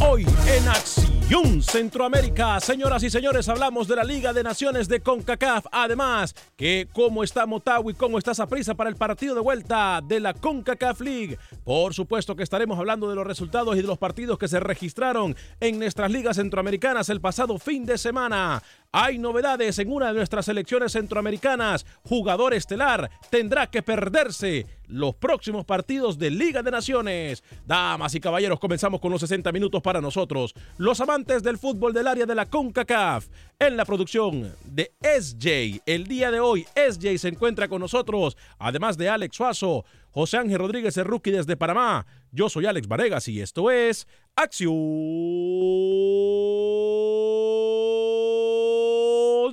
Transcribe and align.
Hoy 0.00 0.26
en 0.48 0.68
Acción 0.68 1.62
Centroamérica, 1.62 2.60
señoras 2.60 3.02
y 3.04 3.10
señores, 3.10 3.48
hablamos 3.48 3.88
de 3.88 3.96
la 3.96 4.04
Liga 4.04 4.32
de 4.32 4.42
Naciones 4.42 4.88
de 4.88 5.00
CONCACAF. 5.00 5.66
Además, 5.72 6.34
que 6.56 6.88
cómo 6.92 7.22
está 7.22 7.46
Motagua 7.46 7.92
y 7.92 7.94
cómo 7.94 8.18
está 8.18 8.34
Saprissa 8.34 8.74
para 8.74 8.90
el 8.90 8.96
partido 8.96 9.34
de 9.34 9.40
vuelta 9.40 10.00
de 10.02 10.20
la 10.20 10.34
CONCACAF 10.34 11.00
League. 11.00 11.38
Por 11.64 11.94
supuesto 11.94 12.36
que 12.36 12.42
estaremos 12.42 12.78
hablando 12.78 13.08
de 13.08 13.14
los 13.14 13.26
resultados 13.26 13.76
y 13.76 13.82
de 13.82 13.86
los 13.86 13.98
partidos 13.98 14.36
que 14.36 14.48
se 14.48 14.60
registraron 14.60 15.34
en 15.60 15.78
nuestras 15.78 16.10
ligas 16.10 16.36
centroamericanas 16.36 17.08
el 17.08 17.20
pasado 17.20 17.58
fin 17.58 17.86
de 17.86 17.96
semana. 17.96 18.62
Hay 18.94 19.16
novedades 19.16 19.78
en 19.78 19.90
una 19.90 20.08
de 20.08 20.12
nuestras 20.12 20.44
selecciones 20.44 20.92
centroamericanas. 20.92 21.86
Jugador 22.02 22.52
estelar 22.52 23.10
tendrá 23.30 23.70
que 23.70 23.82
perderse 23.82 24.66
los 24.86 25.14
próximos 25.14 25.64
partidos 25.64 26.18
de 26.18 26.30
Liga 26.30 26.62
de 26.62 26.70
Naciones. 26.70 27.42
Damas 27.66 28.14
y 28.14 28.20
caballeros, 28.20 28.60
comenzamos 28.60 29.00
con 29.00 29.10
los 29.10 29.22
60 29.22 29.50
minutos 29.50 29.80
para 29.80 30.02
nosotros, 30.02 30.54
los 30.76 31.00
amantes 31.00 31.42
del 31.42 31.56
fútbol 31.56 31.94
del 31.94 32.06
área 32.06 32.26
de 32.26 32.34
la 32.34 32.44
CONCACAF. 32.44 33.28
En 33.58 33.78
la 33.78 33.86
producción 33.86 34.54
de 34.66 34.92
SJ, 35.00 35.80
el 35.86 36.06
día 36.06 36.30
de 36.30 36.40
hoy, 36.40 36.66
SJ 36.74 37.16
se 37.16 37.28
encuentra 37.28 37.68
con 37.68 37.80
nosotros, 37.80 38.36
además 38.58 38.98
de 38.98 39.08
Alex 39.08 39.34
Suazo, 39.34 39.86
José 40.12 40.36
Ángel 40.36 40.58
Rodríguez, 40.58 40.96
el 40.96 41.06
rookie 41.06 41.32
desde 41.32 41.56
Panamá. 41.56 42.06
Yo 42.30 42.48
soy 42.48 42.66
Alex 42.66 42.86
Varegas 42.86 43.26
y 43.28 43.40
esto 43.40 43.70
es 43.70 44.06
Acción 44.36 44.72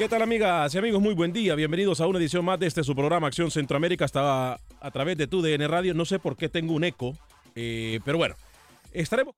¿Qué 0.03 0.09
tal 0.09 0.23
amigas 0.23 0.75
y 0.75 0.79
amigos? 0.79 1.01
Muy 1.01 1.15
buen 1.15 1.33
día. 1.33 1.55
Bienvenidos 1.55 2.01
a 2.01 2.09
una 2.09 2.19
edición 2.19 2.45
más 2.45 2.59
de 2.59 2.67
este 2.67 2.83
su 2.83 2.93
programa 2.93 3.29
Acción 3.29 3.53
Centroamérica. 3.53 4.05
Estaba 4.05 4.59
a 4.81 4.91
través 4.91 5.17
de 5.17 5.29
tu 5.29 5.41
DN 5.43 5.69
Radio. 5.69 5.95
No 5.95 6.05
sé 6.05 6.19
por 6.19 6.37
qué 6.37 6.49
tengo 6.49 6.75
un 6.75 6.83
eco, 6.83 7.17
eh, 7.55 8.01
pero 8.05 8.19
bueno, 8.19 8.35
estaremos... 8.91 9.37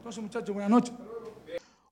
Entonces. 0.00 0.92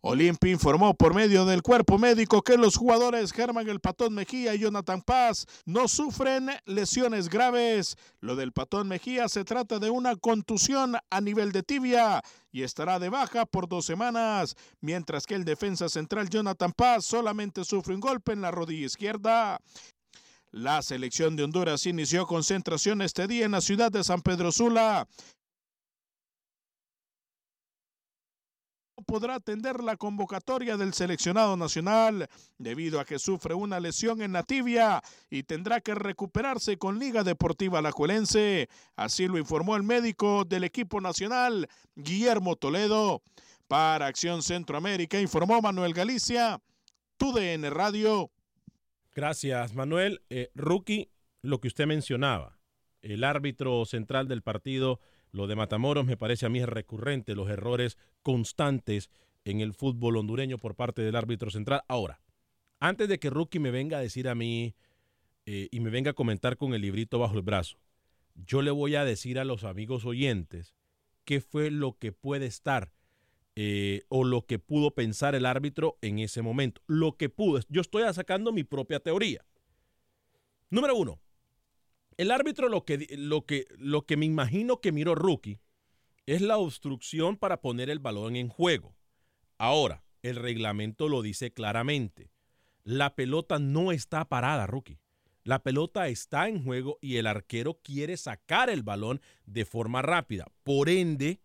Olimpia 0.00 0.52
informó 0.52 0.94
por 0.94 1.12
medio 1.12 1.44
del 1.44 1.62
cuerpo 1.62 1.98
médico 1.98 2.42
que 2.42 2.56
los 2.56 2.76
jugadores 2.76 3.32
Germán 3.32 3.68
El 3.68 3.80
Patón 3.80 4.14
Mejía 4.14 4.54
y 4.54 4.60
Jonathan 4.60 5.02
Paz 5.02 5.44
no 5.64 5.88
sufren 5.88 6.50
lesiones 6.66 7.28
graves. 7.28 7.96
Lo 8.20 8.36
del 8.36 8.52
Patón 8.52 8.86
Mejía 8.86 9.28
se 9.28 9.44
trata 9.44 9.80
de 9.80 9.90
una 9.90 10.14
contusión 10.14 10.96
a 11.10 11.20
nivel 11.20 11.50
de 11.50 11.64
tibia 11.64 12.22
y 12.52 12.62
estará 12.62 13.00
de 13.00 13.08
baja 13.08 13.44
por 13.44 13.68
dos 13.68 13.86
semanas, 13.86 14.54
mientras 14.80 15.26
que 15.26 15.34
el 15.34 15.44
defensa 15.44 15.88
central 15.88 16.30
Jonathan 16.30 16.72
Paz 16.72 17.04
solamente 17.04 17.64
sufre 17.64 17.94
un 17.94 18.00
golpe 18.00 18.32
en 18.32 18.40
la 18.40 18.52
rodilla 18.52 18.86
izquierda. 18.86 19.58
La 20.52 20.80
selección 20.80 21.36
de 21.36 21.42
Honduras 21.42 21.84
inició 21.86 22.24
concentración 22.26 23.02
este 23.02 23.26
día 23.26 23.44
en 23.44 23.52
la 23.52 23.60
ciudad 23.60 23.90
de 23.90 24.02
San 24.02 24.22
Pedro 24.22 24.52
Sula. 24.52 25.06
Podrá 29.08 29.36
atender 29.36 29.82
la 29.82 29.96
convocatoria 29.96 30.76
del 30.76 30.92
seleccionado 30.92 31.56
nacional 31.56 32.28
debido 32.58 33.00
a 33.00 33.06
que 33.06 33.18
sufre 33.18 33.54
una 33.54 33.80
lesión 33.80 34.20
en 34.20 34.34
la 34.34 34.42
tibia 34.42 35.02
y 35.30 35.44
tendrá 35.44 35.80
que 35.80 35.94
recuperarse 35.94 36.76
con 36.76 36.98
Liga 36.98 37.24
Deportiva 37.24 37.78
Alajuelense. 37.78 38.68
Así 38.96 39.26
lo 39.26 39.38
informó 39.38 39.76
el 39.76 39.82
médico 39.82 40.44
del 40.44 40.64
equipo 40.64 41.00
nacional, 41.00 41.68
Guillermo 41.96 42.56
Toledo. 42.56 43.22
Para 43.66 44.06
Acción 44.06 44.42
Centroamérica 44.42 45.18
informó 45.18 45.62
Manuel 45.62 45.94
Galicia, 45.94 46.60
TUDN 47.16 47.70
Radio. 47.70 48.30
Gracias, 49.14 49.74
Manuel. 49.74 50.20
Eh, 50.28 50.50
rookie, 50.54 51.08
lo 51.40 51.60
que 51.60 51.68
usted 51.68 51.86
mencionaba, 51.86 52.58
el 53.00 53.24
árbitro 53.24 53.86
central 53.86 54.28
del 54.28 54.42
partido 54.42 55.00
lo 55.32 55.46
de 55.46 55.56
Matamoros 55.56 56.06
me 56.06 56.16
parece 56.16 56.46
a 56.46 56.48
mí 56.48 56.64
recurrente, 56.64 57.34
los 57.34 57.48
errores 57.48 57.98
constantes 58.22 59.10
en 59.44 59.60
el 59.60 59.72
fútbol 59.72 60.16
hondureño 60.16 60.58
por 60.58 60.74
parte 60.74 61.02
del 61.02 61.16
árbitro 61.16 61.50
central. 61.50 61.82
Ahora, 61.88 62.20
antes 62.80 63.08
de 63.08 63.18
que 63.18 63.30
Rookie 63.30 63.58
me 63.58 63.70
venga 63.70 63.98
a 63.98 64.02
decir 64.02 64.28
a 64.28 64.34
mí 64.34 64.74
eh, 65.46 65.68
y 65.70 65.80
me 65.80 65.90
venga 65.90 66.10
a 66.10 66.14
comentar 66.14 66.56
con 66.56 66.74
el 66.74 66.82
librito 66.82 67.18
bajo 67.18 67.36
el 67.36 67.42
brazo, 67.42 67.78
yo 68.34 68.62
le 68.62 68.70
voy 68.70 68.94
a 68.94 69.04
decir 69.04 69.38
a 69.38 69.44
los 69.44 69.64
amigos 69.64 70.04
oyentes 70.04 70.74
qué 71.24 71.40
fue 71.40 71.70
lo 71.70 71.98
que 71.98 72.12
puede 72.12 72.46
estar 72.46 72.92
eh, 73.56 74.04
o 74.08 74.22
lo 74.22 74.46
que 74.46 74.58
pudo 74.58 74.92
pensar 74.92 75.34
el 75.34 75.44
árbitro 75.44 75.98
en 76.00 76.20
ese 76.20 76.42
momento. 76.42 76.80
Lo 76.86 77.16
que 77.16 77.28
pudo, 77.28 77.60
yo 77.68 77.80
estoy 77.80 78.04
sacando 78.12 78.52
mi 78.52 78.62
propia 78.62 79.00
teoría. 79.00 79.44
Número 80.70 80.94
uno, 80.94 81.20
el 82.18 82.32
árbitro 82.32 82.68
lo 82.68 82.84
que, 82.84 83.06
lo 83.16 83.46
que, 83.46 83.66
lo 83.78 84.04
que 84.04 84.16
me 84.16 84.26
imagino 84.26 84.80
que 84.80 84.92
miró 84.92 85.14
Rookie 85.14 85.60
es 86.26 86.42
la 86.42 86.58
obstrucción 86.58 87.36
para 87.36 87.62
poner 87.62 87.88
el 87.88 88.00
balón 88.00 88.36
en 88.36 88.48
juego. 88.48 88.94
Ahora, 89.56 90.04
el 90.22 90.36
reglamento 90.36 91.08
lo 91.08 91.22
dice 91.22 91.52
claramente. 91.52 92.30
La 92.82 93.14
pelota 93.14 93.58
no 93.58 93.92
está 93.92 94.28
parada, 94.28 94.66
Rookie. 94.66 94.98
La 95.44 95.62
pelota 95.62 96.08
está 96.08 96.48
en 96.48 96.62
juego 96.62 96.98
y 97.00 97.16
el 97.16 97.26
arquero 97.26 97.80
quiere 97.82 98.16
sacar 98.16 98.68
el 98.68 98.82
balón 98.82 99.22
de 99.46 99.64
forma 99.64 100.02
rápida. 100.02 100.46
Por 100.64 100.88
ende, 100.88 101.40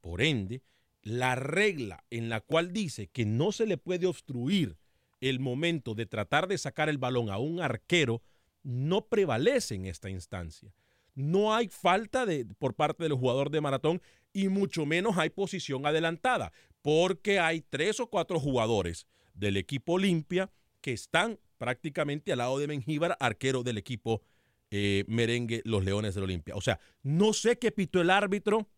por 0.00 0.22
ende, 0.22 0.62
la 1.02 1.34
regla 1.34 2.04
en 2.10 2.28
la 2.28 2.40
cual 2.40 2.72
dice 2.72 3.08
que 3.08 3.24
no 3.24 3.52
se 3.52 3.66
le 3.66 3.78
puede 3.78 4.06
obstruir 4.06 4.76
el 5.20 5.40
momento 5.40 5.94
de 5.94 6.06
tratar 6.06 6.46
de 6.46 6.58
sacar 6.58 6.88
el 6.88 6.98
balón 6.98 7.30
a 7.30 7.38
un 7.38 7.60
arquero 7.60 8.22
no 8.62 9.06
prevalece 9.06 9.74
en 9.74 9.86
esta 9.86 10.10
instancia. 10.10 10.72
No 11.14 11.54
hay 11.54 11.68
falta 11.68 12.26
de, 12.26 12.46
por 12.58 12.74
parte 12.74 13.02
del 13.04 13.14
jugador 13.14 13.50
de 13.50 13.60
maratón 13.60 14.00
y 14.32 14.48
mucho 14.48 14.86
menos 14.86 15.18
hay 15.18 15.30
posición 15.30 15.86
adelantada, 15.86 16.52
porque 16.82 17.38
hay 17.38 17.62
tres 17.62 18.00
o 18.00 18.08
cuatro 18.08 18.38
jugadores 18.38 19.06
del 19.34 19.56
equipo 19.56 19.94
Olimpia 19.94 20.50
que 20.80 20.92
están 20.92 21.38
prácticamente 21.58 22.32
al 22.32 22.38
lado 22.38 22.58
de 22.58 22.68
Mengíbar, 22.68 23.16
arquero 23.20 23.62
del 23.62 23.78
equipo 23.78 24.22
eh, 24.70 25.04
merengue 25.08 25.62
Los 25.64 25.84
Leones 25.84 26.14
del 26.14 26.24
Olimpia. 26.24 26.54
O 26.54 26.60
sea, 26.60 26.80
no 27.02 27.32
sé 27.32 27.58
qué 27.58 27.72
pitó 27.72 28.00
el 28.00 28.08
árbitro. 28.08 28.70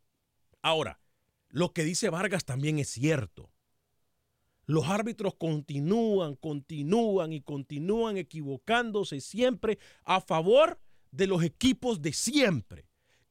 Ahora, 0.62 1.00
lo 1.48 1.72
que 1.72 1.84
dice 1.84 2.08
Vargas 2.08 2.44
también 2.44 2.78
es 2.78 2.88
cierto. 2.88 3.51
Los 4.66 4.88
árbitros 4.88 5.34
continúan, 5.34 6.36
continúan 6.36 7.32
y 7.32 7.40
continúan 7.40 8.16
equivocándose 8.16 9.20
siempre 9.20 9.78
a 10.04 10.20
favor 10.20 10.78
de 11.10 11.26
los 11.26 11.42
equipos 11.42 12.00
de 12.00 12.12
siempre. 12.12 12.86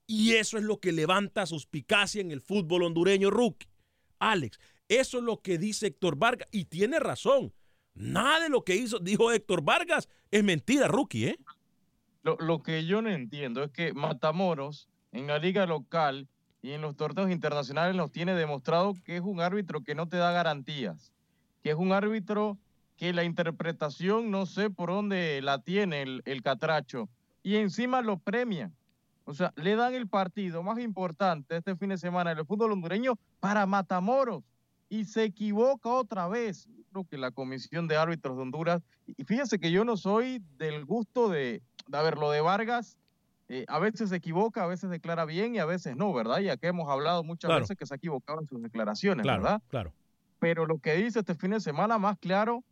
Y 0.05 0.33
eso 0.33 0.57
es 0.57 0.63
lo 0.63 0.79
que 0.79 0.91
levanta 0.91 1.45
suspicacia 1.45 2.21
en 2.21 2.31
el 2.31 2.41
fútbol 2.41 2.83
hondureño 2.83 3.29
rookie. 3.29 3.69
Alex, 4.19 4.59
eso 4.89 5.19
es 5.19 5.23
lo 5.23 5.41
que 5.41 5.57
dice 5.57 5.87
Héctor 5.87 6.17
Vargas 6.17 6.49
y 6.51 6.65
tiene 6.65 6.99
razón. 6.99 7.53
Nada 7.93 8.41
de 8.41 8.49
lo 8.49 8.63
que 8.63 8.75
hizo, 8.75 8.99
dijo 8.99 9.31
Héctor 9.31 9.63
Vargas 9.63 10.09
es 10.31 10.43
mentira, 10.43 10.87
rookie, 10.87 11.27
¿eh? 11.27 11.39
Lo, 12.23 12.35
lo 12.39 12.61
que 12.61 12.85
yo 12.85 13.01
no 13.01 13.09
entiendo 13.09 13.63
es 13.63 13.71
que 13.71 13.93
Matamoros 13.93 14.89
en 15.11 15.27
la 15.27 15.39
liga 15.39 15.65
local 15.65 16.27
y 16.61 16.71
en 16.71 16.81
los 16.81 16.95
torneos 16.95 17.31
internacionales 17.31 17.95
nos 17.95 18.11
tiene 18.11 18.35
demostrado 18.35 18.93
que 19.03 19.15
es 19.15 19.21
un 19.21 19.39
árbitro 19.39 19.81
que 19.83 19.95
no 19.95 20.07
te 20.07 20.17
da 20.17 20.31
garantías 20.31 21.11
que 21.61 21.71
es 21.71 21.75
un 21.75 21.91
árbitro 21.91 22.57
que 22.97 23.13
la 23.13 23.23
interpretación 23.23 24.29
no 24.29 24.45
sé 24.45 24.69
por 24.69 24.89
dónde 24.89 25.41
la 25.41 25.59
tiene 25.59 26.03
el, 26.03 26.41
catracho 26.43 27.09
y 27.41 27.55
encima 27.55 28.01
lo 28.01 28.17
premian. 28.17 28.75
O 29.25 29.33
sea, 29.33 29.53
le 29.55 29.75
dan 29.75 29.93
el 29.95 30.07
partido 30.07 30.61
más 30.61 30.77
importante 30.79 31.57
este 31.57 31.75
fin 31.75 31.89
de 31.89 31.97
semana 31.97 32.31
en 32.31 32.37
el 32.37 32.45
fútbol 32.45 32.73
hondureño 32.73 33.17
para 33.39 33.65
Matamoros 33.65 34.43
y 34.87 35.05
se 35.05 35.23
equivoca 35.23 35.89
otra 35.89 36.27
vez. 36.27 36.67
Creo 36.91 37.05
que 37.05 37.17
la 37.17 37.31
Comisión 37.31 37.87
de 37.87 37.97
Árbitros 37.97 38.35
de 38.35 38.43
Honduras, 38.43 38.83
y 39.07 39.23
fíjense 39.23 39.57
que 39.57 39.71
yo 39.71 39.83
no 39.85 39.97
soy 39.97 40.43
del 40.59 40.85
gusto 40.85 41.29
de, 41.29 41.63
de 41.87 42.03
ver, 42.03 42.17
lo 42.17 42.29
de 42.29 42.41
Vargas, 42.41 42.97
eh, 43.49 43.65
a 43.67 43.79
veces 43.79 44.09
se 44.09 44.17
equivoca, 44.17 44.63
a 44.63 44.67
veces 44.67 44.89
declara 44.89 45.25
bien 45.25 45.55
y 45.55 45.59
a 45.59 45.65
veces 45.65 45.95
no, 45.95 46.13
¿verdad? 46.13 46.39
Ya 46.39 46.57
que 46.57 46.67
hemos 46.67 46.89
hablado 46.89 47.23
muchas 47.23 47.61
veces 47.61 47.77
que 47.77 47.85
se 47.85 47.93
ha 47.93 47.97
equivocado 47.97 48.41
en 48.41 48.47
sus 48.47 48.61
declaraciones, 48.61 49.23
claro, 49.23 49.41
¿verdad? 49.41 49.61
Claro 49.69 49.93
pero 50.41 50.65
lo 50.65 50.79
que 50.79 50.95
dice 50.95 51.19
este 51.19 51.35
fin 51.35 51.51
de 51.51 51.59
semana 51.59 51.99
más 51.99 52.17
claro 52.17 52.63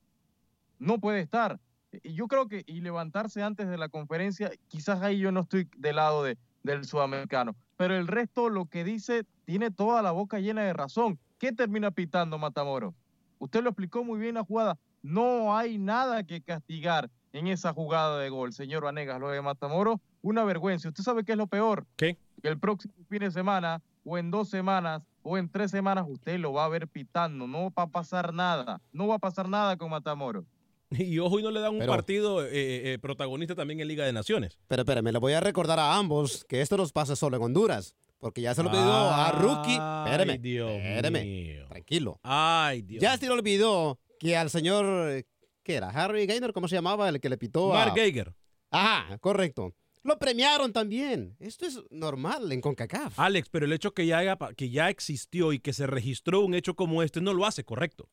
no 0.79 0.99
puede 0.99 1.19
estar. 1.19 1.59
Y 2.01 2.15
yo 2.15 2.27
creo 2.27 2.47
que, 2.47 2.63
y 2.65 2.81
levantarse 2.81 3.43
antes 3.43 3.69
de 3.69 3.77
la 3.77 3.89
conferencia, 3.89 4.49
quizás 4.69 5.03
ahí 5.03 5.19
yo 5.19 5.31
no 5.31 5.41
estoy 5.41 5.69
del 5.77 5.97
lado 5.97 6.23
de, 6.23 6.39
del 6.63 6.83
sudamericano, 6.85 7.55
pero 7.77 7.95
el 7.95 8.07
resto 8.07 8.49
lo 8.49 8.65
que 8.65 8.83
dice 8.83 9.23
tiene 9.45 9.69
toda 9.69 10.01
la 10.01 10.09
boca 10.09 10.39
llena 10.39 10.63
de 10.63 10.73
razón. 10.73 11.19
¿Qué 11.37 11.51
termina 11.51 11.91
pitando 11.91 12.39
Matamoro? 12.39 12.95
Usted 13.37 13.61
lo 13.61 13.69
explicó 13.69 14.03
muy 14.03 14.19
bien 14.19 14.33
la 14.33 14.43
jugada. 14.43 14.79
No 15.03 15.55
hay 15.55 15.77
nada 15.77 16.23
que 16.23 16.41
castigar 16.41 17.11
en 17.33 17.45
esa 17.45 17.71
jugada 17.71 18.17
de 18.17 18.29
gol, 18.29 18.51
señor 18.51 18.83
Vanegas. 18.83 19.19
Lo 19.19 19.29
de 19.29 19.43
Matamoro, 19.43 20.01
una 20.23 20.43
vergüenza. 20.43 20.89
¿Usted 20.89 21.03
sabe 21.03 21.23
qué 21.23 21.33
es 21.33 21.37
lo 21.37 21.45
peor? 21.45 21.85
¿Qué? 21.97 22.17
Que 22.41 22.49
el 22.49 22.57
próximo 22.57 22.95
fin 23.07 23.19
de 23.19 23.29
semana 23.29 23.79
o 24.03 24.17
en 24.17 24.31
dos 24.31 24.49
semanas 24.49 25.03
o 25.23 25.37
en 25.37 25.49
tres 25.49 25.71
semanas 25.71 26.05
usted 26.07 26.39
lo 26.39 26.53
va 26.53 26.65
a 26.65 26.69
ver 26.69 26.87
pitando. 26.87 27.47
No 27.47 27.71
va 27.71 27.83
a 27.83 27.87
pasar 27.87 28.33
nada. 28.33 28.81
No 28.91 29.07
va 29.07 29.15
a 29.15 29.19
pasar 29.19 29.47
nada 29.49 29.77
con 29.77 29.89
Matamoros. 29.89 30.45
Y 30.91 31.19
ojo, 31.19 31.39
y 31.39 31.43
no 31.43 31.51
le 31.51 31.59
dan 31.59 31.75
un 31.75 31.85
partido 31.85 32.43
eh, 32.43 32.93
eh, 32.93 32.99
protagonista 32.99 33.53
también 33.53 33.79
en 33.79 33.87
Liga 33.87 34.05
de 34.05 34.13
Naciones. 34.13 34.57
Pero 34.67 34.81
espérame, 34.81 35.11
le 35.11 35.19
voy 35.19 35.33
a 35.33 35.39
recordar 35.39 35.77
a 35.79 35.95
ambos 35.95 36.45
que 36.45 36.61
esto 36.61 36.77
nos 36.77 36.91
pasa 36.91 37.15
solo 37.15 37.37
en 37.37 37.43
Honduras. 37.43 37.93
Porque 38.17 38.41
ya 38.41 38.53
se 38.53 38.63
lo 38.63 38.69
pidió 38.69 38.91
a 38.91 39.31
Rookie. 39.31 39.73
Espérame. 39.73 40.41
Dios 40.41 40.71
espérame. 40.71 41.67
Tranquilo. 41.69 42.19
Ay, 42.23 42.81
Dios. 42.81 43.01
Ya 43.01 43.17
se 43.17 43.27
lo 43.27 43.33
olvidó 43.33 43.99
que 44.19 44.35
al 44.35 44.49
señor. 44.49 45.25
¿Qué 45.63 45.75
era? 45.75 45.89
Harry 45.89 46.25
Gaynor, 46.25 46.51
¿cómo 46.51 46.67
se 46.67 46.75
llamaba? 46.75 47.07
El 47.07 47.21
que 47.21 47.29
le 47.29 47.37
pitó 47.37 47.69
Mark 47.69 47.91
a. 47.91 47.95
Geiger. 47.95 48.33
Ajá, 48.71 49.17
correcto. 49.19 49.73
Lo 50.03 50.17
premiaron 50.17 50.71
también. 50.71 51.35
Esto 51.39 51.65
es 51.65 51.79
normal 51.89 52.51
en 52.51 52.61
CONCACAF. 52.61 53.19
Alex, 53.19 53.49
pero 53.49 53.65
el 53.65 53.73
hecho 53.73 53.93
que 53.93 54.05
ya, 54.05 54.37
que 54.55 54.69
ya 54.69 54.89
existió 54.89 55.51
y 55.51 55.59
que 55.59 55.73
se 55.73 55.87
registró 55.87 56.41
un 56.41 56.53
hecho 56.53 56.75
como 56.75 57.03
este 57.03 57.21
no 57.21 57.33
lo 57.33 57.45
hace 57.45 57.65
correcto. 57.65 58.09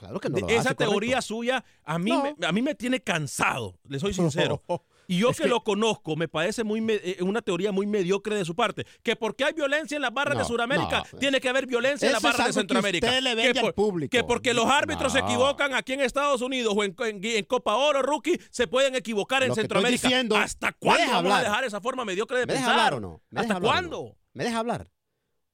Claro 0.00 0.18
que 0.18 0.30
no 0.30 0.38
lo 0.40 0.48
Esa 0.48 0.72
teoría 0.74 1.16
correcto. 1.16 1.22
suya 1.22 1.62
a 1.84 1.98
mí, 1.98 2.10
me, 2.10 2.46
a 2.46 2.52
mí 2.52 2.62
me 2.62 2.74
tiene 2.74 3.00
cansado, 3.00 3.78
le 3.86 3.98
soy 4.00 4.14
sincero. 4.14 4.62
Y 5.06 5.18
yo 5.18 5.28
Es 5.30 5.36
que, 5.36 5.42
que- 5.42 5.48
lo 5.50 5.62
conozco, 5.62 6.16
me 6.16 6.26
parece 6.26 6.64
muy 6.64 6.80
me- 6.80 6.94
eh, 6.94 7.18
una 7.20 7.42
teoría 7.42 7.70
muy 7.70 7.84
mediocre 7.86 8.34
de 8.36 8.44
su 8.46 8.54
parte. 8.54 8.86
Que 9.02 9.14
porque 9.14 9.44
hay 9.44 9.52
violencia 9.52 9.96
en 9.96 10.02
las 10.02 10.14
barras 10.14 10.38
de 10.38 10.44
Sudamérica, 10.44 11.02
no. 11.12 11.18
tiene 11.18 11.38
que 11.40 11.48
haber 11.50 11.66
violencia 11.66 12.06
en 12.06 12.12
las 12.14 12.22
barras 12.22 12.38
de 12.38 12.44
que 12.46 12.52
Centroamérica. 12.54 13.06
usted 13.08 13.20
le 13.22 13.30
que, 13.30 13.36
vende 13.42 13.60
al 13.60 13.74
público. 13.74 14.10
que 14.10 14.24
porque 14.24 14.54
los 14.54 14.66
árbitros 14.66 15.12
se 15.12 15.18
equivocan 15.18 15.74
aquí 15.74 15.92
en 15.92 16.00
Estados 16.00 16.40
Unidos 16.40 16.72
o 16.74 16.82
en, 16.82 16.94
en- 17.00 17.20
en 17.22 17.44
Copa 17.44 17.74
Oro, 17.76 18.00
rookie, 18.00 18.40
se 18.50 18.68
pueden 18.68 18.94
equivocar 18.94 19.42
en 19.42 19.48
Lo 19.50 19.54
que 19.54 19.60
Centroamérica. 19.60 20.08
diciendo- 20.08 20.36
¿Hasta 20.36 20.68
¿Me 20.68 20.72
cuándo 20.78 21.00
deja 21.02 21.12
vamos 21.16 21.32
a 21.32 21.36
hablar? 21.36 21.50
dejar 21.50 21.64
esa 21.64 21.80
forma 21.82 22.04
mediocre 22.06 22.38
de 22.38 22.46
¿Me 22.46 22.52
deja 22.54 22.64
pensar? 22.66 22.78
hablar 22.86 22.94
o 22.94 23.00
no? 23.00 23.20
¿Me 23.30 23.40
deja 23.40 23.40
¿Hasta 23.42 23.54
hablar 23.56 23.72
cuándo? 23.72 24.16
¿Me 24.32 24.44
deja 24.44 24.58
hablar? 24.60 24.90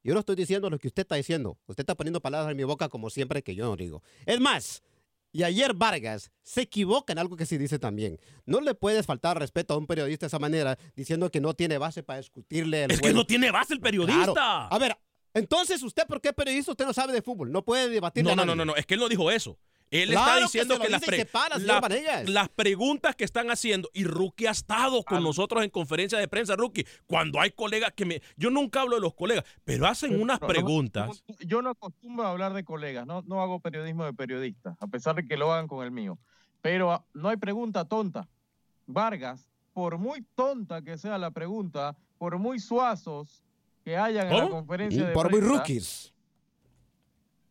Yo 0.06 0.14
no 0.14 0.20
estoy 0.20 0.36
diciendo 0.36 0.70
lo 0.70 0.78
que 0.78 0.86
usted 0.86 1.02
está 1.02 1.16
diciendo. 1.16 1.58
Usted 1.66 1.82
está 1.82 1.96
poniendo 1.96 2.20
palabras 2.20 2.52
en 2.52 2.56
mi 2.56 2.62
boca 2.62 2.88
como 2.88 3.10
siempre 3.10 3.42
que 3.42 3.56
yo 3.56 3.64
no 3.64 3.74
digo. 3.74 4.04
Es 4.24 4.38
más, 4.38 4.84
y 5.32 5.42
ayer 5.42 5.74
Vargas 5.74 6.30
se 6.44 6.60
equivoca 6.60 7.12
en 7.12 7.18
algo 7.18 7.36
que 7.36 7.44
sí 7.44 7.58
dice 7.58 7.80
también. 7.80 8.20
No 8.44 8.60
le 8.60 8.76
puedes 8.76 9.04
faltar 9.04 9.36
respeto 9.36 9.74
a 9.74 9.76
un 9.76 9.88
periodista 9.88 10.26
de 10.26 10.28
esa 10.28 10.38
manera 10.38 10.78
diciendo 10.94 11.28
que 11.32 11.40
no 11.40 11.54
tiene 11.54 11.76
base 11.78 12.04
para 12.04 12.20
discutirle 12.20 12.84
el 12.84 12.92
Es 12.92 13.00
que 13.00 13.12
no 13.12 13.26
tiene 13.26 13.50
base 13.50 13.74
el 13.74 13.80
periodista. 13.80 14.32
Claro. 14.32 14.68
A 14.70 14.78
ver, 14.78 14.96
Entonces, 15.34 15.82
¿usted 15.82 16.06
por 16.06 16.20
qué 16.20 16.32
periodista? 16.32 16.70
Usted 16.70 16.86
no 16.86 16.92
sabe 16.92 17.12
de 17.12 17.20
fútbol. 17.20 17.50
No 17.50 17.64
puede 17.64 17.88
debatir. 17.88 18.22
No, 18.22 18.36
no, 18.36 18.46
no, 18.46 18.54
no, 18.54 18.64
no, 18.64 18.76
es 18.76 18.86
que 18.86 18.94
él 18.94 19.00
no 19.00 19.08
dijo 19.08 19.28
eso. 19.32 19.58
Él 19.90 20.10
Claro 20.10 20.30
está 20.30 20.40
diciendo 20.40 20.78
que, 20.80 20.88
las, 20.88 21.04
pre- 21.04 21.26
para, 21.26 21.58
la- 21.58 21.80
las 22.26 22.48
preguntas 22.48 23.14
que 23.14 23.24
están 23.24 23.50
haciendo, 23.50 23.88
y 23.94 24.04
Rookie 24.04 24.46
ha 24.46 24.50
estado 24.50 25.04
con 25.04 25.22
nosotros 25.22 25.62
en 25.62 25.70
conferencia 25.70 26.18
de 26.18 26.26
prensa, 26.26 26.56
Rookie, 26.56 26.84
cuando 27.06 27.40
hay 27.40 27.50
colegas 27.52 27.92
que 27.94 28.04
me... 28.04 28.20
Yo 28.36 28.50
nunca 28.50 28.80
hablo 28.80 28.96
de 28.96 29.00
los 29.02 29.14
colegas, 29.14 29.44
pero 29.64 29.86
hacen 29.86 30.20
unas 30.20 30.40
preguntas. 30.40 31.22
no, 31.28 31.36
yo 31.46 31.62
no 31.62 31.70
acostumbro 31.70 32.26
a 32.26 32.30
hablar 32.30 32.52
de 32.52 32.64
colegas, 32.64 33.06
no, 33.06 33.22
no 33.22 33.40
hago 33.40 33.60
periodismo 33.60 34.04
de 34.04 34.12
periodistas, 34.12 34.76
a 34.80 34.88
pesar 34.88 35.14
de 35.14 35.26
que 35.26 35.36
lo 35.36 35.52
hagan 35.52 35.68
con 35.68 35.84
el 35.84 35.92
mío. 35.92 36.18
Pero 36.62 36.90
ah, 36.90 37.04
no 37.14 37.28
hay 37.28 37.36
pregunta 37.36 37.84
tonta. 37.84 38.28
Vargas, 38.86 39.48
por 39.72 39.98
muy 39.98 40.24
tonta 40.34 40.82
que 40.82 40.98
sea 40.98 41.16
la 41.18 41.30
pregunta, 41.30 41.96
por 42.18 42.38
muy 42.38 42.58
suazos 42.58 43.42
que 43.84 43.96
hayan 43.96 44.26
en 44.32 44.36
la 44.36 44.48
conferencia 44.48 45.02
Y 45.02 45.06
de 45.06 45.12
por 45.12 45.30
muy 45.30 45.38
prensa, 45.40 45.56
rookies. 45.58 46.12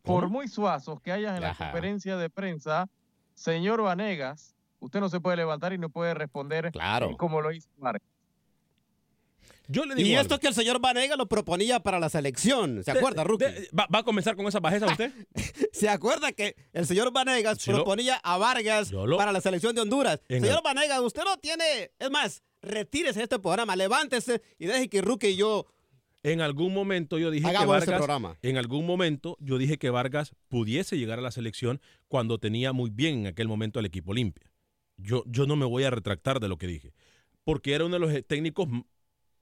Por 0.06 0.28
muy 0.28 0.48
suazos 0.48 1.00
que 1.00 1.12
hayan 1.12 1.36
en 1.36 1.42
la 1.42 1.54
conferencia 1.54 2.16
de 2.16 2.30
prensa, 2.30 2.88
señor 3.34 3.82
Vanegas, 3.82 4.54
usted 4.80 5.00
no 5.00 5.08
se 5.08 5.20
puede 5.20 5.36
levantar 5.36 5.72
y 5.72 5.78
no 5.78 5.88
puede 5.90 6.14
responder 6.14 6.70
Claro. 6.72 7.16
como 7.16 7.40
lo 7.40 7.52
hizo 7.52 7.68
Vargas. 7.76 8.02
Yo 9.68 9.84
le 9.84 9.96
digo 9.96 10.08
Y 10.08 10.12
algo. 10.14 10.22
esto 10.22 10.38
que 10.38 10.46
el 10.46 10.54
señor 10.54 10.78
Vanega 10.80 11.16
lo 11.16 11.26
proponía 11.26 11.80
para 11.80 11.98
la 11.98 12.08
selección. 12.08 12.84
¿Se 12.84 12.92
De- 12.92 12.98
acuerda, 12.98 13.24
Rookie? 13.24 13.46
de- 13.46 13.68
¿va, 13.76 13.88
va 13.92 13.98
a 13.98 14.02
comenzar 14.04 14.36
con 14.36 14.46
esa 14.46 14.60
bajeza 14.60 14.86
usted? 14.86 15.12
¿Se 15.72 15.88
acuerda 15.88 16.30
que 16.30 16.54
el 16.72 16.86
señor 16.86 17.12
Vanegas 17.12 17.66
lo- 17.66 17.74
proponía 17.74 18.14
a 18.22 18.38
Vargas 18.38 18.92
lo- 18.92 19.16
para 19.16 19.32
la 19.32 19.40
selección 19.40 19.74
de 19.74 19.80
Honduras? 19.80 20.20
Señor 20.28 20.58
el- 20.58 20.62
Vanegas, 20.62 21.00
usted 21.00 21.24
no 21.24 21.36
tiene... 21.38 21.90
Es 21.98 22.10
más, 22.12 22.44
retírese 22.62 23.18
de 23.18 23.24
este 23.24 23.38
programa, 23.40 23.74
levántese 23.74 24.40
y 24.58 24.66
deje 24.66 24.88
que 24.88 25.02
Rookie 25.02 25.28
y 25.30 25.36
yo... 25.36 25.66
En 26.26 26.40
algún 26.40 26.74
momento 26.74 27.18
yo 27.18 27.30
dije 27.30 27.44
que 27.44 27.50
Hagamos 27.50 27.86
Vargas, 27.86 28.36
en 28.42 28.56
algún 28.56 28.84
momento 28.84 29.36
yo 29.38 29.58
dije 29.58 29.78
que 29.78 29.90
Vargas 29.90 30.34
pudiese 30.48 30.98
llegar 30.98 31.20
a 31.20 31.22
la 31.22 31.30
selección 31.30 31.80
cuando 32.08 32.38
tenía 32.38 32.72
muy 32.72 32.90
bien 32.90 33.20
en 33.20 33.26
aquel 33.28 33.46
momento 33.46 33.78
al 33.78 33.86
equipo 33.86 34.10
Olimpia. 34.10 34.50
Yo, 34.96 35.22
yo 35.28 35.46
no 35.46 35.54
me 35.54 35.66
voy 35.66 35.84
a 35.84 35.90
retractar 35.90 36.40
de 36.40 36.48
lo 36.48 36.58
que 36.58 36.66
dije, 36.66 36.94
porque 37.44 37.74
era 37.74 37.84
uno 37.84 37.94
de 37.94 38.00
los 38.00 38.26
técnicos, 38.26 38.66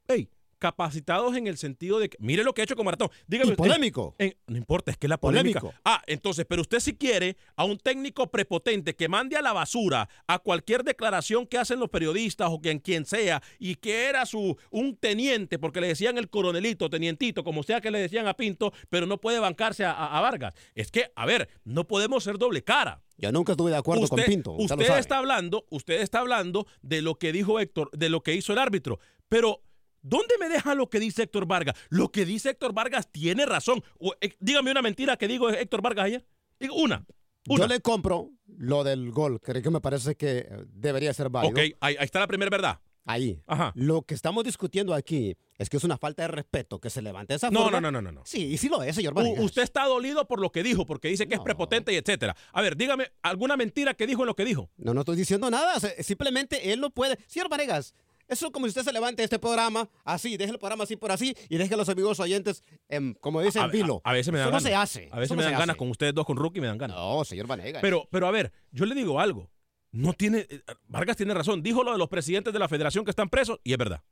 hey, 0.09 0.29
capacitados 0.64 1.37
en 1.37 1.46
el 1.46 1.59
sentido 1.59 1.98
de 1.98 2.09
que, 2.09 2.16
mire 2.20 2.42
lo 2.42 2.55
que 2.55 2.62
ha 2.62 2.64
hecho 2.64 2.74
con 2.74 2.87
Maratón. 2.87 3.11
Dígame, 3.27 3.48
Y 3.50 3.53
usted- 3.53 3.57
polémico. 3.64 4.14
en- 4.18 4.35
no 4.46 4.57
importa, 4.57 4.90
es 4.92 4.96
que 4.96 5.09
la 5.09 5.18
polémica. 5.18 5.61
Polémico. 5.61 5.81
Ah, 5.85 6.03
entonces, 6.07 6.46
pero 6.48 6.62
usted 6.62 6.81
si 6.81 6.94
quiere 6.96 7.37
a 7.55 7.64
un 7.64 7.77
técnico 7.77 8.31
prepotente 8.31 8.96
que 8.96 9.09
mande 9.09 9.37
a 9.37 9.42
la 9.42 9.53
basura 9.53 10.09
a 10.27 10.38
cualquier 10.38 10.85
declaración 10.85 11.46
que 11.46 11.59
hacen 11.59 11.79
los 11.81 11.90
periodistas 11.90 12.48
o 12.50 12.61
quien, 12.61 12.79
quien 12.79 13.05
sea 13.05 13.42
y 13.59 13.74
que 13.74 14.07
era 14.07 14.24
su 14.24 14.57
un 14.70 14.96
teniente, 14.96 15.59
porque 15.59 15.83
le 15.83 15.88
decían 15.88 16.16
el 16.16 16.31
coronelito, 16.31 16.88
tenientito, 16.88 17.44
como 17.44 17.62
sea 17.62 17.83
que 17.83 17.90
le 17.90 17.98
decían 17.98 18.27
a 18.27 18.35
Pinto, 18.35 18.72
pero 18.88 19.07
no 19.07 19.20
puede 19.20 19.38
bancarse 19.38 19.85
a, 19.85 19.92
a- 19.92 20.16
a 20.16 20.20
Vargas. 20.22 20.55
Es 20.74 20.90
que, 20.90 21.11
a 21.14 21.27
ver, 21.27 21.48
no 21.64 21.87
podemos 21.87 22.24
ser 22.24 22.38
doble 22.38 22.64
cara. 22.64 23.03
Yo 23.18 23.31
nunca 23.31 23.53
estuve 23.53 23.70
de 23.70 23.77
acuerdo 23.77 24.09
con 24.09 24.20
Pinto. 24.24 24.53
Usted, 24.53 24.77
usted 24.81 24.98
está 24.98 25.18
hablando, 25.18 25.66
usted 25.70 26.00
está 26.00 26.20
hablando 26.20 26.66
de 26.83 27.00
lo 27.03 27.16
que 27.16 27.33
dijo 27.33 27.61
Héctor, 27.61 27.90
de 27.92 28.09
lo 28.09 28.22
que 28.22 28.35
hizo 28.35 28.53
el 28.53 28.59
árbitro, 28.59 28.98
pero 29.29 29.61
¿dónde 30.05 30.35
me 30.38 30.49
deja 30.49 30.77
lo 30.77 30.88
que 30.88 31.01
dice 31.01 31.23
Héctor 31.25 31.47
Vargas? 31.47 31.75
Lo 31.88 32.12
que 32.12 32.25
dice 32.25 32.51
Héctor 32.51 32.73
Vargas 32.73 33.11
tiene 33.11 33.45
razón. 33.47 33.83
O, 33.99 34.14
eh, 34.21 34.37
dígame 34.38 34.71
una 34.71 34.83
mentira 34.83 35.17
que 35.17 35.27
dijo 35.27 35.49
Héctor 35.51 35.83
Vargas 35.83 36.05
ayer. 36.05 36.25
Digo 36.61 36.77
una. 36.77 37.05
una. 37.49 37.62
Yo 37.64 37.67
le 37.67 37.81
compro 37.81 38.31
lo 38.47 38.85
del 38.85 39.11
gol, 39.11 39.40
que 39.40 39.61
que 39.61 39.71
me 39.71 39.81
parece 39.81 40.14
que 40.14 40.47
debería 40.69 41.12
ser 41.12 41.29
válido. 41.31 41.53
Ok, 41.53 41.59
ahí, 41.81 41.97
ahí 41.99 42.05
está 42.05 42.21
la 42.21 42.29
primera 42.29 42.49
verdad. 42.51 42.79
Ahí. 43.07 43.43
Ajá. 43.47 43.71
Lo 43.75 44.01
que 44.01 44.14
estamos 44.14 44.45
discutiendo 44.45 44.95
aquí 44.95 45.37
es 45.59 45.69
que 45.69 45.77
es 45.77 45.85
una 45.85 45.99
falta 45.99 46.23
de 46.23 46.29
respeto 46.29 46.81
que 46.81 46.88
se 46.88 47.03
levante 47.03 47.35
esa 47.35 47.51
No, 47.51 47.64
forma. 47.64 47.79
no, 47.83 47.90
no, 47.90 48.01
no, 48.01 48.11
no. 48.11 48.21
no. 48.21 48.23
Sí, 48.25 48.47
y 48.47 48.57
sí 48.57 48.71
lo 48.71 48.83
es, 48.83 48.95
señor 48.97 49.12
U- 49.12 49.17
Vanegas. 49.17 49.45
usted 49.45 49.62
está 49.62 49.85
dolido 49.85 50.27
por 50.27 50.40
lo 50.40 50.51
que 50.51 50.62
dijo, 50.62 50.87
porque 50.87 51.09
dice 51.09 51.29
que 51.29 51.35
es 51.35 51.40
prepotente 51.43 51.93
y 51.93 51.97
etcétera. 51.97 52.35
A 52.53 52.62
ver, 52.62 52.77
dígame 52.79 53.12
alguna 53.21 53.59
mentira 53.59 53.93
que 53.93 54.07
dijo 54.07 54.23
en 54.23 54.29
lo 54.29 54.35
que 54.35 54.47
dijo. 54.47 54.71
No, 54.79 54.95
no 54.95 55.01
estoy 55.01 55.17
diciendo 55.17 55.51
nada. 55.51 55.79
Simplemente 56.01 56.73
él 56.73 56.81
no 56.81 56.88
puede. 56.90 57.19
Señor 57.27 57.51
Vanegas, 57.51 57.95
eso 58.29 58.47
es 58.47 58.53
como 58.53 58.67
si 58.67 58.71
usted 58.71 58.83
se 58.83 58.93
levante 58.93 59.23
de 59.23 59.25
este 59.25 59.39
programa 59.39 59.89
así, 60.05 60.37
deje 60.37 60.53
el 60.53 60.59
programa 60.59 60.85
así 60.85 60.97
por 60.97 61.13
así 61.13 61.35
y 61.49 61.57
deje 61.57 61.75
a 61.75 61.77
los 61.77 61.89
amigos 61.89 62.19
oyentes, 62.21 62.63
em, 62.89 63.15
como 63.15 63.41
dicen, 63.43 63.63
A, 63.63 63.65
en 63.67 63.71
vilo. 63.71 64.01
a- 64.05 64.11
a 64.11 64.13
veces 64.13 64.33
me 64.33 64.39
dan 64.39 64.49
Eso 64.49 64.53
no 64.57 64.63
ganas. 64.63 64.91
se 64.91 64.99
hace. 65.01 65.09
A 65.13 65.19
veces 65.19 65.37
me 65.37 65.43
dan 65.43 65.53
ganas 65.59 65.77
con 65.77 65.91
ustedes 65.91 66.15
dos, 66.15 66.25
con 66.27 66.37
Rookie, 66.37 66.61
me 66.61 66.67
dan 66.67 66.79
ganas. 66.79 66.97
No, 66.97 67.25
señor 67.25 67.47
Vanegas. 67.47 67.83
Pero, 67.83 68.09
pero 68.11 68.27
a 68.27 68.31
ver, 68.31 68.53
yo 68.71 68.85
le 68.87 68.95
digo 68.95 69.21
algo. 69.21 69.51
No 69.93 70.13
tiene. 70.13 70.47
eh, 70.51 70.61
Vargas 70.89 71.17
tiene 71.17 71.35
razón. 71.35 71.63
Dijo 71.63 71.85
lo 71.85 71.93
de 71.93 71.99
los 71.99 72.09
presidentes 72.09 72.53
de 72.53 72.59
la 72.59 72.69
federación 72.69 73.05
que 73.05 73.11
están 73.13 73.29
presos 73.29 73.61
y 73.63 73.73
es 73.73 73.79
verdad. 73.79 74.03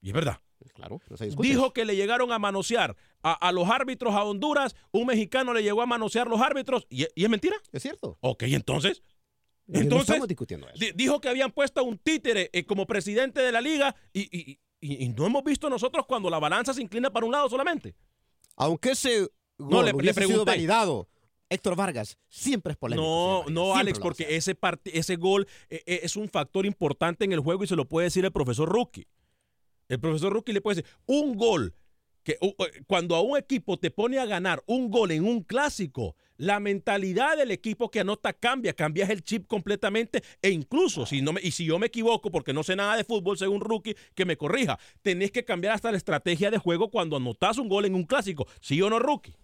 Y 0.00 0.08
es 0.08 0.14
verdad. 0.14 0.38
Claro, 0.74 1.00
no 1.10 1.16
se. 1.16 1.26
Dijo 1.30 1.72
que 1.72 1.84
le 1.84 1.96
llegaron 1.96 2.30
a 2.30 2.38
manosear 2.38 2.94
a, 3.22 3.32
a 3.32 3.52
los 3.52 3.68
árbitros 3.68 4.14
a 4.14 4.22
Honduras. 4.24 4.76
Un 4.92 5.06
mexicano 5.06 5.52
le 5.54 5.62
llegó 5.62 5.82
a 5.82 5.86
manosear 5.86 6.28
los 6.28 6.40
árbitros. 6.40 6.86
¿Y, 6.90 7.06
y 7.14 7.24
es 7.24 7.30
mentira? 7.30 7.56
Es 7.72 7.82
cierto. 7.82 8.16
Ok, 8.20 8.42
entonces. 8.44 9.02
No 9.72 9.80
Entonces, 9.80 10.08
estamos 10.10 10.28
discutiendo 10.28 10.68
eso. 10.68 10.76
di- 10.78 10.92
dijo 10.94 11.20
que 11.20 11.28
habían 11.28 11.50
puesto 11.50 11.80
a 11.80 11.82
un 11.82 11.98
títere 11.98 12.50
eh, 12.52 12.64
como 12.64 12.86
presidente 12.86 13.40
de 13.40 13.52
la 13.52 13.60
liga 13.60 13.94
y, 14.12 14.20
y- 14.36 14.58
y- 14.80 15.04
y 15.04 15.08
no 15.10 15.26
hemos 15.26 15.42
visto 15.44 15.70
nosotros 15.70 16.04
cuando 16.06 16.28
la 16.28 16.38
balanza 16.38 16.74
se 16.74 16.82
inclina 16.82 17.10
para 17.10 17.24
un 17.26 17.32
lado 17.32 17.48
solamente. 17.48 17.94
Aunque 18.56 18.90
ese 18.90 19.28
No, 19.58 19.66
gol 19.66 19.84
le- 19.86 19.92
le 19.92 19.96
hubiese 19.98 20.26
sido 20.26 20.44
validado, 20.44 21.08
Héctor 21.48 21.76
Vargas 21.76 22.18
siempre 22.28 22.72
es 22.72 22.76
polémico. 22.78 23.06
No, 23.06 23.44
no, 23.50 23.62
siempre 23.64 23.80
Alex, 23.80 23.98
porque 23.98 24.36
ese, 24.36 24.56
ese 24.84 25.16
gol 25.16 25.46
eh, 25.70 25.82
eh, 25.86 26.00
es 26.02 26.16
un 26.16 26.28
factor 26.28 26.66
importante 26.66 27.24
en 27.24 27.32
el 27.32 27.40
juego 27.40 27.64
y 27.64 27.66
se 27.66 27.76
lo 27.76 27.86
puede 27.88 28.06
decir 28.06 28.24
el 28.24 28.32
profesor 28.32 28.68
Rookie. 28.68 29.06
El 29.88 30.00
profesor 30.00 30.32
Rookie 30.32 30.52
le 30.52 30.60
puede 30.60 30.76
decir, 30.82 30.90
un 31.06 31.34
gol, 31.36 31.74
que 32.22 32.38
cuando 32.86 33.16
a 33.16 33.20
un 33.20 33.36
equipo 33.36 33.78
te 33.78 33.90
pone 33.90 34.18
a 34.18 34.24
ganar 34.26 34.62
un 34.66 34.90
gol 34.90 35.10
en 35.10 35.24
un 35.24 35.42
clásico, 35.42 36.14
la 36.36 36.60
mentalidad 36.60 37.36
del 37.36 37.50
equipo 37.50 37.90
que 37.90 38.00
anota 38.00 38.32
cambia, 38.32 38.72
cambias 38.72 39.10
el 39.10 39.22
chip 39.22 39.46
completamente 39.46 40.22
e 40.40 40.50
incluso, 40.50 41.06
si 41.06 41.22
no 41.22 41.32
me, 41.32 41.40
y 41.42 41.50
si 41.52 41.64
yo 41.64 41.78
me 41.78 41.86
equivoco 41.86 42.30
porque 42.30 42.52
no 42.52 42.62
sé 42.62 42.76
nada 42.76 42.96
de 42.96 43.04
fútbol 43.04 43.38
según 43.38 43.60
Rookie, 43.60 43.96
que 44.14 44.24
me 44.24 44.36
corrija, 44.36 44.78
tenés 45.02 45.30
que 45.30 45.44
cambiar 45.44 45.74
hasta 45.74 45.90
la 45.90 45.96
estrategia 45.96 46.50
de 46.50 46.58
juego 46.58 46.90
cuando 46.90 47.16
anotas 47.16 47.58
un 47.58 47.68
gol 47.68 47.84
en 47.84 47.94
un 47.94 48.04
clásico, 48.04 48.46
¿sí 48.60 48.80
o 48.82 48.90
no, 48.90 48.98
Rookie? 48.98 49.34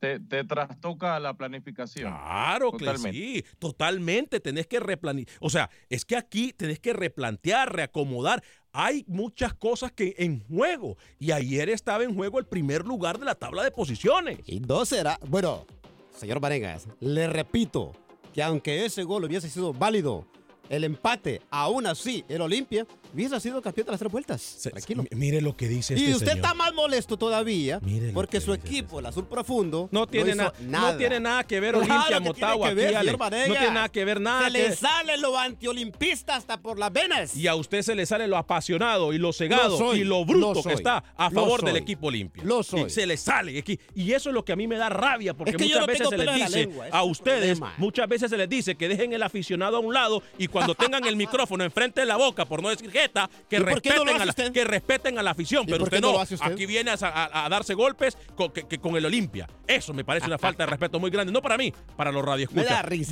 Te, 0.00 0.20
te 0.20 0.44
trastoca 0.44 1.18
la 1.18 1.34
planificación. 1.34 2.12
Claro 2.12 2.72
que 2.72 2.84
Totalmente. 2.84 3.18
sí, 3.18 3.44
totalmente. 3.58 4.38
Tenés 4.38 4.66
que 4.66 4.78
replantear. 4.78 5.28
O 5.40 5.48
sea, 5.48 5.70
es 5.88 6.04
que 6.04 6.14
aquí 6.16 6.52
tenés 6.52 6.78
que 6.78 6.92
replantear, 6.92 7.74
reacomodar. 7.74 8.42
Hay 8.76 9.04
muchas 9.06 9.54
cosas 9.54 9.92
que 9.92 10.16
en 10.18 10.40
juego. 10.48 10.98
Y 11.20 11.30
ayer 11.30 11.68
estaba 11.68 12.02
en 12.02 12.12
juego 12.12 12.40
el 12.40 12.44
primer 12.44 12.84
lugar 12.84 13.20
de 13.20 13.24
la 13.24 13.36
tabla 13.36 13.62
de 13.62 13.70
posiciones. 13.70 14.40
Y 14.46 14.58
no 14.58 14.84
será. 14.84 15.16
Bueno, 15.28 15.64
señor 16.12 16.40
Vanegas, 16.40 16.88
le 16.98 17.28
repito 17.28 17.92
que 18.32 18.42
aunque 18.42 18.84
ese 18.84 19.04
gol 19.04 19.24
hubiese 19.24 19.48
sido 19.48 19.72
válido, 19.72 20.26
el 20.68 20.82
empate, 20.82 21.40
aún 21.50 21.86
así, 21.86 22.24
el 22.28 22.40
Olimpia 22.40 22.84
hubiese 23.14 23.40
sido 23.40 23.62
campeón 23.62 23.86
de 23.86 23.92
las 23.92 23.98
tres 24.00 24.12
vueltas. 24.12 24.42
Se- 24.42 24.70
Tranquilo. 24.70 25.04
Mire 25.12 25.40
lo 25.40 25.56
que 25.56 25.68
dice 25.68 25.94
este 25.94 26.06
Y 26.08 26.12
usted 26.12 26.26
señor. 26.26 26.36
está 26.38 26.54
más 26.54 26.74
molesto 26.74 27.16
todavía 27.16 27.78
Mire 27.82 28.10
porque 28.12 28.38
que 28.38 28.40
su 28.44 28.52
dice 28.54 28.66
equipo, 28.66 28.98
el 29.00 29.06
Azul 29.06 29.26
Profundo, 29.26 29.88
No 29.92 30.06
tiene, 30.06 30.30
hizo 30.30 30.36
na- 30.42 30.52
nada. 30.60 30.92
no 30.92 30.98
tiene 30.98 31.20
nada 31.20 31.44
que 31.44 31.60
ver 31.60 31.76
Olimpia, 31.76 32.20
Motagua, 32.20 32.74
ver, 32.74 32.96
aquí. 32.96 33.06
No 33.06 33.28
tiene 33.54 33.70
nada 33.70 33.88
que 33.88 34.04
ver 34.04 34.20
nada. 34.20 34.44
Se 34.44 34.50
le 34.50 34.74
sale 34.76 35.16
lo 35.18 35.38
antiolimpista 35.38 36.36
hasta 36.36 36.60
por 36.60 36.78
las 36.78 36.92
venas. 36.92 37.36
Y 37.36 37.46
a 37.46 37.54
usted 37.54 37.82
se 37.82 37.94
le 37.94 38.06
sale 38.06 38.26
lo 38.28 38.36
apasionado 38.36 39.12
y 39.12 39.18
lo 39.18 39.32
cegado 39.32 39.70
Lo 39.70 39.78
soy, 39.78 40.00
y 40.00 40.04
lo 40.04 40.24
bruto 40.24 40.54
lo 40.54 40.62
que 40.62 40.72
está 40.74 41.04
a 41.16 41.30
favor 41.30 41.64
del 41.64 41.76
equipo 41.76 42.08
Olimpia. 42.08 42.42
lo 42.44 42.62
soy. 42.62 42.82
Y 42.82 42.90
se 42.90 43.06
le 43.06 43.16
sale. 43.16 43.58
aquí. 43.58 43.78
Y 43.94 44.12
eso 44.12 44.30
es 44.30 44.34
lo 44.34 44.44
que 44.44 44.52
a 44.52 44.56
mí 44.56 44.66
me 44.66 44.76
da 44.76 44.88
rabia 44.88 45.34
porque 45.34 45.52
Es 45.52 45.56
que 45.56 45.64
muchas 45.64 45.80
no 45.80 45.86
veces 45.86 46.08
tengo 46.08 46.22
se 46.22 46.26
les 46.26 46.34
dice 46.46 46.58
lengua, 46.66 46.86
a 46.90 47.02
ustedes, 47.04 47.60
muchas 47.78 48.08
veces 48.08 48.30
se 48.30 48.36
les 48.36 48.48
dice 48.48 48.74
que 48.74 48.88
dejen 48.88 49.12
el 49.12 49.22
aficionado 49.22 49.76
a 49.76 49.80
un 49.80 49.94
lado 49.94 50.22
y 50.38 50.48
cuando 50.48 50.74
tengan 50.74 51.04
el 51.04 51.16
micrófono 51.24 51.64
enfrente 51.64 52.00
de 52.00 52.06
la 52.06 52.16
boca, 52.16 52.44
por 52.44 52.62
no 52.62 52.68
decir 52.68 52.90
que 52.90 53.03
Que 53.48 53.58
respeten 53.58 55.18
a 55.18 55.22
la 55.22 55.30
afición. 55.32 55.64
¿Y 55.64 55.72
Pero 55.72 55.84
usted 55.84 56.00
no 56.00 56.12
usted? 56.34 56.52
aquí 56.52 56.66
viene 56.66 56.90
a, 56.90 56.94
a- 57.00 57.46
a 57.46 57.48
darse 57.48 57.74
golpes 57.74 58.16
con, 58.34 58.50
que- 58.52 58.66
que 58.66 58.78
con 58.78 58.96
el 58.96 59.04
Olimpia. 59.06 59.48
Eso 59.66 59.92
me 59.94 60.04
parece 60.04 60.26
una 60.26 60.38
falta 60.38 60.64
de 60.64 60.70
respeto 60.70 60.98
muy 61.00 61.10
grande. 61.10 61.32
No 61.32 61.40
para 61.42 61.56
mí, 61.56 61.72
para 61.96 62.10
los 62.12 62.24
radioescuchas. 62.24 62.66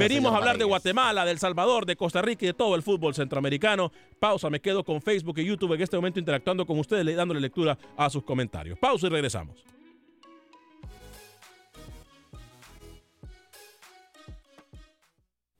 Venimos 0.08 0.32
a 0.32 0.36
hablar 0.38 0.58
de. 0.58 0.64
Guatemala, 0.64 1.24
de 1.24 1.30
El 1.32 1.38
Salvador, 1.38 1.84
de 1.86 1.96
Costa 1.96 2.22
Rica 2.22 2.44
y 2.44 2.48
de 2.48 2.54
todo 2.54 2.74
el 2.74 2.82
fútbol 2.82 3.14
centroamericano. 3.14 3.92
Pausa, 4.18 4.48
me 4.50 4.60
quedo 4.60 4.84
con 4.84 5.02
Facebook 5.02 5.38
y 5.38 5.44
YouTube 5.44 5.72
en 5.74 5.82
este 5.82 5.96
momento 5.96 6.18
interactuando 6.18 6.64
con 6.66 6.78
ustedes, 6.78 7.04
le- 7.04 7.14
dándole 7.14 7.40
lectura 7.40 7.76
a 7.96 8.08
sus 8.10 8.22
comentarios. 8.22 8.78
Pausa 8.78 9.06
y 9.06 9.10
regresamos. 9.10 9.64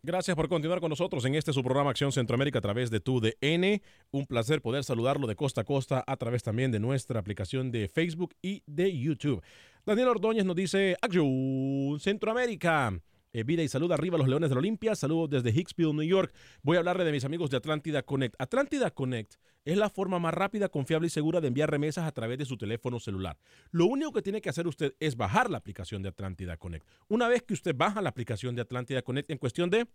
Gracias 0.05 0.35
por 0.35 0.49
continuar 0.49 0.81
con 0.81 0.91
nosotros 0.91 1.25
en 1.27 1.37
este 1.37 1.53
su 1.53 1.63
programa 1.63 1.91
Acción 1.91 2.11
Centroamérica 2.11 2.59
a 2.59 2.61
través 2.61 2.91
de 2.91 2.99
tu 2.99 3.21
DN. 3.21 3.81
Un 4.11 4.27
placer 4.27 4.61
poder 4.61 4.83
saludarlo 4.83 5.29
de 5.29 5.37
costa 5.37 5.61
a 5.61 5.65
costa 5.65 6.03
a 6.05 6.17
través 6.17 6.43
también 6.43 6.73
de 6.73 6.81
nuestra 6.81 7.21
aplicación 7.21 7.71
de 7.71 7.87
Facebook 7.87 8.35
y 8.43 8.65
de 8.67 8.99
YouTube. 8.99 9.45
Daniel 9.87 10.09
Ordóñez 10.09 10.45
nos 10.45 10.57
dice 10.57 10.97
Acción 11.01 12.01
Centroamérica. 12.01 13.01
Eh, 13.35 13.45
vida 13.45 13.63
y 13.63 13.69
salud 13.69 13.91
arriba 13.93 14.19
los 14.19 14.29
Leones 14.29 14.51
de 14.51 14.55
la 14.55 14.59
Olimpia. 14.59 14.95
Saludos 14.95 15.31
desde 15.31 15.59
Hicksville, 15.59 15.95
New 15.95 16.07
York. 16.07 16.35
Voy 16.63 16.77
a 16.77 16.81
hablarle 16.81 17.05
de 17.05 17.13
mis 17.13 17.25
amigos 17.25 17.49
de 17.49 17.57
Atlántida 17.57 18.03
Connect. 18.03 18.35
Atlántida 18.39 18.91
Connect 18.91 19.37
es 19.65 19.79
la 19.79 19.89
forma 19.89 20.19
más 20.19 20.35
rápida, 20.35 20.69
confiable 20.69 21.07
y 21.07 21.11
segura 21.11 21.41
de 21.41 21.49
enviar 21.49 21.71
remesas 21.71 22.07
a 22.07 22.13
través 22.13 22.37
de 22.37 22.45
su 22.45 22.59
teléfono 22.59 23.01
celular. 23.01 23.39
Lo 23.71 23.87
único 23.87 24.13
que 24.13 24.21
tiene 24.21 24.43
que 24.43 24.51
hacer 24.51 24.67
usted 24.67 24.95
es 25.01 25.17
bajar 25.17 25.49
la 25.49 25.59
aplicación 25.59 26.03
de 26.03 26.11
Atlántida 26.11 26.59
Connect. 26.59 26.87
Una 27.09 27.27
vez 27.29 27.43
que 27.43 27.55
usted 27.55 27.75
baja 27.75 28.03
la 28.03 28.11
aplicación 28.11 28.55
de 28.55 28.63
Atlántida 28.63 29.01
Connect 29.01 29.31
en 29.31 29.39
cuestión 29.39 29.71
de 29.71 29.87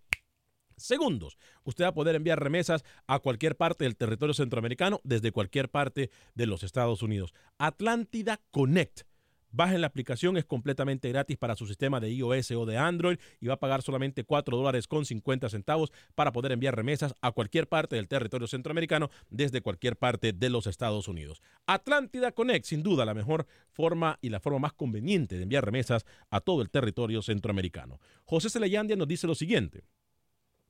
segundos. 0.75 1.37
Usted 1.63 1.85
va 1.85 1.89
a 1.89 1.93
poder 1.93 2.15
enviar 2.15 2.41
remesas 2.41 2.83
a 3.05 3.19
cualquier 3.19 3.55
parte 3.55 3.83
del 3.83 3.97
territorio 3.97 4.33
centroamericano 4.33 4.99
desde 5.03 5.31
cualquier 5.31 5.69
parte 5.69 6.09
de 6.33 6.45
los 6.47 6.63
Estados 6.63 7.03
Unidos. 7.03 7.33
Atlántida 7.57 8.39
Connect 8.51 9.01
Bajen 9.51 9.81
la 9.81 9.87
aplicación, 9.87 10.37
es 10.37 10.45
completamente 10.45 11.09
gratis 11.09 11.37
para 11.37 11.55
su 11.55 11.67
sistema 11.67 11.99
de 11.99 12.11
iOS 12.11 12.51
o 12.51 12.65
de 12.65 12.77
Android 12.77 13.17
y 13.39 13.47
va 13.47 13.55
a 13.55 13.59
pagar 13.59 13.81
solamente 13.81 14.23
4 14.23 14.57
dólares 14.57 14.87
con 14.87 15.05
50 15.05 15.49
centavos 15.49 15.91
para 16.15 16.31
poder 16.31 16.51
enviar 16.51 16.75
remesas 16.75 17.13
a 17.21 17.31
cualquier 17.31 17.67
parte 17.67 17.95
del 17.95 18.07
territorio 18.07 18.47
centroamericano 18.47 19.09
desde 19.29 19.61
cualquier 19.61 19.95
parte 19.95 20.33
de 20.33 20.49
los 20.49 20.67
Estados 20.67 21.07
Unidos. 21.07 21.41
Atlántida 21.65 22.31
Connect, 22.31 22.65
sin 22.65 22.83
duda 22.83 23.05
la 23.05 23.13
mejor 23.13 23.47
forma 23.71 24.19
y 24.21 24.29
la 24.29 24.39
forma 24.39 24.59
más 24.59 24.73
conveniente 24.73 25.37
de 25.37 25.43
enviar 25.43 25.65
remesas 25.65 26.05
a 26.29 26.41
todo 26.41 26.61
el 26.61 26.69
territorio 26.69 27.21
centroamericano. 27.21 27.99
José 28.25 28.49
Celeyandia 28.49 28.95
nos 28.95 29.07
dice 29.07 29.27
lo 29.27 29.35
siguiente. 29.35 29.83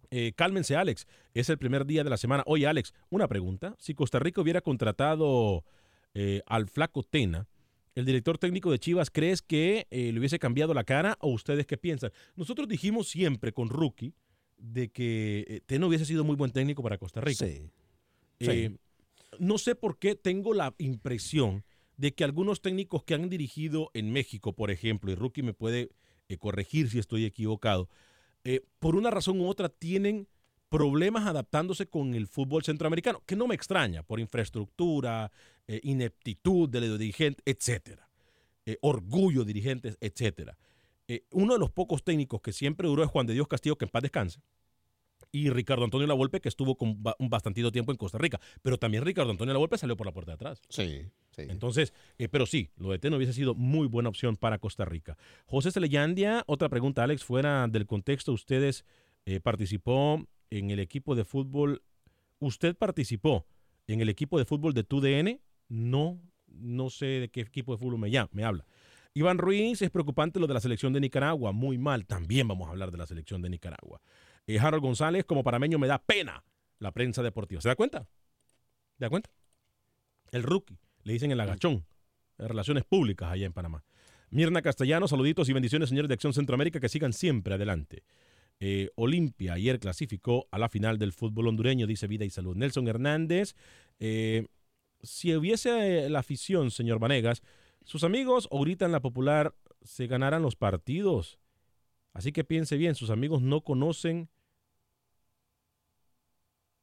Eh, 0.09 0.33
cálmense, 0.35 0.75
Alex. 0.75 1.07
Es 1.33 1.49
el 1.49 1.57
primer 1.57 1.85
día 1.85 2.03
de 2.03 2.09
la 2.09 2.17
semana. 2.17 2.43
Oye, 2.45 2.67
Alex, 2.67 2.93
una 3.09 3.27
pregunta. 3.27 3.75
Si 3.79 3.93
Costa 3.93 4.19
Rica 4.19 4.41
hubiera 4.41 4.61
contratado 4.61 5.65
eh, 6.13 6.41
al 6.45 6.67
Flaco 6.67 7.03
Tena, 7.03 7.47
el 7.97 8.05
director 8.05 8.37
técnico 8.37 8.71
de 8.71 8.77
Chivas, 8.77 9.09
¿crees 9.09 9.41
que 9.41 9.87
eh, 9.89 10.11
le 10.11 10.19
hubiese 10.19 10.37
cambiado 10.37 10.75
la 10.75 10.83
cara 10.83 11.17
o 11.19 11.31
ustedes 11.31 11.65
qué 11.65 11.77
piensan? 11.77 12.11
Nosotros 12.35 12.67
dijimos 12.67 13.07
siempre 13.09 13.53
con 13.53 13.69
Rookie 13.69 14.13
de 14.57 14.89
que 14.89 15.45
eh, 15.47 15.61
Teno 15.65 15.87
hubiese 15.87 16.05
sido 16.05 16.23
muy 16.23 16.35
buen 16.35 16.51
técnico 16.51 16.83
para 16.83 16.99
Costa 16.99 17.21
Rica. 17.21 17.47
Sí. 17.47 17.63
Eh, 18.39 18.77
no 19.39 19.57
sé 19.57 19.73
por 19.73 19.97
qué 19.97 20.13
tengo 20.13 20.53
la 20.53 20.75
impresión 20.77 21.63
de 21.95 22.13
que 22.13 22.23
algunos 22.23 22.61
técnicos 22.61 23.03
que 23.03 23.15
han 23.15 23.29
dirigido 23.29 23.89
en 23.95 24.11
México, 24.11 24.53
por 24.53 24.69
ejemplo, 24.69 25.11
y 25.11 25.15
Rookie 25.15 25.41
me 25.41 25.53
puede 25.53 25.89
eh, 26.29 26.37
corregir 26.37 26.91
si 26.91 26.99
estoy 26.99 27.25
equivocado, 27.25 27.89
por 28.79 28.95
una 28.95 29.11
razón 29.11 29.41
u 29.41 29.47
otra 29.47 29.67
tienen 29.67 30.29
problemas 30.69 31.25
adaptándose 31.25 31.87
con 31.87 32.13
el 32.13 32.27
fútbol 32.27 32.63
centroamericano, 32.63 33.21
que 33.25 33.35
no 33.35 33.47
me 33.47 33.55
extraña, 33.55 34.03
por 34.03 34.19
infraestructura, 34.19 35.31
eh, 35.67 35.79
ineptitud 35.83 36.67
de 36.69 36.81
los 36.81 36.99
dirigentes, 36.99 37.43
etcétera, 37.45 38.09
eh, 38.65 38.77
orgullo 38.81 39.43
dirigentes, 39.45 39.97
etcétera. 40.01 40.57
Eh, 41.07 41.23
uno 41.31 41.53
de 41.53 41.59
los 41.59 41.71
pocos 41.71 42.03
técnicos 42.03 42.41
que 42.41 42.51
siempre 42.51 42.87
duró 42.87 43.03
es 43.03 43.09
Juan 43.09 43.25
de 43.27 43.33
Dios 43.33 43.47
Castillo, 43.47 43.77
que 43.77 43.85
en 43.85 43.91
paz 43.91 44.01
descanse, 44.01 44.41
y 45.31 45.49
Ricardo 45.49 45.83
Antonio 45.83 46.07
Lavolpe, 46.07 46.41
que 46.41 46.49
estuvo 46.49 46.75
con 46.75 47.01
ba- 47.01 47.15
un 47.19 47.29
bastantito 47.29 47.71
tiempo 47.71 47.91
en 47.91 47.97
Costa 47.97 48.17
Rica, 48.17 48.39
pero 48.61 48.77
también 48.77 49.05
Ricardo 49.05 49.31
Antonio 49.31 49.53
Lavolpe 49.53 49.77
salió 49.77 49.95
por 49.95 50.05
la 50.05 50.13
puerta 50.13 50.31
de 50.31 50.35
atrás. 50.35 50.61
Sí, 50.69 51.05
sí. 51.31 51.43
Entonces, 51.49 51.93
eh, 52.17 52.27
pero 52.27 52.45
sí, 52.45 52.69
lo 52.77 52.91
de 52.91 52.99
Teno 52.99 53.17
hubiese 53.17 53.33
sido 53.33 53.55
muy 53.55 53.87
buena 53.87 54.09
opción 54.09 54.35
para 54.35 54.57
Costa 54.57 54.85
Rica. 54.85 55.17
José 55.45 55.71
Celeyandia, 55.71 56.43
otra 56.47 56.69
pregunta, 56.69 57.03
Alex, 57.03 57.23
fuera 57.23 57.67
del 57.67 57.85
contexto, 57.85 58.31
ustedes 58.33 58.85
eh, 59.25 59.39
participó 59.39 60.25
en 60.49 60.71
el 60.71 60.79
equipo 60.79 61.15
de 61.15 61.25
fútbol, 61.25 61.83
¿usted 62.39 62.75
participó 62.75 63.45
en 63.87 64.01
el 64.01 64.09
equipo 64.09 64.37
de 64.37 64.45
fútbol 64.45 64.73
de 64.73 64.83
TUDN? 64.83 65.39
No, 65.69 66.21
no 66.47 66.89
sé 66.89 67.05
de 67.05 67.29
qué 67.29 67.41
equipo 67.41 67.73
de 67.73 67.77
fútbol 67.77 67.99
me, 67.99 68.11
me 68.31 68.43
habla. 68.43 68.65
Iván 69.13 69.39
Ruiz, 69.39 69.81
es 69.81 69.89
preocupante 69.89 70.39
lo 70.39 70.45
de 70.45 70.53
la 70.53 70.59
selección 70.59 70.93
de 70.93 70.99
Nicaragua, 70.99 71.51
muy 71.51 71.77
mal, 71.77 72.05
también 72.05 72.47
vamos 72.47 72.67
a 72.67 72.71
hablar 72.71 72.91
de 72.91 72.97
la 72.97 73.07
selección 73.07 73.41
de 73.41 73.49
Nicaragua. 73.49 73.99
Eh, 74.45 74.59
Harold 74.59 74.83
González, 74.83 75.25
como 75.25 75.43
parameño 75.43 75.79
me 75.79 75.87
da 75.87 75.97
pena 75.97 76.43
la 76.79 76.91
prensa 76.91 77.23
deportiva. 77.23 77.59
¿Se 77.59 77.67
da 77.67 77.75
cuenta? 77.75 78.07
¿Se 78.97 79.05
da 79.05 79.09
cuenta? 79.09 79.31
El 80.31 80.43
rookie, 80.43 80.77
le 81.03 81.13
dicen 81.13 81.31
el 81.31 81.39
agachón, 81.39 81.85
de 82.37 82.47
relaciones 82.47 82.83
públicas 82.83 83.31
allá 83.31 83.45
en 83.45 83.53
Panamá. 83.53 83.83
Mirna 84.29 84.61
Castellano, 84.61 85.07
saluditos 85.07 85.47
y 85.49 85.53
bendiciones, 85.53 85.89
señores 85.89 86.09
de 86.09 86.13
Acción 86.13 86.33
Centroamérica, 86.33 86.79
que 86.79 86.89
sigan 86.89 87.13
siempre 87.13 87.55
adelante. 87.55 88.03
Eh, 88.59 88.89
Olimpia 88.95 89.53
ayer 89.53 89.79
clasificó 89.79 90.47
a 90.49 90.57
la 90.57 90.69
final 90.69 90.97
del 90.97 91.13
fútbol 91.13 91.47
hondureño, 91.47 91.85
dice 91.85 92.07
Vida 92.07 92.25
y 92.25 92.29
Salud. 92.29 92.55
Nelson 92.55 92.87
Hernández, 92.87 93.55
eh, 93.99 94.47
si 95.03 95.35
hubiese 95.35 96.05
eh, 96.05 96.09
la 96.09 96.19
afición, 96.19 96.71
señor 96.71 96.99
Vanegas, 96.99 97.43
sus 97.83 98.03
amigos 98.03 98.49
ahorita 98.51 98.85
en 98.85 98.91
la 98.91 99.01
popular 99.01 99.55
se 99.81 100.07
ganarán 100.07 100.41
los 100.41 100.55
partidos. 100.55 101.39
Así 102.13 102.31
que 102.31 102.43
piense 102.43 102.77
bien, 102.77 102.95
sus 102.95 103.11
amigos 103.11 103.41
no 103.41 103.61
conocen. 103.61 104.29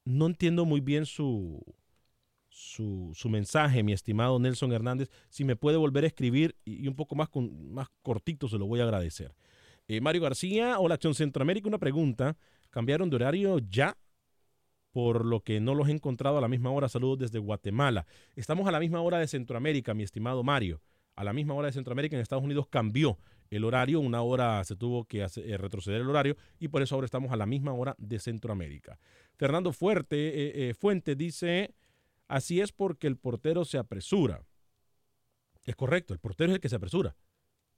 No 0.04 0.26
entiendo 0.26 0.64
muy 0.64 0.80
bien 0.80 1.06
su, 1.06 1.64
su, 2.50 3.10
su 3.14 3.28
mensaje, 3.28 3.82
mi 3.82 3.92
estimado 3.92 4.38
Nelson 4.38 4.72
Hernández. 4.72 5.10
Si 5.28 5.44
me 5.44 5.56
puede 5.56 5.76
volver 5.76 6.04
a 6.04 6.06
escribir 6.06 6.56
y 6.64 6.86
un 6.86 6.94
poco 6.94 7.16
más, 7.16 7.28
con, 7.28 7.72
más 7.72 7.88
cortito, 8.02 8.48
se 8.48 8.58
lo 8.58 8.66
voy 8.66 8.80
a 8.80 8.84
agradecer. 8.84 9.34
Eh, 9.86 10.00
Mario 10.00 10.22
García, 10.22 10.78
hola 10.78 10.94
Acción 10.94 11.14
Centroamérica, 11.14 11.68
una 11.68 11.78
pregunta. 11.78 12.36
¿Cambiaron 12.70 13.10
de 13.10 13.16
horario 13.16 13.58
ya? 13.58 13.98
Por 14.92 15.26
lo 15.26 15.40
que 15.40 15.60
no 15.60 15.74
los 15.74 15.88
he 15.88 15.92
encontrado 15.92 16.38
a 16.38 16.40
la 16.40 16.48
misma 16.48 16.70
hora. 16.70 16.88
Saludos 16.88 17.18
desde 17.18 17.38
Guatemala. 17.38 18.06
Estamos 18.34 18.66
a 18.66 18.70
la 18.70 18.80
misma 18.80 19.02
hora 19.02 19.18
de 19.18 19.26
Centroamérica, 19.26 19.92
mi 19.92 20.02
estimado 20.02 20.42
Mario. 20.42 20.80
A 21.16 21.24
la 21.24 21.32
misma 21.32 21.54
hora 21.54 21.66
de 21.66 21.72
Centroamérica 21.72 22.16
en 22.16 22.22
Estados 22.22 22.44
Unidos 22.44 22.66
cambió 22.68 23.18
el 23.50 23.64
horario. 23.64 24.00
Una 24.00 24.22
hora 24.22 24.64
se 24.64 24.74
tuvo 24.74 25.04
que 25.04 25.20
eh, 25.20 25.56
retroceder 25.58 26.00
el 26.00 26.08
horario 26.08 26.36
y 26.58 26.68
por 26.68 26.80
eso 26.80 26.94
ahora 26.94 27.04
estamos 27.04 27.30
a 27.32 27.36
la 27.36 27.44
misma 27.44 27.72
hora 27.74 27.94
de 27.98 28.18
Centroamérica. 28.18 28.98
Fernando 29.36 29.72
Fuerte, 29.72 30.16
eh, 30.16 30.70
eh, 30.70 30.74
Fuente 30.74 31.14
dice, 31.14 31.74
así 32.26 32.60
es 32.60 32.72
porque 32.72 33.06
el 33.06 33.18
portero 33.18 33.64
se 33.66 33.76
apresura. 33.76 34.46
Es 35.64 35.76
correcto, 35.76 36.14
el 36.14 36.20
portero 36.20 36.52
es 36.52 36.56
el 36.56 36.60
que 36.60 36.68
se 36.68 36.76
apresura. 36.76 37.16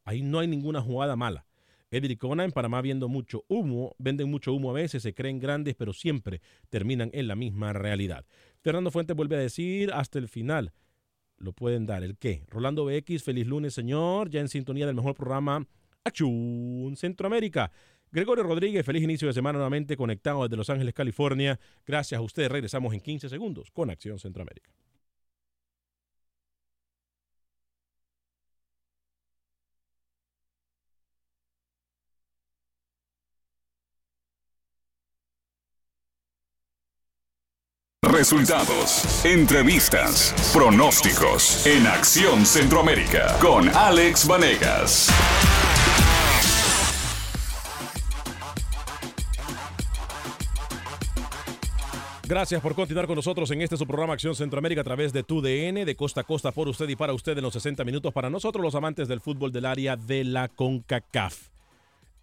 Ahí 0.05 0.23
no 0.23 0.39
hay 0.39 0.47
ninguna 0.47 0.81
jugada 0.81 1.17
mala. 1.17 1.47
Edricona 1.91 2.45
en 2.45 2.53
Panamá 2.53 2.83
viendo 2.83 3.09
mucho 3.09 3.45
humo, 3.49 3.95
venden 3.99 4.31
mucho 4.31 4.53
humo 4.53 4.71
a 4.71 4.75
veces, 4.75 5.03
se 5.03 5.15
creen 5.15 5.39
grandes, 5.39 5.75
pero 5.75 5.93
siempre 5.93 6.41
terminan 6.69 7.11
en 7.13 7.29
la 7.29 7.37
misma 7.37 7.73
realidad. 7.73 8.25
Fernando 8.61 8.91
Fuentes 8.91 9.17
vuelve 9.17 9.37
a 9.37 9.41
decir 9.41 9.93
hasta 9.93 10.19
el 10.19 10.29
final. 10.29 10.73
Lo 11.39 11.53
pueden 11.53 11.87
dar. 11.87 12.03
¿El 12.03 12.17
qué? 12.17 12.45
Rolando 12.49 12.87
BX, 12.87 13.23
feliz 13.23 13.47
lunes, 13.47 13.75
señor. 13.75 14.31
Ya 14.31 14.41
en 14.41 14.49
sintonía 14.49 14.87
del 14.87 14.95
mejor 14.95 15.15
programa 15.15 15.67
Acción 16.03 16.95
Centroamérica. 16.97 17.71
Gregorio 18.11 18.45
Rodríguez, 18.45 18.87
feliz 18.87 19.03
inicio 19.03 19.29
de 19.29 19.35
semana 19.35 19.59
nuevamente 19.59 19.97
conectado 19.97 20.45
desde 20.45 20.57
Los 20.57 20.71
Ángeles, 20.71 20.95
California. 20.95 21.59
Gracias 21.85 22.19
a 22.19 22.23
ustedes. 22.23 22.51
Regresamos 22.51 22.95
en 22.95 23.01
15 23.01 23.29
segundos 23.29 23.71
con 23.71 23.91
Acción 23.91 24.19
Centroamérica. 24.19 24.71
Resultados, 38.17 39.27
entrevistas, 39.27 40.35
pronósticos. 40.51 41.67
En 41.67 41.87
Acción 41.87 42.47
Centroamérica. 42.47 43.37
Con 43.43 43.69
Alex 43.69 44.27
Vanegas. 44.27 45.11
Gracias 52.27 52.63
por 52.63 52.75
continuar 52.75 53.07
con 53.07 53.17
nosotros 53.17 53.51
en 53.51 53.61
este 53.61 53.77
su 53.77 53.87
programa 53.87 54.15
Acción 54.15 54.35
Centroamérica 54.35 54.81
a 54.81 54.85
través 54.85 55.13
de 55.13 55.23
TUDN, 55.23 55.85
de 55.85 55.95
costa 55.95 56.23
a 56.23 56.25
costa 56.25 56.53
por 56.53 56.69
usted 56.69 56.89
y 56.89 56.97
para 56.97 57.13
usted 57.13 57.37
en 57.37 57.45
los 57.45 57.53
60 57.53 57.85
minutos. 57.85 58.15
Para 58.15 58.31
nosotros 58.31 58.65
los 58.65 58.75
amantes 58.75 59.09
del 59.09 59.21
fútbol 59.21 59.53
del 59.53 59.67
área 59.67 59.95
de 59.95 60.25
la 60.25 60.49
CONCACAF. 60.49 61.56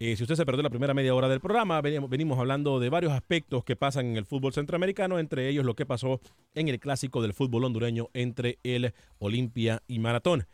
Eh, 0.00 0.16
si 0.16 0.24
usted 0.24 0.34
se 0.34 0.44
perdió 0.44 0.62
la 0.62 0.70
primera 0.70 0.92
media 0.92 1.14
hora 1.14 1.28
del 1.28 1.40
programa, 1.40 1.80
venimos, 1.80 2.38
hablando 2.38 2.80
de 2.80 2.88
varios 2.88 3.12
aspectos 3.12 3.64
que 3.64 3.76
pasan 3.76 4.06
en 4.06 4.16
el 4.16 4.24
fútbol 4.24 4.52
centroamericano, 4.52 5.18
entre 5.18 5.48
ellos 5.48 5.64
lo 5.64 5.74
que 5.74 5.86
pasó 5.86 6.20
en 6.54 6.68
el 6.68 6.80
clásico 6.80 7.22
del 7.22 7.32
fútbol 7.32 7.64
hondureño 7.64 8.08
entre 8.12 8.58
el 8.64 8.92
Olimpia 9.18 9.82
y 9.86 10.00
Maratón. 10.00 10.46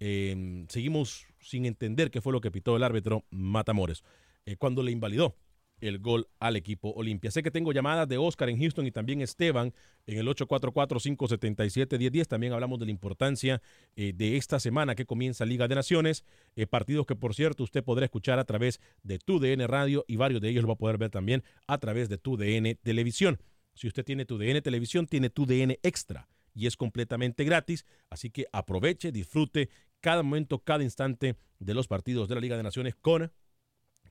Eh, 0.00 0.64
seguimos 0.68 1.26
sin 1.40 1.66
entender 1.66 2.10
qué 2.10 2.20
fue 2.20 2.32
lo 2.32 2.40
que 2.40 2.50
pitó 2.50 2.76
el 2.76 2.82
árbitro 2.82 3.24
Matamores 3.30 4.02
eh, 4.44 4.56
cuando 4.56 4.82
le 4.82 4.92
invalidó 4.92 5.34
el 5.80 5.98
gol 5.98 6.28
al 6.38 6.56
equipo 6.56 6.92
Olimpia. 6.96 7.30
Sé 7.30 7.42
que 7.42 7.50
tengo 7.50 7.72
llamadas 7.72 8.08
de 8.08 8.18
Oscar 8.18 8.48
en 8.48 8.58
Houston 8.58 8.86
y 8.86 8.90
también 8.90 9.20
Esteban 9.20 9.74
en 10.06 10.18
el 10.18 10.26
844-577-1010. 10.28 12.26
También 12.26 12.52
hablamos 12.52 12.78
de 12.78 12.86
la 12.86 12.90
importancia 12.90 13.60
eh, 13.94 14.12
de 14.14 14.36
esta 14.36 14.60
semana 14.60 14.94
que 14.94 15.06
comienza 15.06 15.44
Liga 15.44 15.68
de 15.68 15.74
Naciones, 15.74 16.24
eh, 16.54 16.66
partidos 16.66 17.06
que 17.06 17.16
por 17.16 17.34
cierto 17.34 17.64
usted 17.64 17.84
podrá 17.84 18.04
escuchar 18.04 18.38
a 18.38 18.44
través 18.44 18.80
de 19.02 19.18
tu 19.18 19.38
DN 19.38 19.66
Radio 19.66 20.04
y 20.08 20.16
varios 20.16 20.40
de 20.40 20.48
ellos 20.48 20.62
lo 20.62 20.68
va 20.68 20.74
a 20.74 20.78
poder 20.78 20.98
ver 20.98 21.10
también 21.10 21.42
a 21.66 21.78
través 21.78 22.08
de 22.08 22.18
tu 22.18 22.36
DN 22.36 22.74
Televisión. 22.76 23.40
Si 23.74 23.86
usted 23.86 24.04
tiene 24.04 24.24
tu 24.24 24.38
DN 24.38 24.62
Televisión, 24.62 25.06
tiene 25.06 25.28
tu 25.30 25.44
DN 25.44 25.78
Extra 25.82 26.28
y 26.54 26.66
es 26.66 26.76
completamente 26.76 27.44
gratis, 27.44 27.84
así 28.08 28.30
que 28.30 28.46
aproveche, 28.50 29.12
disfrute 29.12 29.68
cada 30.00 30.22
momento, 30.22 30.58
cada 30.60 30.82
instante 30.82 31.36
de 31.58 31.74
los 31.74 31.86
partidos 31.86 32.28
de 32.28 32.34
la 32.34 32.40
Liga 32.40 32.56
de 32.56 32.62
Naciones 32.62 32.94
con 32.94 33.30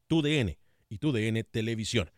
tu 0.07 0.21
DN 0.21 0.59
y 0.95 0.97
TUDN 0.97 1.43
Televisión. 1.51 2.09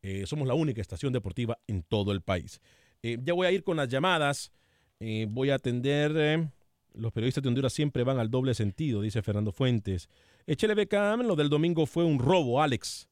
Eh, 0.00 0.24
somos 0.26 0.48
la 0.48 0.54
única 0.54 0.80
estación 0.80 1.12
deportiva 1.12 1.58
en 1.66 1.82
todo 1.82 2.12
el 2.12 2.22
país. 2.22 2.60
Eh, 3.02 3.18
ya 3.22 3.34
voy 3.34 3.46
a 3.46 3.52
ir 3.52 3.62
con 3.62 3.76
las 3.76 3.88
llamadas. 3.88 4.52
Eh, 5.00 5.26
voy 5.28 5.50
a 5.50 5.56
atender. 5.56 6.48
los 6.94 7.12
periodistas 7.12 7.42
de 7.42 7.48
Honduras 7.48 7.72
siempre 7.72 8.04
van 8.04 8.18
al 8.18 8.30
doble 8.30 8.54
sentido, 8.54 9.00
dice 9.02 9.22
Fernando 9.22 9.52
Fuentes. 9.52 10.08
Échele 10.46 10.74
Beckham, 10.74 11.22
lo 11.22 11.36
del 11.36 11.48
domingo 11.48 11.86
fue 11.86 12.04
un 12.04 12.18
robo, 12.18 12.62
Alex. 12.62 13.08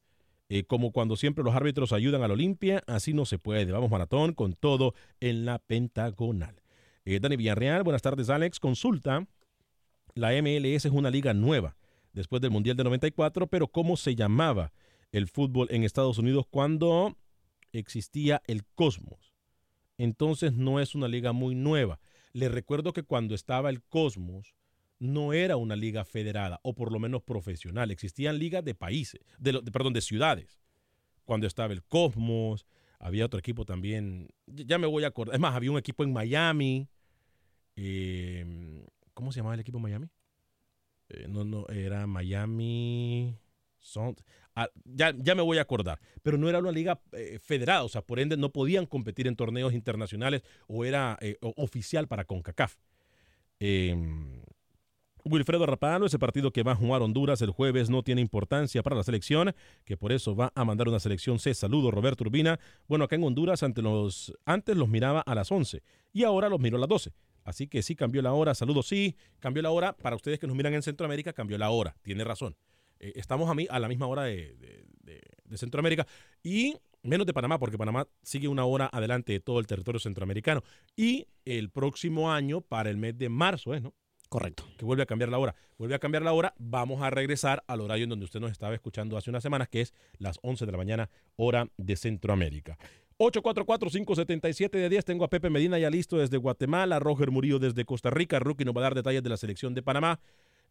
Como 0.67 0.91
cuando 0.91 1.15
siempre 1.15 1.45
los 1.45 1.55
árbitros 1.55 1.93
ayudan 1.93 2.23
al 2.23 2.31
Olimpia, 2.31 2.83
así 2.85 3.13
no 3.13 3.25
se 3.25 3.39
puede. 3.39 3.71
Vamos 3.71 3.89
maratón 3.89 4.33
con 4.33 4.51
todo 4.51 4.95
en 5.21 5.45
la 5.45 5.59
pentagonal. 5.59 6.61
Dani 7.05 7.37
Villarreal, 7.37 7.83
buenas 7.83 8.01
tardes, 8.01 8.29
Alex. 8.29 8.59
Consulta. 8.59 9.25
La 10.13 10.33
MLS 10.41 10.85
es 10.85 10.91
una 10.91 11.09
liga 11.09 11.33
nueva 11.33 11.77
después 12.11 12.41
del 12.41 12.51
Mundial 12.51 12.75
de 12.75 12.83
94, 12.83 13.47
pero 13.47 13.67
¿cómo 13.67 13.97
se 13.97 14.13
llamaba 14.15 14.71
el 15.11 15.27
fútbol 15.27 15.67
en 15.71 15.83
Estados 15.83 16.17
Unidos 16.17 16.45
cuando 16.49 17.17
existía 17.71 18.41
el 18.47 18.65
Cosmos? 18.65 19.33
Entonces 19.97 20.53
no 20.53 20.79
es 20.79 20.95
una 20.95 21.07
liga 21.07 21.31
muy 21.31 21.55
nueva. 21.55 21.99
Le 22.33 22.49
recuerdo 22.49 22.93
que 22.93 23.03
cuando 23.03 23.35
estaba 23.35 23.69
el 23.69 23.83
Cosmos 23.83 24.55
no 24.99 25.33
era 25.33 25.57
una 25.57 25.75
liga 25.75 26.05
federada 26.05 26.59
o 26.63 26.73
por 26.73 26.91
lo 26.91 26.99
menos 26.99 27.23
profesional. 27.23 27.91
Existían 27.91 28.37
ligas 28.37 28.63
de 28.63 28.75
países, 28.75 29.21
de, 29.39 29.61
perdón, 29.71 29.93
de 29.93 30.01
ciudades. 30.01 30.61
Cuando 31.25 31.47
estaba 31.47 31.73
el 31.73 31.83
Cosmos, 31.83 32.65
había 32.99 33.25
otro 33.25 33.39
equipo 33.39 33.65
también. 33.65 34.29
Ya 34.45 34.77
me 34.77 34.87
voy 34.87 35.03
a 35.03 35.07
acordar. 35.07 35.35
Es 35.35 35.41
más, 35.41 35.55
había 35.55 35.71
un 35.71 35.77
equipo 35.77 36.03
en 36.03 36.13
Miami. 36.13 36.87
eh, 37.75 38.85
¿Cómo 39.13 39.31
se 39.31 39.39
llamaba 39.39 39.55
el 39.55 39.61
equipo 39.61 39.77
en 39.77 39.83
Miami? 39.83 40.07
Eh, 41.09 41.27
no, 41.27 41.43
no, 41.43 41.67
era 41.67 42.07
Miami. 42.07 43.35
Ah, 44.55 44.69
ya, 44.85 45.13
ya 45.17 45.35
me 45.35 45.41
voy 45.41 45.57
a 45.57 45.61
acordar. 45.61 45.99
Pero 46.21 46.37
no 46.37 46.49
era 46.49 46.59
una 46.59 46.71
liga 46.71 47.01
eh, 47.13 47.39
federada, 47.41 47.83
o 47.83 47.89
sea, 47.89 48.01
por 48.01 48.19
ende 48.19 48.37
no 48.37 48.51
podían 48.51 48.85
competir 48.85 49.27
en 49.27 49.35
torneos 49.35 49.73
internacionales 49.73 50.43
o 50.67 50.85
era 50.85 51.17
eh, 51.21 51.37
oficial 51.41 52.07
para 52.07 52.25
CONCACAF. 52.25 52.75
Eh, 53.59 53.95
Wilfredo 55.23 55.65
Rapano, 55.65 56.05
ese 56.05 56.17
partido 56.17 56.51
que 56.51 56.63
va 56.63 56.71
a 56.71 56.75
jugar 56.75 57.01
Honduras 57.01 57.41
el 57.41 57.51
jueves 57.51 57.89
no 57.89 58.03
tiene 58.03 58.21
importancia 58.21 58.81
para 58.81 58.95
la 58.95 59.03
selección, 59.03 59.53
que 59.85 59.97
por 59.97 60.11
eso 60.11 60.35
va 60.35 60.51
a 60.55 60.65
mandar 60.65 60.87
una 60.87 60.99
selección 60.99 61.39
C. 61.39 61.53
Saludo, 61.53 61.91
Roberto 61.91 62.23
Urbina. 62.23 62.59
Bueno, 62.87 63.05
acá 63.05 63.15
en 63.15 63.23
Honduras 63.23 63.63
antes 63.63 63.83
los 64.75 64.89
miraba 64.89 65.21
a 65.21 65.35
las 65.35 65.51
11 65.51 65.83
y 66.11 66.23
ahora 66.23 66.49
los 66.49 66.59
miro 66.59 66.77
a 66.77 66.79
las 66.79 66.89
12. 66.89 67.13
Así 67.43 67.67
que 67.67 67.81
sí 67.81 67.95
cambió 67.95 68.21
la 68.21 68.33
hora. 68.33 68.53
Saludos, 68.55 68.87
sí, 68.87 69.15
cambió 69.39 69.63
la 69.63 69.71
hora. 69.71 69.93
Para 69.93 70.15
ustedes 70.15 70.39
que 70.39 70.47
nos 70.47 70.55
miran 70.55 70.73
en 70.73 70.83
Centroamérica, 70.83 71.33
cambió 71.33 71.57
la 71.57 71.69
hora. 71.69 71.95
Tiene 72.01 72.23
razón. 72.23 72.55
Eh, 73.01 73.11
estamos 73.15 73.49
a, 73.49 73.53
mí, 73.53 73.67
a 73.69 73.79
la 73.79 73.87
misma 73.89 74.07
hora 74.07 74.23
de, 74.23 74.55
de- 74.55 74.85
de- 75.03 75.21
de 75.43 75.57
Centroamérica 75.57 76.07
y 76.43 76.75
menos 77.03 77.27
de 77.27 77.33
Panamá, 77.33 77.59
porque 77.59 77.77
Panamá 77.77 78.07
sigue 78.21 78.47
una 78.47 78.63
hora 78.63 78.89
adelante 78.93 79.33
de 79.33 79.39
todo 79.41 79.59
el 79.59 79.67
territorio 79.67 79.99
centroamericano. 79.99 80.61
Y 80.95 81.27
el 81.45 81.69
próximo 81.71 82.31
año, 82.31 82.61
para 82.61 82.89
el 82.89 82.97
mes 82.97 83.17
de 83.17 83.27
marzo, 83.27 83.73
¿es, 83.73 83.81
no? 83.81 83.93
Correcto. 84.29 84.63
Que 84.77 84.85
vuelve 84.85 85.03
a 85.03 85.05
cambiar 85.05 85.29
la 85.29 85.37
hora. 85.39 85.55
Vuelve 85.77 85.93
a 85.95 85.99
cambiar 85.99 86.23
la 86.23 86.31
hora. 86.31 86.53
Vamos 86.57 87.01
a 87.01 87.09
regresar 87.09 87.63
al 87.67 87.81
horario 87.81 88.05
en 88.05 88.11
donde 88.11 88.23
usted 88.23 88.39
nos 88.39 88.49
estaba 88.51 88.73
escuchando 88.73 89.17
hace 89.17 89.29
unas 89.29 89.43
semanas, 89.43 89.67
que 89.67 89.81
es 89.81 89.93
las 90.19 90.39
11 90.41 90.65
de 90.65 90.71
la 90.71 90.77
mañana, 90.77 91.09
hora 91.35 91.67
de 91.75 91.95
Centroamérica. 91.97 92.77
844-577 93.17 94.69
de 94.71 94.89
10. 94.89 95.05
Tengo 95.05 95.25
a 95.25 95.29
Pepe 95.29 95.49
Medina 95.49 95.77
ya 95.79 95.89
listo 95.89 96.17
desde 96.17 96.37
Guatemala, 96.37 96.99
Roger 96.99 97.29
Murillo 97.31 97.59
desde 97.59 97.83
Costa 97.85 98.09
Rica. 98.09 98.39
Rookie 98.39 98.63
nos 98.65 98.75
va 98.75 98.79
a 98.81 98.83
dar 98.83 98.95
detalles 98.95 99.21
de 99.23 99.29
la 99.29 99.37
selección 99.37 99.73
de 99.73 99.81
Panamá. 99.83 100.19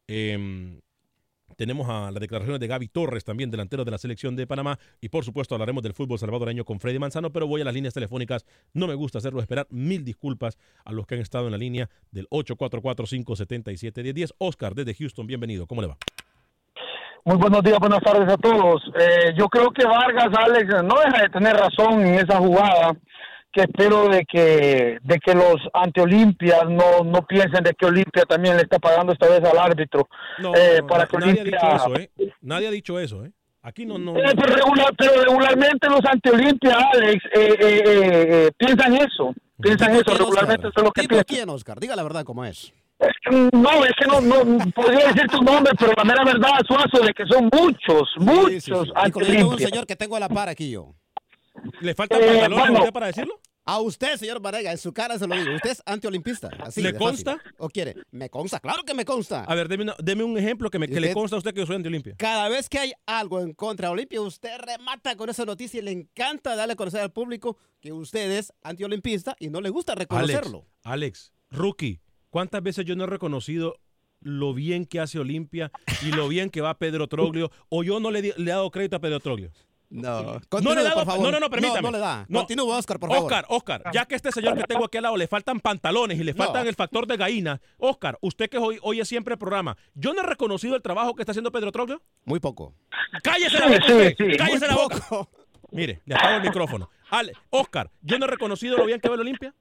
Em, 0.06 0.80
tenemos 1.56 1.88
a 1.88 2.10
las 2.10 2.20
declaraciones 2.20 2.60
de 2.60 2.66
Gaby 2.66 2.88
Torres, 2.88 3.24
también 3.24 3.50
delantero 3.50 3.84
de 3.84 3.90
la 3.90 3.98
selección 3.98 4.36
de 4.36 4.46
Panamá. 4.46 4.78
Y 5.00 5.08
por 5.08 5.24
supuesto 5.24 5.54
hablaremos 5.54 5.82
del 5.82 5.94
fútbol 5.94 6.18
salvadoreño 6.18 6.64
con 6.64 6.80
Freddy 6.80 6.98
Manzano, 6.98 7.30
pero 7.30 7.46
voy 7.46 7.60
a 7.60 7.64
las 7.64 7.74
líneas 7.74 7.94
telefónicas. 7.94 8.46
No 8.72 8.86
me 8.86 8.94
gusta 8.94 9.18
hacerlo 9.18 9.40
esperar. 9.40 9.66
Mil 9.70 10.04
disculpas 10.04 10.58
a 10.84 10.92
los 10.92 11.06
que 11.06 11.16
han 11.16 11.20
estado 11.20 11.46
en 11.46 11.52
la 11.52 11.58
línea 11.58 11.88
del 12.10 12.28
844-577-1010. 12.30 14.34
Oscar 14.38 14.74
desde 14.74 14.94
Houston, 14.94 15.26
bienvenido. 15.26 15.66
¿Cómo 15.66 15.82
le 15.82 15.88
va? 15.88 15.96
Muy 17.24 17.36
buenos 17.36 17.62
días, 17.62 17.78
buenas 17.78 18.00
tardes 18.00 18.32
a 18.32 18.36
todos. 18.38 18.82
Eh, 18.98 19.34
yo 19.36 19.46
creo 19.48 19.70
que 19.70 19.84
Vargas, 19.84 20.30
Alex, 20.38 20.82
no 20.82 20.94
deja 21.04 21.22
de 21.22 21.28
tener 21.28 21.54
razón 21.54 22.00
en 22.00 22.14
esa 22.14 22.38
jugada, 22.38 22.96
que 23.52 23.62
espero 23.62 24.08
de 24.08 24.24
que, 24.24 24.98
de 25.02 25.18
que 25.18 25.34
los 25.34 25.56
ante 25.72 26.00
Olimpia 26.00 26.64
no, 26.68 27.02
no 27.04 27.26
piensen 27.26 27.64
de 27.64 27.74
que 27.74 27.86
Olimpia 27.86 28.24
también 28.24 28.56
le 28.56 28.62
está 28.62 28.78
pagando 28.78 29.12
esta 29.12 29.28
vez 29.28 29.42
al 29.44 29.58
árbitro. 29.58 30.08
No, 30.38 30.54
eh, 30.54 30.78
no, 30.80 30.86
para 30.86 31.06
que 31.06 31.16
nadie 31.18 31.32
ha 31.32 31.42
Olimpia... 31.42 31.58
dicho 31.60 31.76
eso, 31.76 31.96
¿eh? 31.96 32.10
Nadie 32.42 32.68
ha 32.68 32.70
dicho 32.70 32.98
eso, 33.00 33.24
¿eh? 33.24 33.32
Aquí 33.62 33.84
no, 33.84 33.98
no. 33.98 34.16
Eh, 34.16 34.32
pero, 34.36 34.54
regular- 34.56 34.94
pero 34.96 35.12
regularmente 35.22 35.88
los 35.88 36.00
ante 36.06 36.30
Olimpia, 36.30 36.78
Alex, 36.94 37.24
eh, 37.34 37.56
eh, 37.60 38.50
piensan 38.56 38.94
eso. 38.96 39.34
Piensan 39.60 39.94
eso, 39.96 40.14
regularmente 40.16 40.68
eso 40.68 40.72
es 40.78 40.82
lo 40.82 40.90
que 40.92 41.02
¿Tipo 41.02 41.16
piensan. 41.16 41.24
quién, 41.36 41.50
Oscar? 41.50 41.78
Diga 41.78 41.94
la 41.94 42.02
verdad 42.02 42.24
como 42.24 42.44
es. 42.44 42.72
No, 43.52 43.84
es 43.84 43.92
que 43.98 44.06
no, 44.06 44.20
no 44.20 44.58
podría 44.74 45.08
decir 45.08 45.26
tu 45.28 45.42
nombre, 45.42 45.72
pero 45.78 45.92
la 45.96 46.04
mera 46.04 46.22
verdad, 46.24 46.50
Suazo, 46.66 47.04
de 47.04 47.12
que 47.14 47.24
son 47.26 47.48
muchos, 47.52 48.08
muchos 48.18 48.62
Y 48.66 48.70
con 48.70 48.96
ante 48.96 49.18
un 49.18 49.24
Olimpia. 49.48 49.68
señor 49.68 49.86
que 49.86 49.96
tengo 49.96 50.16
a 50.16 50.20
la 50.20 50.28
par 50.28 50.48
aquí 50.48 50.70
yo. 50.70 50.94
¿Le 51.80 51.94
faltan 51.94 52.20
Eh, 52.22 52.26
pantalones 52.40 52.70
bueno. 52.78 52.92
para 52.92 53.06
decirlo? 53.08 53.40
A 53.72 53.80
usted, 53.80 54.16
señor 54.16 54.40
Varega, 54.40 54.72
en 54.72 54.78
su 54.78 54.92
cara 54.92 55.16
se 55.18 55.26
lo 55.28 55.34
digo. 55.36 55.54
Usted 55.54 55.70
es 55.70 55.82
antiolimpista. 55.86 56.48
Así 56.58 56.82
¿Le 56.82 56.88
fácil. 56.92 56.98
consta? 57.06 57.38
¿O 57.58 57.68
quiere? 57.68 57.94
Me 58.10 58.28
consta, 58.28 58.58
claro 58.58 58.82
que 58.82 58.94
me 58.94 59.04
consta. 59.04 59.44
A 59.44 59.54
ver, 59.54 59.68
deme, 59.68 59.84
una- 59.84 59.94
deme 60.02 60.24
un 60.24 60.36
ejemplo 60.36 60.70
que, 60.70 60.78
me, 60.80 60.88
que 60.88 61.00
le 61.00 61.12
consta 61.14 61.36
a 61.36 61.38
usted 61.38 61.54
que 61.54 61.60
yo 61.60 61.66
soy 61.66 61.76
anti-Olimpia. 61.76 62.14
Cada 62.18 62.48
vez 62.48 62.68
que 62.68 62.78
hay 62.80 62.92
algo 63.06 63.40
en 63.40 63.52
contra 63.54 63.86
de 63.88 63.92
Olimpia, 63.94 64.20
usted 64.22 64.58
remata 64.58 65.14
con 65.14 65.28
esa 65.30 65.44
noticia 65.44 65.78
y 65.78 65.82
le 65.84 65.92
encanta 65.92 66.56
darle 66.56 66.72
a 66.72 66.76
conocer 66.76 67.00
al 67.00 67.12
público 67.12 67.58
que 67.80 67.92
usted 67.92 68.30
es 68.32 68.52
antiolimpista 68.62 69.36
y 69.38 69.50
no 69.50 69.60
le 69.60 69.70
gusta 69.70 69.94
reconocerlo. 69.94 70.66
Alex, 70.82 70.82
Alex, 70.82 71.32
rookie, 71.50 72.00
¿cuántas 72.28 72.62
veces 72.64 72.84
yo 72.84 72.96
no 72.96 73.04
he 73.04 73.06
reconocido 73.06 73.76
lo 74.20 74.52
bien 74.52 74.84
que 74.84 75.00
hace 75.00 75.18
Olimpia 75.20 75.70
y 76.02 76.10
lo 76.12 76.26
bien 76.28 76.50
que 76.50 76.60
va 76.60 76.76
Pedro 76.76 77.06
Troglio 77.06 77.50
o 77.68 77.84
yo 77.84 78.00
no 78.00 78.10
le, 78.10 78.20
le 78.20 78.32
he 78.36 78.44
dado 78.44 78.70
crédito 78.72 78.96
a 78.96 79.00
Pedro 79.00 79.20
Troglio? 79.20 79.52
No, 79.90 80.40
No 80.62 80.74
le 80.74 80.82
dado- 80.84 80.94
por 80.94 81.04
favor. 81.04 81.20
no, 81.24 81.32
no, 81.32 81.40
no, 81.40 81.50
permítame. 81.50 81.82
No, 81.82 81.90
no 81.90 81.96
le 81.96 81.98
da. 81.98 82.24
No. 82.28 82.38
Continúe, 82.40 82.68
Oscar, 82.70 83.00
por 83.00 83.10
favor. 83.10 83.24
Oscar, 83.24 83.44
Oscar, 83.48 83.82
ya 83.92 84.06
que 84.06 84.14
este 84.14 84.30
señor 84.30 84.56
que 84.56 84.62
tengo 84.62 84.84
aquí 84.84 84.98
al 84.98 85.02
lado 85.02 85.16
le 85.16 85.26
faltan 85.26 85.58
pantalones 85.58 86.18
y 86.18 86.22
le 86.24 86.32
No. 86.32 86.44
faltan 86.44 86.66
el 86.68 86.76
factor 86.76 87.08
de 87.08 87.16
gallina, 87.16 87.60
Oscar, 87.76 88.16
usted 88.20 88.48
que 88.48 88.58
hoy, 88.58 88.78
oye 88.82 89.04
siempre 89.04 89.32
el 89.34 89.38
programa, 89.38 89.76
¿yo 89.94 90.14
no 90.14 90.20
he 90.22 90.26
reconocido 90.26 90.76
el 90.76 90.82
trabajo 90.82 91.14
que 91.16 91.22
está 91.22 91.32
haciendo 91.32 91.50
Pedro 91.50 91.72
Troglio? 91.72 92.00
Muy 92.24 92.38
poco. 92.38 92.72
¡Cállese 93.24 93.56
Sí, 93.56 93.58
la 93.58 93.66
boca! 93.66 93.84
sí, 93.86 93.92
usted! 93.92 94.14
sí. 94.16 94.36
¡Cállese 94.36 94.58
Muy 94.60 94.68
la 94.68 94.74
boca! 94.76 94.96
poco. 95.08 95.28
Mire, 95.72 96.00
le 96.04 96.14
apago 96.14 96.36
el 96.36 96.42
micrófono. 96.42 96.90
Ale, 97.10 97.32
Oscar, 97.50 97.90
¿yo 98.02 98.16
no 98.18 98.26
he 98.26 98.28
reconocido 98.28 98.76
lo 98.76 98.86
bien 98.86 99.00
que 99.00 99.08
va 99.08 99.16
el 99.16 99.20
Olimpia? 99.22 99.52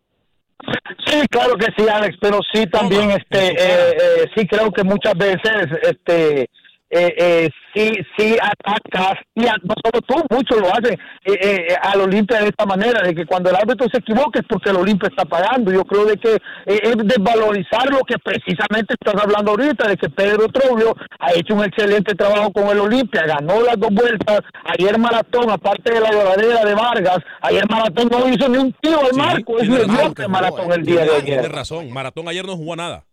Sí, 1.08 1.28
claro 1.30 1.56
que 1.56 1.68
sí, 1.78 1.88
Alex, 1.90 2.18
pero 2.22 2.40
sí 2.54 2.68
también, 2.68 3.12
este, 3.12 3.52
eh, 3.52 3.98
eh, 3.98 4.26
sí 4.36 4.46
creo 4.46 4.72
que 4.72 4.84
muchas 4.84 5.14
veces, 5.18 5.68
este, 5.84 6.50
eh, 6.92 7.14
eh, 7.18 7.50
sí, 7.74 7.92
sí 8.18 8.36
atacas, 8.42 9.14
y 9.36 9.46
a- 9.48 9.56
no 9.64 9.76
solo 9.84 10.02
tú, 10.08 10.16
muchos 10.30 10.60
lo 10.60 10.68
hacen 10.74 10.94
eh, 11.26 11.38
eh, 11.42 11.76
al 11.82 12.02
Olimpia 12.02 12.40
de 12.42 12.48
esta 12.50 12.66
manera, 12.66 13.02
de 13.02 13.14
que 13.14 13.26
cuando 13.26 13.50
el 13.50 13.56
árbitro 13.56 13.88
se 13.92 14.00
equivoca 14.00 14.40
es 14.40 14.46
porque 14.50 14.70
el 14.72 14.78
Olimpia 14.78 15.10
está 15.10 15.26
pagando. 15.26 15.72
Yo 15.72 15.84
creo 15.86 16.06
de 16.06 16.18
que 16.18 16.36
eh, 16.36 16.80
es 16.84 16.96
desvalorizar 16.98 17.90
lo 17.92 18.00
que 18.00 18.16
precisamente 18.18 18.96
estás 19.00 19.22
hablando 19.22 19.52
ahorita, 19.52 19.88
de 19.88 19.98
que 19.98 20.10
Pedro 20.10 20.48
Troglio 20.48 20.96
ha 21.20 21.34
hecho 21.34 21.54
un 21.54 21.64
excelente 21.64 22.16
trabajo 22.16 22.52
con 22.52 22.68
el 22.70 22.80
Olimpia, 22.80 23.24
ganó 23.28 23.62
las 23.62 23.78
dos 23.80 23.90
vueltas, 23.92 24.40
ayer 24.66 24.98
Maratón, 24.98 25.50
aparte 25.52 25.94
de 25.94 26.00
la 26.00 26.12
lloradera 26.12 26.66
de 26.66 26.74
Vargas, 26.74 27.20
ayer 27.42 27.64
Maratón 27.70 28.10
no 28.12 28.28
hizo 28.30 28.50
ni 28.50 28.58
un 28.58 28.74
tiro 28.82 29.00
al 29.02 29.12
Sí, 29.12 29.18
marco, 29.18 29.60
es 29.60 29.68
tiene 29.70 30.14
que 30.16 30.28
Maratón 30.28 30.72
el 30.72 30.84
día 30.84 31.02
de 31.02 31.22
Tiene 31.22 31.40
ayer. 31.42 31.52
razón, 31.52 31.92
Maratón 31.92 32.28
ayer 32.28 32.46
no 32.46 32.56
jugó 32.58 32.76
nada. 32.76 33.06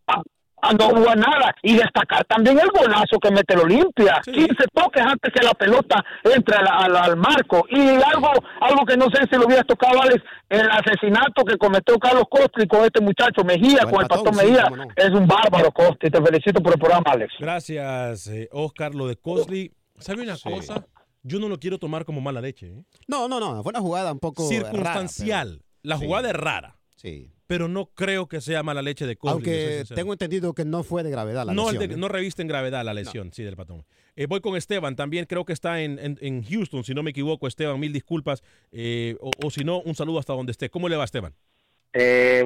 Ah, 0.62 0.72
no 0.72 0.88
hubo 0.88 1.14
nada. 1.14 1.54
Y 1.62 1.74
destacar 1.76 2.24
también 2.24 2.58
el 2.58 2.68
golazo 2.68 3.18
que 3.20 3.30
mete 3.30 3.54
el 3.54 3.60
Olimpia. 3.60 4.20
Sí. 4.24 4.32
15 4.32 4.54
toques 4.72 5.02
antes 5.04 5.32
que 5.32 5.44
la 5.44 5.52
pelota 5.52 6.02
entre 6.24 6.56
al, 6.56 6.66
al- 6.66 6.96
al 6.96 7.16
marco. 7.16 7.64
Y 7.70 7.78
algo 7.80 8.30
algo 8.60 8.84
que 8.86 8.96
no 8.96 9.06
sé 9.10 9.22
si 9.30 9.36
lo 9.38 9.46
hubieras 9.46 9.66
tocado, 9.66 10.00
Alex, 10.02 10.22
el 10.48 10.68
asesinato 10.70 11.44
que 11.44 11.56
cometió 11.58 11.98
Carlos 11.98 12.24
Costi 12.30 12.66
con 12.66 12.84
este 12.84 13.00
muchacho 13.00 13.44
Mejía, 13.44 13.80
Con 13.84 14.06
con 14.08 14.28
el 14.28 14.34
sí, 14.34 14.46
Mejía. 14.46 14.70
no. 14.70 14.84
Es 14.96 15.10
un 15.10 15.26
bárbaro, 15.26 15.70
Costi. 15.72 16.10
Te 16.10 16.22
felicito 16.22 16.60
por 16.62 16.72
el 16.72 16.78
programa, 16.78 17.04
Alex. 17.12 17.34
Gracias, 17.38 18.26
eh, 18.28 18.48
Oscar. 18.52 18.94
Lo 18.94 19.06
de 19.08 19.16
Cosley, 19.16 19.72
¿sabe 19.98 20.22
una 20.22 20.36
cosa? 20.42 20.86
Yo 21.22 21.38
no 21.38 21.48
lo 21.48 21.58
quiero 21.58 21.78
tomar 21.78 22.04
como 22.04 22.20
mala 22.20 22.40
leche. 22.40 22.66
¿eh? 22.68 22.84
No, 23.08 23.28
no, 23.28 23.40
no. 23.40 23.62
Fue 23.62 23.70
una 23.70 23.80
jugada 23.80 24.12
un 24.12 24.20
poco 24.20 24.48
rara, 24.48 24.62
Circunstancial. 24.70 25.62
La 25.82 25.98
Sí. 25.98 26.06
jugada 26.06 26.28
es 26.30 26.34
rara, 26.36 26.76
sí. 26.96 27.32
Pero 27.46 27.68
no 27.68 27.86
creo 27.86 28.26
que 28.28 28.40
sea 28.40 28.62
mala 28.62 28.82
leche 28.82 29.06
de 29.06 29.16
soy 29.20 29.30
Aunque 29.30 29.84
tengo 29.94 30.12
entendido 30.12 30.52
que 30.54 30.64
no 30.64 30.82
fue 30.82 31.02
de 31.02 31.10
gravedad 31.10 31.44
la 31.46 31.52
no, 31.54 31.70
lesión. 31.70 31.88
de- 31.88 31.94
¿eh? 31.94 31.98
no 31.98 32.08
reviste 32.08 32.42
en 32.42 32.48
gravedad 32.48 32.84
la 32.84 32.94
lesión, 32.94 33.32
sí, 33.32 33.42
del 33.44 33.56
patón. 33.56 33.84
Eh, 34.16 34.26
voy 34.26 34.40
con 34.40 34.56
Esteban, 34.56 34.96
también 34.96 35.26
creo 35.26 35.44
que 35.44 35.52
está 35.52 35.80
en, 35.80 35.98
en- 35.98 36.18
en 36.20 36.42
Houston, 36.42 36.82
si 36.84 36.94
no 36.94 37.02
me 37.02 37.10
equivoco, 37.10 37.46
Esteban, 37.46 37.78
mil 37.78 37.92
disculpas. 37.92 38.42
eh, 38.72 39.16
o, 39.20 39.30
o 39.44 39.50
si 39.50 39.62
no, 39.64 39.80
un 39.80 39.94
saludo 39.94 40.18
hasta 40.18 40.32
donde 40.32 40.52
esté. 40.52 40.70
¿Cómo 40.70 40.88
le 40.88 40.96
va, 40.96 41.04
Esteban? 41.04 41.34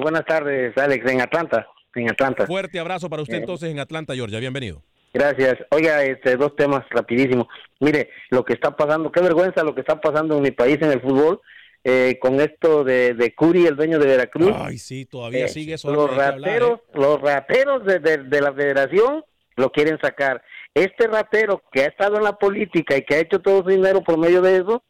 buenas 0.01 0.25
tardes, 0.25 0.77
Alex, 0.77 1.09
en 1.11 1.21
Atlanta. 1.21 1.67
En 1.95 2.09
Atlanta. 2.09 2.45
Fuerte 2.47 2.79
abrazo 2.79 3.09
para 3.09 3.21
usted 3.21 3.35
Eh. 3.35 3.39
entonces 3.39 3.69
en 3.69 3.79
Atlanta, 3.79 4.13
Georgia. 4.15 4.39
Bienvenido. 4.39 4.81
Gracias. 5.13 5.55
Oiga, 5.71 6.03
este, 6.05 6.37
dos 6.37 6.55
temas 6.55 6.83
rapidísimo. 6.89 7.49
Mire, 7.81 8.09
lo 8.29 8.45
que 8.45 8.53
está 8.53 8.75
pasando, 8.77 9.11
qué 9.11 9.19
vergüenza 9.21 9.61
lo 9.63 9.75
que 9.75 9.81
está 9.81 9.99
pasando 9.99 10.37
en 10.37 10.43
mi 10.43 10.51
país 10.51 10.77
en 10.81 10.91
el 10.91 11.01
fútbol, 11.01 11.41
eh, 11.83 12.17
con 12.21 12.39
esto 12.39 12.83
de, 12.83 13.13
de 13.13 13.33
Curi, 13.33 13.65
el 13.65 13.75
dueño 13.75 13.97
de 13.99 14.05
Veracruz. 14.07 14.53
Ay, 14.55 14.77
sí, 14.77 15.05
todavía 15.05 15.45
Eh, 15.45 15.49
sigue 15.49 15.73
eso. 15.75 15.91
los 15.91 16.09
hablar, 16.11 16.35
rateros, 16.39 16.79
¿eh? 16.79 16.83
los 16.93 17.21
rateros 17.21 17.85
de, 17.85 17.99
de- 17.99 18.17
de 18.23 18.41
la 18.41 18.53
federación 18.53 19.23
lo 19.55 19.71
quieren 19.71 19.97
sacar. 20.01 20.43
Este 20.73 21.07
ratero 21.07 21.61
que 21.71 21.81
ha 21.81 21.87
estado 21.87 22.17
en 22.17 22.23
la 22.23 22.33
política 22.37 22.95
y 22.95 23.01
que 23.03 23.15
ha 23.15 23.19
hecho 23.19 23.39
todo 23.39 23.63
su 23.63 23.69
dinero 23.69 24.01
por 24.03 24.17
medio 24.17 24.41
de 24.41 24.57
eso, 24.57 24.83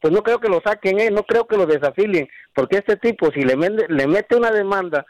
pues 0.00 0.14
no 0.14 0.22
creo 0.22 0.38
que 0.40 0.48
lo 0.48 0.62
saquen, 0.64 0.98
¿eh? 1.00 1.10
no 1.10 1.24
creo 1.24 1.46
que 1.46 1.56
lo 1.58 1.66
desafilien, 1.66 2.26
porque 2.54 2.78
este 2.78 2.96
tipo, 2.96 3.30
si 3.32 3.42
le, 3.42 3.56
mende- 3.56 3.86
le 3.88 4.06
mete 4.06 4.34
una 4.36 4.50
demanda 4.50 5.04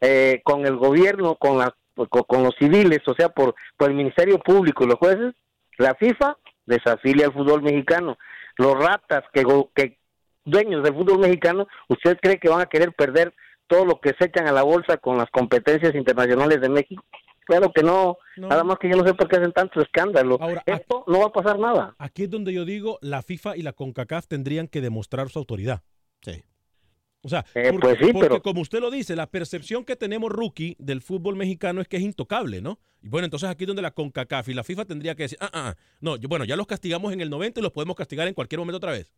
eh, 0.00 0.40
con 0.44 0.66
el 0.66 0.76
gobierno, 0.76 1.34
con, 1.36 1.58
la- 1.58 1.74
con, 1.96 2.22
con 2.24 2.42
los 2.44 2.54
civiles, 2.58 3.00
o 3.06 3.14
sea, 3.14 3.30
por, 3.30 3.54
por 3.76 3.88
el 3.90 3.96
Ministerio 3.96 4.38
Público 4.38 4.84
y 4.84 4.88
los 4.88 4.98
jueces, 4.98 5.34
la 5.78 5.94
FIFA 5.96 6.36
desafilia 6.66 7.26
al 7.26 7.32
fútbol 7.32 7.62
mexicano. 7.62 8.16
Los 8.56 8.74
ratas 8.74 9.24
que, 9.32 9.42
que 9.74 9.98
dueños 10.46 10.82
del 10.82 10.94
fútbol 10.94 11.18
mexicano, 11.18 11.66
¿usted 11.88 12.16
cree 12.22 12.38
que 12.38 12.48
van 12.48 12.62
a 12.62 12.66
querer 12.66 12.92
perder 12.94 13.34
todo 13.66 13.84
lo 13.84 14.00
que 14.00 14.14
se 14.18 14.26
echan 14.26 14.48
a 14.48 14.52
la 14.52 14.62
bolsa 14.62 14.96
con 14.96 15.18
las 15.18 15.28
competencias 15.30 15.94
internacionales 15.94 16.60
de 16.60 16.68
México? 16.70 17.04
Claro 17.44 17.70
que 17.72 17.82
no, 17.82 18.16
No. 18.36 18.48
nada 18.48 18.64
más 18.64 18.78
que 18.78 18.88
yo 18.90 18.96
no 18.96 19.06
sé 19.06 19.14
por 19.14 19.28
qué 19.28 19.36
hacen 19.36 19.52
tanto 19.52 19.80
escándalo. 19.80 20.36
Ahora, 20.40 20.62
Esto 20.66 21.04
no 21.06 21.20
va 21.20 21.26
a 21.26 21.32
pasar 21.32 21.58
nada. 21.58 21.94
Aquí 21.98 22.24
es 22.24 22.30
donde 22.30 22.52
yo 22.52 22.64
digo, 22.64 22.98
la 23.02 23.22
FIFA 23.22 23.56
y 23.56 23.62
la 23.62 23.72
CONCACAF 23.72 24.26
tendrían 24.26 24.66
que 24.66 24.80
demostrar 24.80 25.28
su 25.28 25.38
autoridad. 25.38 25.82
Sí. 26.22 26.42
O 27.22 27.28
sea, 27.28 27.44
Eh, 27.54 27.70
porque, 27.72 27.78
pues 27.80 27.98
sí, 27.98 28.12
porque 28.12 28.28
pero- 28.28 28.42
como 28.42 28.60
usted 28.60 28.80
lo 28.80 28.90
dice, 28.90 29.14
la 29.16 29.26
percepción 29.28 29.84
que 29.84 29.96
tenemos 29.96 30.30
rookie 30.30 30.76
del 30.78 31.02
fútbol 31.02 31.34
mexicano 31.36 31.80
es 31.80 31.88
que 31.88 31.96
es 31.96 32.02
intocable, 32.02 32.60
¿no? 32.60 32.78
Y 33.02 33.08
bueno, 33.08 33.24
entonces 33.26 33.48
aquí 33.48 33.64
es 33.64 33.68
donde 33.68 33.82
la 33.82 33.90
CONCACAF 33.92 34.48
y 34.48 34.54
la 34.54 34.64
FIFA 34.64 34.84
tendría 34.84 35.14
que 35.14 35.24
decir, 35.24 35.38
ah, 35.40 35.50
ah, 35.52 35.68
ah, 35.70 35.74
no, 36.00 36.16
yo- 36.16 36.28
bueno, 36.28 36.44
ya 36.44 36.56
los 36.56 36.66
castigamos 36.66 37.12
en 37.12 37.20
el 37.20 37.30
90 37.30 37.60
y 37.60 37.62
los 37.62 37.72
podemos 37.72 37.94
castigar 37.96 38.26
en 38.28 38.34
cualquier 38.34 38.58
momento 38.60 38.76
otra 38.78 38.92
vez. 38.92 39.12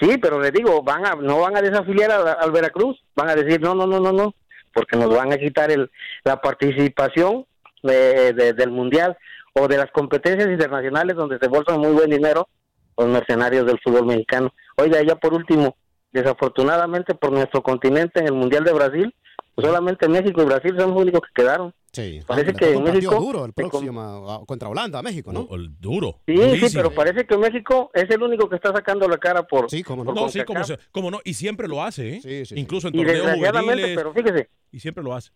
Sí, 0.00 0.18
pero 0.18 0.40
le 0.40 0.50
digo, 0.50 0.82
van 0.82 1.06
a, 1.06 1.14
no 1.14 1.40
van 1.40 1.56
a 1.56 1.62
desafiliar 1.62 2.10
al 2.10 2.50
Veracruz, 2.50 3.00
van 3.14 3.28
a 3.30 3.34
decir 3.36 3.60
no, 3.60 3.74
no, 3.74 3.86
no, 3.86 4.00
no, 4.00 4.12
no, 4.12 4.34
porque 4.72 4.96
nos 4.96 5.14
van 5.14 5.32
a 5.32 5.38
quitar 5.38 5.70
el, 5.70 5.90
la 6.24 6.40
participación 6.40 7.46
de- 7.82 8.32
de- 8.32 8.52
del 8.54 8.70
mundial 8.70 9.16
o 9.54 9.68
de 9.68 9.76
las 9.78 9.90
competencias 9.92 10.48
internacionales 10.50 11.14
donde 11.16 11.38
se 11.38 11.46
bolsan 11.48 11.78
muy 11.78 11.92
buen 11.92 12.10
dinero 12.10 12.48
los 12.96 13.08
mercenarios 13.08 13.66
del 13.66 13.78
fútbol 13.84 14.06
mexicano. 14.06 14.52
Oiga, 14.76 15.00
ya 15.02 15.14
por 15.16 15.32
último, 15.34 15.76
desafortunadamente 16.12 17.14
por 17.14 17.30
nuestro 17.32 17.62
continente 17.62 18.20
en 18.20 18.26
el 18.26 18.32
mundial 18.32 18.64
de 18.64 18.72
Brasil, 18.72 19.14
pues 19.54 19.66
solamente 19.66 20.08
México 20.08 20.42
y 20.42 20.44
Brasil 20.46 20.74
son 20.78 20.90
los 20.90 21.00
únicos 21.02 21.20
que 21.22 21.42
quedaron. 21.42 21.72
Sí. 21.92 22.20
Parece 22.26 22.48
Le 22.52 22.54
que 22.54 22.76
México 22.80 23.14
duro 23.20 23.44
el 23.44 23.52
próximo 23.52 24.26
ah, 24.28 24.40
contra 24.46 24.68
Holanda, 24.68 25.00
México, 25.00 25.32
¿no? 25.32 25.46
duro. 25.78 26.18
Sí, 26.26 26.36
sí, 26.68 26.76
pero 26.76 26.90
parece 26.92 27.24
que 27.24 27.36
México 27.38 27.90
es 27.94 28.10
el 28.10 28.20
único 28.20 28.48
que 28.48 28.56
está 28.56 28.72
sacando 28.72 29.06
la 29.08 29.16
cara 29.18 29.44
por. 29.44 29.70
Sí, 29.70 29.84
cómo 29.84 30.04
por 30.04 30.12
No, 30.14 30.28
sí, 30.28 30.42
como, 30.44 30.64
se- 30.64 30.78
como 30.90 31.10
no, 31.12 31.20
y 31.24 31.34
siempre 31.34 31.68
lo 31.68 31.82
hace, 31.84 32.16
¿eh? 32.24 32.44
Incluso 32.56 32.88
en 32.88 32.96
Y 32.96 32.98
torneos 32.98 33.18
desgraciadamente, 33.26 33.82
juveniles. 33.82 33.96
pero 33.96 34.12
fíjese, 34.12 34.50
Y 34.72 34.80
siempre 34.80 35.04
lo 35.04 35.14
hace. 35.14 35.30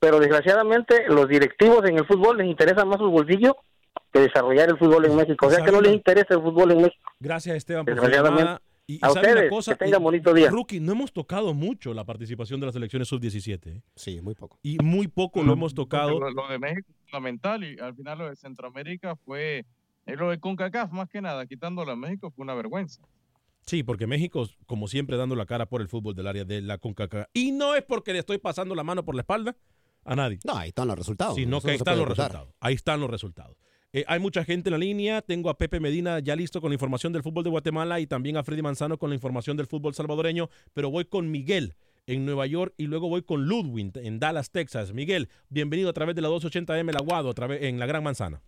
pero 0.00 0.18
desgraciadamente 0.18 1.04
los 1.08 1.28
directivos 1.28 1.84
en 1.88 1.98
el 1.98 2.06
fútbol 2.06 2.38
les 2.38 2.48
interesa 2.48 2.84
más 2.84 2.98
su 2.98 3.08
bolsillo 3.10 3.56
que 4.12 4.20
desarrollar 4.20 4.70
el 4.70 4.78
fútbol 4.78 5.04
en 5.04 5.14
México. 5.16 5.46
O 5.46 5.50
sea 5.50 5.64
que 5.64 5.70
no 5.72 5.80
les 5.80 5.92
interesa 5.92 6.34
el 6.34 6.40
fútbol 6.42 6.72
en 6.72 6.78
México. 6.82 7.10
Gracias, 7.20 7.56
Esteban, 7.56 7.84
por 7.84 7.94
su 7.94 8.00
Desgraciadamente. 8.00 8.42
llamada. 8.44 8.62
Y, 8.90 8.98
A 9.02 9.12
una 9.12 9.20
ustedes, 9.20 9.50
cosa, 9.50 9.72
que 9.74 9.84
tengan 9.84 10.00
Eh, 10.00 10.02
bonito 10.02 10.32
día. 10.32 10.50
Rookie, 10.50 10.80
no 10.80 10.92
hemos 10.92 11.12
tocado 11.12 11.52
mucho 11.52 11.92
la 11.92 12.04
participación 12.06 12.58
de 12.58 12.66
las 12.66 12.72
selecciones 12.72 13.06
sub-17. 13.08 13.66
¿eh? 13.66 13.82
Sí, 13.94 14.22
muy 14.22 14.34
poco. 14.34 14.58
Y 14.62 14.78
muy 14.82 15.08
poco 15.08 15.42
lo 15.42 15.52
hemos 15.52 15.74
tocado. 15.74 16.18
Lo, 16.18 16.30
lo 16.30 16.48
de 16.48 16.58
México 16.58 16.88
es 16.90 16.96
fundamental 17.10 17.64
y 17.64 17.78
al 17.78 17.94
final 17.94 18.16
lo 18.16 18.30
de 18.30 18.36
Centroamérica 18.36 19.14
fue, 19.14 19.66
lo 20.06 20.30
de 20.30 20.40
CONCACAF 20.40 20.90
más 20.92 21.10
que 21.10 21.20
nada, 21.20 21.44
quitándolo 21.46 21.92
a 21.92 21.96
México 21.96 22.30
fue 22.30 22.42
una 22.44 22.54
vergüenza. 22.54 23.02
Sí, 23.66 23.82
porque 23.82 24.06
México, 24.06 24.48
como 24.64 24.88
siempre, 24.88 25.18
dando 25.18 25.36
la 25.36 25.44
cara 25.44 25.66
por 25.66 25.82
el 25.82 25.88
fútbol 25.88 26.14
del 26.14 26.26
área 26.26 26.46
de 26.46 26.62
la 26.62 26.78
CONCACAF. 26.78 27.28
Y 27.34 27.52
no 27.52 27.74
es 27.74 27.82
porque 27.82 28.14
le 28.14 28.20
estoy 28.20 28.38
pasando 28.38 28.74
la 28.74 28.84
mano 28.84 29.04
por 29.04 29.14
la 29.14 29.20
espalda 29.20 29.54
a 30.04 30.16
nadie. 30.16 30.38
No, 30.46 30.56
ahí 30.56 30.70
están 30.70 30.88
los 30.88 30.96
resultados. 30.96 31.34
Sino 31.34 31.58
Eso 31.58 31.66
que 31.66 31.72
ahí 31.72 31.76
están 31.76 31.98
los 31.98 32.08
resultados. 32.08 32.54
Ahí 32.58 32.74
están 32.74 33.00
los 33.00 33.10
resultados. 33.10 33.58
Eh, 33.98 34.04
hay 34.06 34.20
mucha 34.20 34.44
gente 34.44 34.68
en 34.68 34.72
la 34.72 34.78
línea. 34.78 35.22
Tengo 35.22 35.50
a 35.50 35.58
Pepe 35.58 35.80
Medina 35.80 36.20
ya 36.20 36.36
listo 36.36 36.60
con 36.60 36.70
la 36.70 36.74
información 36.74 37.12
del 37.12 37.24
fútbol 37.24 37.42
de 37.42 37.50
Guatemala 37.50 37.98
y 37.98 38.06
también 38.06 38.36
a 38.36 38.44
Freddy 38.44 38.62
Manzano 38.62 38.96
con 38.96 39.10
la 39.10 39.16
información 39.16 39.56
del 39.56 39.66
fútbol 39.66 39.92
salvadoreño. 39.92 40.50
Pero 40.72 40.88
voy 40.88 41.04
con 41.04 41.32
Miguel 41.32 41.74
en 42.06 42.24
Nueva 42.24 42.46
York 42.46 42.74
y 42.76 42.84
luego 42.84 43.08
voy 43.08 43.22
con 43.22 43.46
Ludwig 43.46 43.90
en 43.96 44.20
Dallas, 44.20 44.52
Texas. 44.52 44.92
Miguel, 44.92 45.28
bienvenido 45.48 45.90
a 45.90 45.92
través 45.92 46.14
de 46.14 46.22
la 46.22 46.28
280M 46.28 46.90
El 46.90 46.96
Aguado, 46.96 47.30
a 47.30 47.34
través, 47.34 47.60
en 47.64 47.80
la 47.80 47.86
Gran 47.86 48.04
Manzana. 48.04 48.40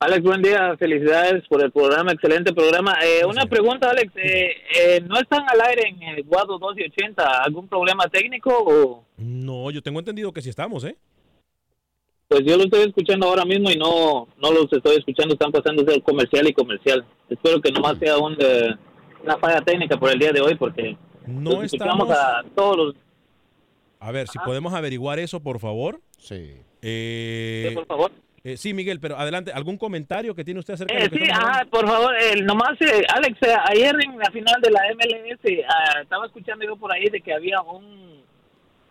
Alex, 0.00 0.22
buen 0.24 0.42
día, 0.42 0.76
felicidades 0.78 1.46
por 1.46 1.62
el 1.62 1.70
programa, 1.70 2.10
excelente 2.10 2.52
programa. 2.52 2.96
Eh, 3.04 3.24
una 3.24 3.46
pregunta, 3.46 3.88
Alex, 3.88 4.12
eh, 4.16 4.50
eh, 4.76 5.00
¿no 5.06 5.16
están 5.16 5.44
al 5.48 5.60
aire 5.60 5.90
en 5.90 6.02
el 6.02 6.24
Guado 6.24 6.58
2 6.58 6.78
y 6.78 6.82
80? 6.82 7.22
¿Algún 7.44 7.68
problema 7.68 8.08
técnico 8.08 8.50
o...? 8.52 9.04
No, 9.16 9.70
yo 9.70 9.80
tengo 9.80 10.00
entendido 10.00 10.32
que 10.32 10.42
sí 10.42 10.50
estamos, 10.50 10.82
¿eh? 10.82 10.96
Pues 12.34 12.46
yo 12.46 12.56
lo 12.56 12.64
estoy 12.64 12.88
escuchando 12.88 13.28
ahora 13.28 13.44
mismo 13.44 13.70
y 13.70 13.76
no 13.76 14.26
no 14.42 14.50
los 14.50 14.64
estoy 14.72 14.96
escuchando, 14.96 15.34
están 15.34 15.52
pasando 15.52 15.84
de 15.84 16.02
comercial 16.02 16.48
y 16.48 16.52
comercial. 16.52 17.04
Espero 17.30 17.60
que 17.60 17.70
nomás 17.70 17.96
sea 18.00 18.18
un, 18.18 18.36
eh, 18.40 18.74
una 19.22 19.38
falla 19.38 19.60
técnica 19.60 19.96
por 19.96 20.10
el 20.10 20.18
día 20.18 20.32
de 20.32 20.40
hoy 20.40 20.56
porque 20.56 20.96
No 21.28 21.52
los 21.52 21.64
escuchamos 21.66 22.08
estamos- 22.10 22.10
a 22.10 22.42
todos 22.56 22.76
los... 22.76 22.94
A 24.00 24.10
ver, 24.10 24.26
si 24.26 24.36
podemos 24.40 24.74
averiguar 24.74 25.20
eso, 25.20 25.38
por 25.38 25.60
favor. 25.60 26.00
Sí. 26.18 26.56
Eh, 26.82 27.66
Sí, 27.68 27.74
por 27.76 27.86
favor. 27.86 28.10
eh, 28.42 28.56
sí, 28.56 28.74
Miguel, 28.74 28.98
pero 28.98 29.16
adelante, 29.16 29.52
¿algún 29.52 29.78
comentario 29.78 30.34
que 30.34 30.42
tiene 30.42 30.58
usted 30.58 30.74
acerca 30.74 30.92
de 30.92 31.02
Eh, 31.02 31.04
lo 31.04 31.10
que 31.16 31.24
sí, 31.26 31.30
hablando? 31.32 31.70
por 31.70 31.86
favor, 31.86 32.14
eh, 32.20 32.42
nomás, 32.42 32.72
eh, 32.80 33.04
Alex, 33.14 33.38
eh, 33.42 33.54
ayer 33.70 33.94
en 34.04 34.18
la 34.18 34.30
final 34.32 34.60
de 34.60 34.70
la 34.72 34.80
MLS 34.92 35.64
ah, 35.68 36.00
estaba 36.02 36.26
escuchando 36.26 36.64
yo 36.66 36.74
por 36.76 36.90
ahí 36.90 37.04
de 37.10 37.20
que 37.20 37.32
había 37.32 37.60
un, 37.62 38.24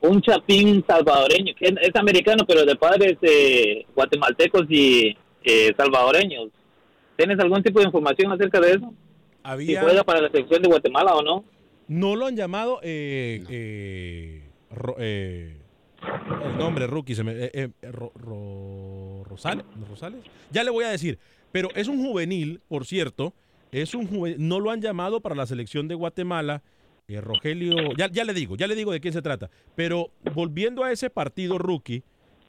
un 0.04 0.22
chapín 0.22 0.84
salvadoreño, 0.88 1.54
que 1.58 1.68
es, 1.82 1.96
americano, 1.96 2.44
pero 2.48 2.66
de 2.66 2.76
padres 2.76 3.18
eh, 3.22 3.86
guatemaltecos 3.96 4.64
y 4.70 5.16
eh, 5.44 5.74
salvadoreños. 5.78 6.50
¿Tienes 7.18 7.40
algún 7.40 7.64
tipo 7.64 7.80
de 7.80 7.86
información 7.86 8.32
acerca 8.32 8.60
de 8.60 8.72
eso? 8.74 8.94
Había- 9.44 9.80
Si 9.80 9.86
juega 9.86 10.04
para 10.04 10.22
la 10.22 10.30
selección 10.30 10.62
de 10.62 10.68
Guatemala 10.68 11.16
o 11.16 11.22
no. 11.22 11.46
No 11.88 12.16
lo 12.16 12.26
han 12.26 12.36
llamado 12.36 12.80
eh, 12.84 13.44
eh, 13.50 14.42
Ro- 14.72 14.96
eh, 15.00 15.56
el 16.52 16.58
nombre 16.58 16.88
rookie 16.88 17.16
se 17.16 17.24
me 17.24 17.34
eh, 17.54 17.70
Ro- 17.84 18.12
Ro- 18.16 19.24
Rosales, 19.26 19.66
Rosales. 19.90 20.20
Ya 20.52 20.64
le 20.64 20.72
voy 20.72 20.84
a 20.86 20.90
decir, 20.90 21.18
pero 21.52 21.70
es 21.76 21.88
un 21.88 22.04
juvenil, 22.06 22.60
por 22.68 22.86
cierto, 22.86 23.34
es 23.72 23.94
un 23.96 24.08
juvenil, 24.08 24.38
no 24.48 24.60
lo 24.60 24.72
han 24.72 24.82
llamado 24.82 25.22
para 25.22 25.36
la 25.36 25.46
selección 25.46 25.88
de 25.88 25.96
Guatemala. 25.96 26.62
Eh, 27.14 27.22
Rogelio, 27.22 27.94
ya, 27.98 28.10
ya 28.10 28.24
le 28.24 28.34
digo, 28.34 28.56
ya 28.56 28.68
le 28.68 28.76
digo 28.76 28.92
de 28.92 29.00
quién 29.00 29.14
se 29.14 29.22
trata. 29.22 29.50
Pero 29.76 30.12
volviendo 30.34 30.84
a 30.84 30.92
ese 30.92 31.10
partido 31.10 31.58
rookie, 31.58 32.04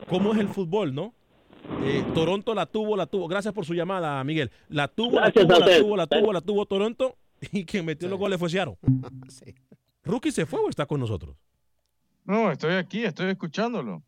¿cómo 0.09 0.33
es 0.33 0.39
el 0.39 0.49
fútbol, 0.49 0.95
no? 0.95 1.15
Eh, 1.83 2.05
Toronto 2.15 2.55
la 2.55 2.67
tuvo, 2.67 2.97
la 2.97 3.07
tuvo. 3.07 3.27
Gracias 3.29 3.55
por 3.55 3.65
su 3.65 3.75
llamada, 3.75 4.23
Miguel. 4.25 4.51
La 4.69 4.89
tuvo, 4.89 5.21
la 5.21 5.31
tuvo, 5.33 5.59
la 5.59 5.79
tuvo, 5.79 5.97
la 5.97 6.07
tuvo, 6.07 6.33
la 6.33 6.41
tuvo 6.41 6.67
Toronto. 6.67 7.17
Y 7.53 7.65
quien 7.65 7.85
metió 7.85 8.09
los 8.09 8.19
goles 8.19 8.39
fue 8.39 8.49
Seattle. 8.49 8.79
¿Rookie 10.05 10.33
se 10.33 10.47
fue 10.47 10.61
o 10.61 10.69
está 10.69 10.87
con 10.87 11.01
nosotros? 11.01 11.37
No, 12.25 12.51
estoy 12.51 12.75
aquí, 12.75 13.05
estoy 13.05 13.31
escuchándolo. 13.31 14.03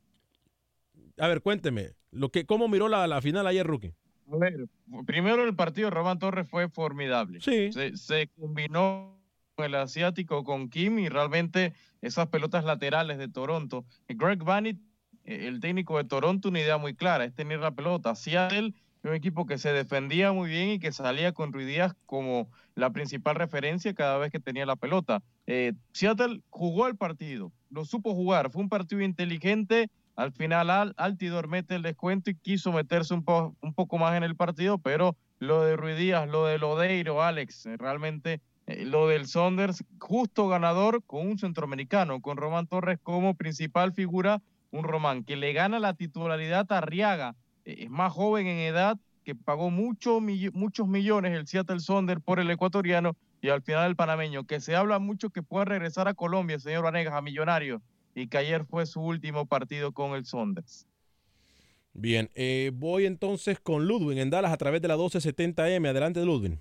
A 1.19 1.29
ver, 1.29 1.41
cuénteme, 1.41 1.93
lo 2.11 2.31
que, 2.31 2.45
¿cómo 2.47 2.69
miró 2.69 2.89
la, 2.89 3.07
la 3.07 3.21
final 3.21 3.47
ayer, 3.47 3.67
Rookie? 3.67 3.93
A 4.33 4.37
ver, 4.37 4.67
primero 5.07 5.45
el 5.45 5.55
partido 5.55 5.89
de 5.89 5.95
Román 5.95 6.19
Torres 6.19 6.49
fue 6.49 6.69
formidable. 6.69 7.41
Sí. 7.41 7.73
Se, 7.73 7.97
se 7.97 8.29
combinó 8.39 9.19
el 9.65 9.75
asiático 9.75 10.45
con 10.45 10.69
Kim 10.69 10.99
y 10.99 11.09
realmente 11.09 11.75
esas 12.03 12.29
pelotas 12.29 12.65
laterales 12.65 13.19
de 13.19 13.29
Toronto. 13.29 13.85
Eh, 14.09 14.15
Greg 14.17 14.43
Vanit, 14.43 14.79
eh, 15.25 15.47
el 15.49 15.61
técnico 15.61 15.97
de 15.97 16.05
Toronto, 16.05 16.49
una 16.49 16.61
idea 16.61 16.77
muy 16.77 16.95
clara, 16.95 17.25
es 17.25 17.35
tener 17.35 17.61
la 17.61 17.71
pelota. 17.71 18.15
Seattle, 18.15 18.75
un 19.03 19.15
equipo 19.15 19.47
que 19.47 19.57
se 19.59 19.73
defendía 19.73 20.33
muy 20.33 20.51
bien 20.51 20.71
y 20.71 20.79
que 20.79 20.93
salía 20.93 21.33
con 21.33 21.53
Ruiz 21.53 21.67
Díaz 21.67 21.95
como 22.07 22.51
la 22.75 22.91
principal 22.91 23.37
referencia 23.37 23.95
cada 23.95 24.19
vez 24.19 24.31
que 24.31 24.41
tenía 24.41 24.67
la 24.67 24.77
pelota. 24.77 25.23
Eh, 25.47 25.73
Seattle 25.93 26.43
jugó 26.51 26.87
el 26.87 26.97
partido, 26.97 27.53
lo 27.71 27.85
supo 27.85 28.15
jugar, 28.15 28.51
fue 28.51 28.63
un 28.63 28.69
partido 28.69 29.01
inteligente. 29.03 29.89
Al 30.17 30.33
final, 30.33 30.71
Al- 30.71 30.95
Altidor 30.97 31.47
mete 31.47 31.77
el 31.77 31.83
descuento 31.83 32.31
y 32.31 32.35
quiso 32.35 32.73
meterse 32.73 33.15
un, 33.15 33.25
un 33.61 33.75
poco 33.75 33.99
más 33.99 34.17
en 34.17 34.25
el 34.25 34.35
partido, 34.35 34.79
pero 34.79 35.17
lo 35.39 35.63
de 35.63 35.77
Ruiz 35.77 35.99
Díaz, 35.99 36.29
lo 36.29 36.47
de 36.47 36.59
Lodeiro, 36.59 37.23
Alex, 37.23 37.69
realmente 37.77 38.41
eh, 38.67 38.85
lo 38.85 39.09
del 39.09 39.27
Saunders, 39.27 39.85
justo 39.99 40.49
ganador 40.49 41.03
con 41.05 41.27
un 41.27 41.39
centroamericano, 41.39 42.21
con 42.21 42.37
Román 42.37 42.67
Torres 42.67 42.99
como 43.03 43.35
principal 43.35 43.93
figura, 43.93 44.43
un 44.71 44.85
Román 44.85 45.25
que 45.25 45.37
le 45.37 45.53
gana 45.53 45.79
la 45.79 45.95
titularidad 45.95 46.71
a 46.73 46.79
Arriaga, 46.79 47.37
eh, 47.65 47.77
es 47.81 47.91
más 47.91 48.13
joven 48.13 48.47
en 48.47 48.59
edad, 48.59 48.99
que 49.25 49.35
pagó 49.35 49.71
muchos 49.71 50.21
millones 50.23 51.37
el 51.37 51.47
Seattle 51.49 51.81
Sonder 51.81 52.21
por 52.21 52.39
el 52.39 52.51
ecuatoriano 52.51 53.17
y 53.41 53.49
al 53.49 53.63
final 53.63 53.89
el 53.89 53.97
panameño, 53.97 54.45
que 54.45 54.61
se 54.61 54.77
habla 54.77 54.99
mucho 54.99 55.31
que 55.31 55.43
puede 55.43 55.65
regresar 55.65 56.09
a 56.09 56.15
Colombia, 56.15 56.59
señor 56.59 56.85
Vanegas, 56.85 57.15
a 57.15 57.23
Millonario, 57.23 57.83
y 58.15 58.29
que 58.29 58.39
ayer 58.39 58.65
fue 58.65 58.87
su 58.87 59.01
último 59.01 59.47
partido 59.47 59.93
con 59.93 60.13
el 60.13 60.25
Sonders. 60.25 60.87
Bien, 61.93 62.31
eh, 62.35 62.71
voy 62.75 63.07
entonces 63.07 63.59
con 63.59 63.87
Ludwig 63.87 64.19
en 64.19 64.31
Dallas 64.31 64.53
a 64.53 64.57
través 64.57 64.83
de 64.83 64.89
la 64.89 64.97
1270M. 64.97 65.89
Adelante, 65.89 66.25
Ludwig. 66.25 66.59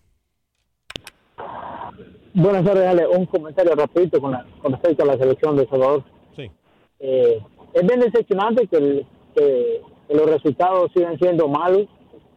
Buenas 2.34 2.66
tardes, 2.66 2.86
Ale. 2.88 3.08
Un 3.08 3.26
comentario 3.26 3.74
rapidito 3.76 4.20
con, 4.20 4.32
la- 4.32 4.46
con 4.62 4.72
respecto 4.74 5.04
a 5.04 5.08
la 5.08 5.18
selección 5.18 5.56
de 5.56 5.64
El 5.64 5.70
Salvador. 5.70 6.04
Sí. 6.36 6.52
Eh, 7.00 7.42
es 7.74 7.88
bien 7.88 8.00
decepcionante 8.00 8.68
que, 8.68 8.78
el- 8.78 9.06
que- 9.36 9.82
que 10.08 10.14
los 10.16 10.30
resultados 10.30 10.92
sigan 10.94 11.18
siendo 11.18 11.48
malos 11.48 11.88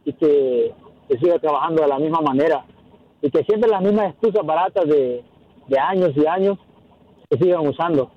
y 0.05 0.13
que 0.13 0.73
se 1.09 1.17
siga 1.19 1.39
trabajando 1.39 1.81
de 1.81 1.87
la 1.87 1.99
misma 1.99 2.21
manera 2.21 2.65
y 3.21 3.29
que 3.29 3.43
siempre 3.43 3.69
las 3.69 3.81
mismas 3.81 4.11
excusas 4.11 4.45
baratas 4.45 4.85
de, 4.87 5.23
de 5.67 5.79
años 5.79 6.11
y 6.15 6.25
años 6.25 6.57
se 7.29 7.37
sigan 7.37 7.67
usando. 7.67 8.09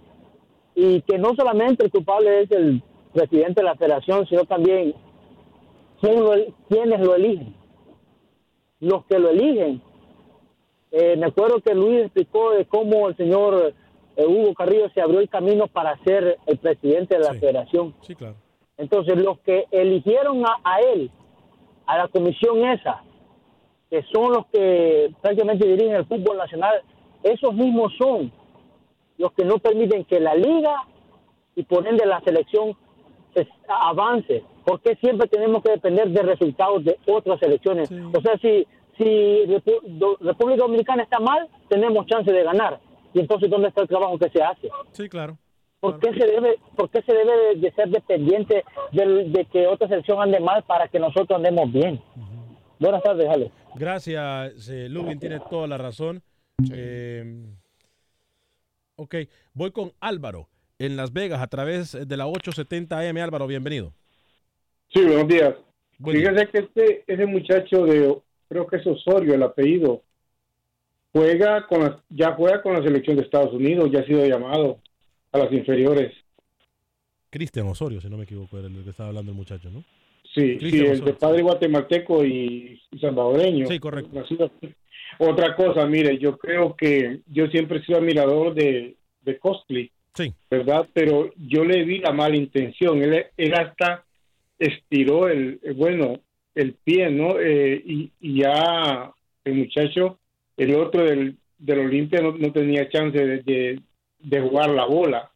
Y 0.74 1.02
que 1.02 1.18
no 1.18 1.34
solamente 1.34 1.84
el 1.84 1.90
culpable 1.90 2.42
es 2.42 2.50
el 2.52 2.82
presidente 3.12 3.60
de 3.60 3.64
la 3.64 3.74
federación, 3.74 4.26
sino 4.26 4.44
también 4.44 4.94
quién 6.00 6.20
lo, 6.22 6.32
quienes 6.68 7.00
lo 7.00 7.14
eligen. 7.16 7.54
Los 8.80 9.04
que 9.06 9.18
lo 9.18 9.30
eligen 9.30 9.82
eh, 10.92 11.16
me 11.16 11.26
acuerdo 11.26 11.60
que 11.60 11.74
Luis 11.74 12.02
explicó 12.02 12.50
de 12.52 12.64
cómo 12.66 13.08
el 13.08 13.16
señor 13.16 13.72
eh, 14.16 14.26
Hugo 14.26 14.54
Carrillo 14.54 14.88
se 14.90 15.00
abrió 15.00 15.20
el 15.20 15.28
camino 15.28 15.66
para 15.66 15.96
ser 16.04 16.38
el 16.46 16.58
presidente 16.58 17.16
de 17.16 17.24
la 17.24 17.34
federación. 17.34 17.94
Sí, 18.02 18.14
claro. 18.14 18.36
Entonces, 18.76 19.16
los 19.22 19.38
que 19.40 19.66
eligieron 19.70 20.44
a, 20.46 20.56
a 20.64 20.80
él, 20.80 21.10
a 21.86 21.98
la 21.98 22.08
comisión 22.08 22.64
esa, 22.64 23.02
que 23.90 24.02
son 24.12 24.32
los 24.32 24.46
que 24.46 25.10
prácticamente 25.20 25.66
dirigen 25.66 25.94
el 25.96 26.06
fútbol 26.06 26.36
nacional, 26.38 26.82
esos 27.22 27.54
mismos 27.54 27.92
son 27.98 28.32
los 29.18 29.32
que 29.32 29.44
no 29.44 29.58
permiten 29.58 30.04
que 30.04 30.20
la 30.20 30.34
liga 30.34 30.74
y 31.54 31.62
por 31.64 31.86
ende 31.86 32.04
la 32.06 32.20
selección 32.22 32.76
se- 33.34 33.46
avance. 33.68 34.42
porque 34.64 34.96
siempre 34.96 35.26
tenemos 35.28 35.62
que 35.62 35.72
depender 35.72 36.08
de 36.10 36.22
resultados 36.22 36.84
de 36.84 36.96
otras 37.06 37.38
selecciones? 37.40 37.90
O 37.90 38.20
sea, 38.20 38.38
si, 38.38 38.66
si 39.02 39.46
Repu- 39.46 39.80
Do- 39.82 40.16
República 40.20 40.62
Dominicana 40.62 41.02
está 41.02 41.18
mal, 41.20 41.48
tenemos 41.68 42.06
chance 42.06 42.30
de 42.30 42.42
ganar. 42.42 42.80
Y 43.14 43.20
entonces, 43.20 43.50
¿dónde 43.50 43.68
está 43.68 43.82
el 43.82 43.88
trabajo 43.88 44.18
que 44.18 44.30
se 44.30 44.42
hace? 44.42 44.68
Sí, 44.92 45.08
claro. 45.08 45.38
¿Por 45.80 45.98
qué 45.98 46.12
se 46.14 46.26
debe, 46.26 46.58
por 46.76 46.90
qué 46.90 47.02
se 47.02 47.12
debe 47.12 47.56
de, 47.56 47.72
ser 47.72 47.88
dependiente 47.88 48.64
de 48.92 49.46
que 49.52 49.66
otra 49.66 49.88
selección 49.88 50.22
ande 50.22 50.38
mal 50.38 50.62
para 50.62 50.86
que 50.86 51.00
nosotros 51.00 51.36
andemos 51.36 51.72
bien? 51.72 52.00
Buenas 52.78 53.02
tardes, 53.02 53.28
Ale. 53.28 53.50
Gracias, 53.74 54.68
eh, 54.68 54.88
Lubin, 54.88 55.18
tiene 55.18 55.40
toda 55.50 55.66
la 55.66 55.78
razón. 55.78 56.22
Eh, 56.72 57.24
ok, 58.96 59.14
voy 59.54 59.72
con 59.72 59.92
Álvaro 60.00 60.48
en 60.78 60.96
Las 60.96 61.12
Vegas 61.12 61.40
a 61.42 61.48
través 61.48 61.92
de 62.06 62.16
la 62.16 62.26
870M. 62.26 63.20
Álvaro, 63.20 63.46
bienvenido. 63.46 63.92
Sí, 64.94 65.02
buenos 65.02 65.26
días. 65.28 65.54
Buen 65.98 66.16
Fíjese 66.16 66.46
que 66.48 66.58
este, 66.58 67.04
ese 67.06 67.26
muchacho 67.26 67.84
de, 67.86 68.18
creo 68.52 68.66
que 68.66 68.76
es 68.76 68.86
Osorio 68.86 69.34
el 69.34 69.42
apellido, 69.42 70.02
juega 71.12 71.66
con 71.66 71.80
la- 71.80 72.02
ya 72.10 72.32
juega 72.34 72.62
con 72.62 72.74
la 72.74 72.82
selección 72.82 73.16
de 73.16 73.22
Estados 73.22 73.52
Unidos, 73.54 73.90
ya 73.90 74.00
ha 74.00 74.06
sido 74.06 74.24
llamado 74.26 74.78
a 75.32 75.38
las 75.38 75.52
inferiores. 75.52 76.12
Cristian 77.30 77.66
Osorio, 77.66 78.00
si 78.00 78.08
no 78.10 78.18
me 78.18 78.24
equivoco, 78.24 78.58
era 78.58 78.68
el 78.68 78.84
que 78.84 78.90
estaba 78.90 79.08
hablando 79.08 79.32
el 79.32 79.38
muchacho, 79.38 79.70
¿no? 79.70 79.82
Sí, 80.34 80.58
sí, 80.60 80.78
el 80.80 80.92
Osorio. 80.92 81.04
de 81.04 81.12
padre 81.14 81.42
guatemalteco 81.42 82.24
y, 82.24 82.80
y 82.90 82.98
salvadoreño. 82.98 83.66
Sí, 83.66 83.78
correcto. 83.78 84.22
Otra 85.18 85.54
cosa, 85.56 85.86
mire, 85.86 86.18
yo 86.18 86.36
creo 86.38 86.74
que 86.76 87.20
yo 87.26 87.46
siempre 87.48 87.78
he 87.78 87.84
sido 87.84 87.98
admirador 87.98 88.54
de, 88.54 88.96
de 89.22 89.38
Costly, 89.38 89.90
Sí. 90.14 90.32
¿verdad? 90.50 90.86
Pero 90.92 91.30
yo 91.38 91.64
le 91.64 91.84
vi 91.84 91.98
la 91.98 92.12
mala 92.12 92.36
intención. 92.36 93.02
Él, 93.02 93.24
él 93.36 93.54
hasta 93.54 94.04
estiró 94.58 95.28
el, 95.28 95.58
bueno, 95.76 96.20
el 96.54 96.74
pie, 96.74 97.10
¿no? 97.10 97.38
Eh, 97.40 97.82
y, 97.84 98.10
y 98.20 98.42
ya 98.42 99.12
el 99.44 99.54
muchacho, 99.54 100.18
el 100.56 100.74
otro 100.74 101.04
del, 101.04 101.36
del 101.58 101.78
Olimpia 101.80 102.20
no, 102.20 102.32
no 102.32 102.52
tenía 102.52 102.88
chance 102.88 103.18
de, 103.18 103.42
de, 103.42 103.80
de 104.18 104.40
jugar 104.40 104.70
la 104.70 104.84
bola, 104.84 105.30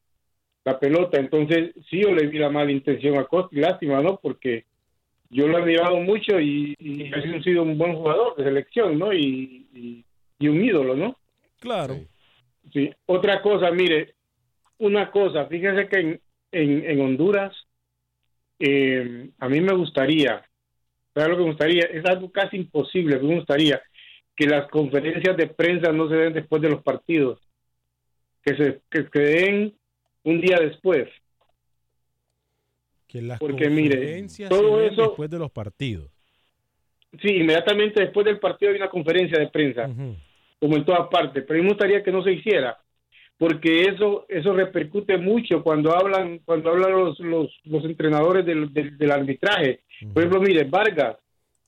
la 0.64 0.78
pelota. 0.78 1.18
Entonces, 1.18 1.72
sí, 1.88 2.02
yo 2.02 2.12
le 2.14 2.26
vi 2.26 2.38
la 2.38 2.50
mala 2.50 2.70
intención 2.70 3.18
a 3.18 3.24
Costly. 3.24 3.60
Lástima, 3.60 4.02
¿no? 4.02 4.18
Porque 4.22 4.64
yo 5.30 5.48
lo 5.48 5.58
he 5.58 5.62
admirado 5.62 5.98
mucho 6.00 6.38
y, 6.38 6.74
y 6.78 7.12
ha 7.12 7.42
sido 7.42 7.62
un 7.62 7.76
buen 7.76 7.94
jugador 7.94 8.36
de 8.36 8.44
selección, 8.44 8.98
¿no? 8.98 9.12
Y, 9.12 9.66
y, 9.74 10.04
y 10.38 10.48
un 10.48 10.64
ídolo, 10.64 10.94
¿no? 10.94 11.16
Claro. 11.58 11.96
Sí. 12.72 12.90
Otra 13.06 13.40
cosa, 13.42 13.70
mire, 13.70 14.14
una 14.78 15.10
cosa, 15.10 15.46
fíjese 15.46 15.88
que 15.88 15.98
en, 15.98 16.20
en, 16.52 16.90
en 16.90 17.00
Honduras, 17.00 17.56
eh, 18.58 19.30
a 19.38 19.48
mí 19.48 19.60
me 19.60 19.72
gustaría, 19.74 20.44
¿sabe 21.16 21.30
lo 21.30 21.36
que 21.38 21.42
me 21.44 21.48
gustaría? 21.48 21.82
Es 21.84 22.04
algo 22.04 22.30
casi 22.30 22.56
imposible, 22.58 23.16
pero 23.16 23.28
me 23.28 23.36
gustaría 23.36 23.80
que 24.36 24.46
las 24.46 24.68
conferencias 24.68 25.34
de 25.36 25.46
prensa 25.46 25.90
no 25.92 26.08
se 26.10 26.14
den 26.16 26.34
después 26.34 26.60
de 26.60 26.68
los 26.68 26.82
partidos, 26.82 27.40
que 28.44 28.54
se, 28.56 28.80
que 28.90 29.18
den 29.18 29.74
un 30.24 30.40
día 30.42 30.58
después. 30.60 31.08
Que 33.08 33.22
las 33.22 33.38
Porque, 33.38 33.70
mire, 33.70 34.22
todo 34.48 34.80
se 34.80 34.86
eso- 34.88 35.02
después 35.08 35.30
de 35.30 35.38
los 35.38 35.50
partidos. 35.50 36.10
Sí, 37.22 37.28
inmediatamente 37.36 38.02
después 38.02 38.26
del 38.26 38.38
partido 38.38 38.72
hay 38.72 38.76
una 38.76 38.90
conferencia 38.90 39.38
de 39.38 39.48
prensa, 39.48 39.88
como 40.60 40.76
en 40.76 40.84
todas 40.84 41.08
partes, 41.08 41.44
pero 41.46 41.58
a 41.58 41.62
mí 41.62 41.62
me 41.62 41.72
gustaría 41.72 42.02
que 42.02 42.12
no 42.12 42.22
se 42.22 42.32
hiciera, 42.32 42.78
porque 43.38 43.82
eso 43.82 44.24
eso 44.28 44.52
repercute 44.54 45.18
mucho 45.18 45.62
cuando 45.62 45.94
hablan 45.96 46.38
cuando 46.44 46.70
hablan 46.70 46.92
los 46.92 47.18
los, 47.20 47.54
los 47.64 47.84
entrenadores 47.84 48.44
del, 48.46 48.72
del, 48.72 48.96
del 48.96 49.10
arbitraje. 49.10 49.80
Por 50.12 50.22
ejemplo, 50.22 50.40
mire, 50.40 50.64
Vargas, 50.64 51.16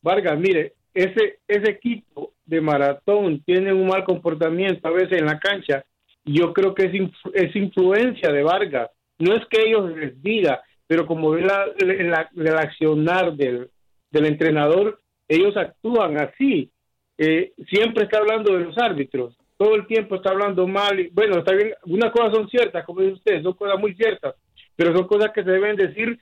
Vargas, 0.03 0.39
mire, 0.39 0.75
ese 0.95 1.39
ese 1.47 1.71
equipo 1.71 2.33
de 2.47 2.61
maratón 2.61 3.43
tiene 3.45 3.73
un 3.73 3.87
mal 3.87 4.05
comportamiento 4.05 4.89
a 4.89 4.93
veces 4.93 5.19
en 5.19 5.27
la 5.27 5.39
cancha, 5.39 5.85
y 6.25 6.39
yo 6.39 6.53
creo 6.55 6.75
que 6.75 6.87
es, 6.87 6.93
influ- 6.93 7.33
es 7.35 7.55
influencia 7.55 8.33
de 8.33 8.43
Vargas. 8.43 8.91
No 9.19 9.35
es 9.35 9.45
que 9.51 9.61
ellos 9.66 9.95
les 9.97 10.23
diga, 10.23 10.62
pero 10.87 11.05
como 11.07 11.31
ve 11.31 11.43
la, 11.43 11.66
la- 11.79 12.31
el 12.35 12.49
accionar 12.57 13.35
del, 13.35 13.69
del 14.11 14.27
entrenador, 14.27 15.01
ellos 15.29 15.57
actúan 15.57 16.19
así. 16.19 16.71
Eh, 17.19 17.53
siempre 17.69 18.05
está 18.05 18.19
hablando 18.19 18.57
de 18.57 18.64
los 18.64 18.79
árbitros, 18.79 19.37
todo 19.59 19.75
el 19.75 19.87
tiempo 19.87 20.15
está 20.17 20.31
hablando 20.31 20.67
mal. 20.67 20.99
y- 20.99 21.09
bueno, 21.09 21.39
está 21.41 21.53
bien, 21.55 21.75
unas 21.85 22.11
cosas 22.13 22.33
son 22.35 22.49
ciertas, 22.49 22.85
como 22.87 23.01
dice 23.01 23.15
usted, 23.15 23.43
son 23.43 23.53
cosas 23.55 23.79
muy 23.79 23.95
ciertas, 23.95 24.35
pero 24.77 24.97
son 24.97 25.07
cosas 25.07 25.33
que 25.35 25.45
se 25.45 25.51
deben 25.51 25.77
decir 25.77 26.19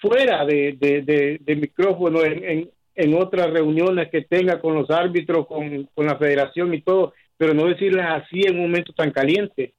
fuera 0.00 0.44
de, 0.46 0.76
de, 0.80 1.02
de- 1.02 1.38
de 1.40 1.56
micrófono, 1.56 2.22
en, 2.24 2.44
en, 2.44 2.70
en 2.94 3.14
otras 3.14 3.50
reuniones 3.50 4.08
que 4.10 4.22
tenga 4.22 4.60
con 4.60 4.74
los 4.74 4.88
árbitros, 4.90 5.46
con, 5.46 5.84
con 5.94 6.06
la 6.06 6.16
federación 6.16 6.72
y 6.72 6.80
todo, 6.82 7.12
pero 7.36 7.52
no 7.52 7.66
decirles 7.66 8.04
así 8.06 8.40
en 8.46 8.54
un 8.56 8.62
momento 8.62 8.92
tan 8.92 9.10
caliente. 9.10 9.74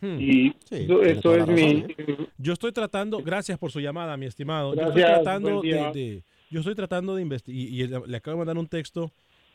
Y 0.00 0.52
eso, 0.70 1.02
eso 1.02 1.36
es 1.36 1.46
mi... 1.48 1.84
Yo 2.38 2.52
estoy 2.52 2.70
tratando, 2.70 3.18
gracias 3.18 3.58
por 3.58 3.72
su 3.72 3.80
llamada, 3.80 4.16
mi 4.16 4.26
estimado. 4.26 4.70
yo 4.74 4.76
Gracias, 4.76 4.96
estoy 4.96 5.14
tratando 5.14 5.60
de, 5.62 5.90
de- 5.92 6.22
yo 6.50 6.60
estoy 6.60 6.74
tratando 6.76 7.16
de 7.16 7.22
investigar 7.22 7.58
y, 7.60 7.82
y 7.82 7.86
le 7.88 8.16
acabo 8.16 8.36
de 8.36 8.38
mandar 8.38 8.56
un 8.58 8.68
texto 8.68 9.10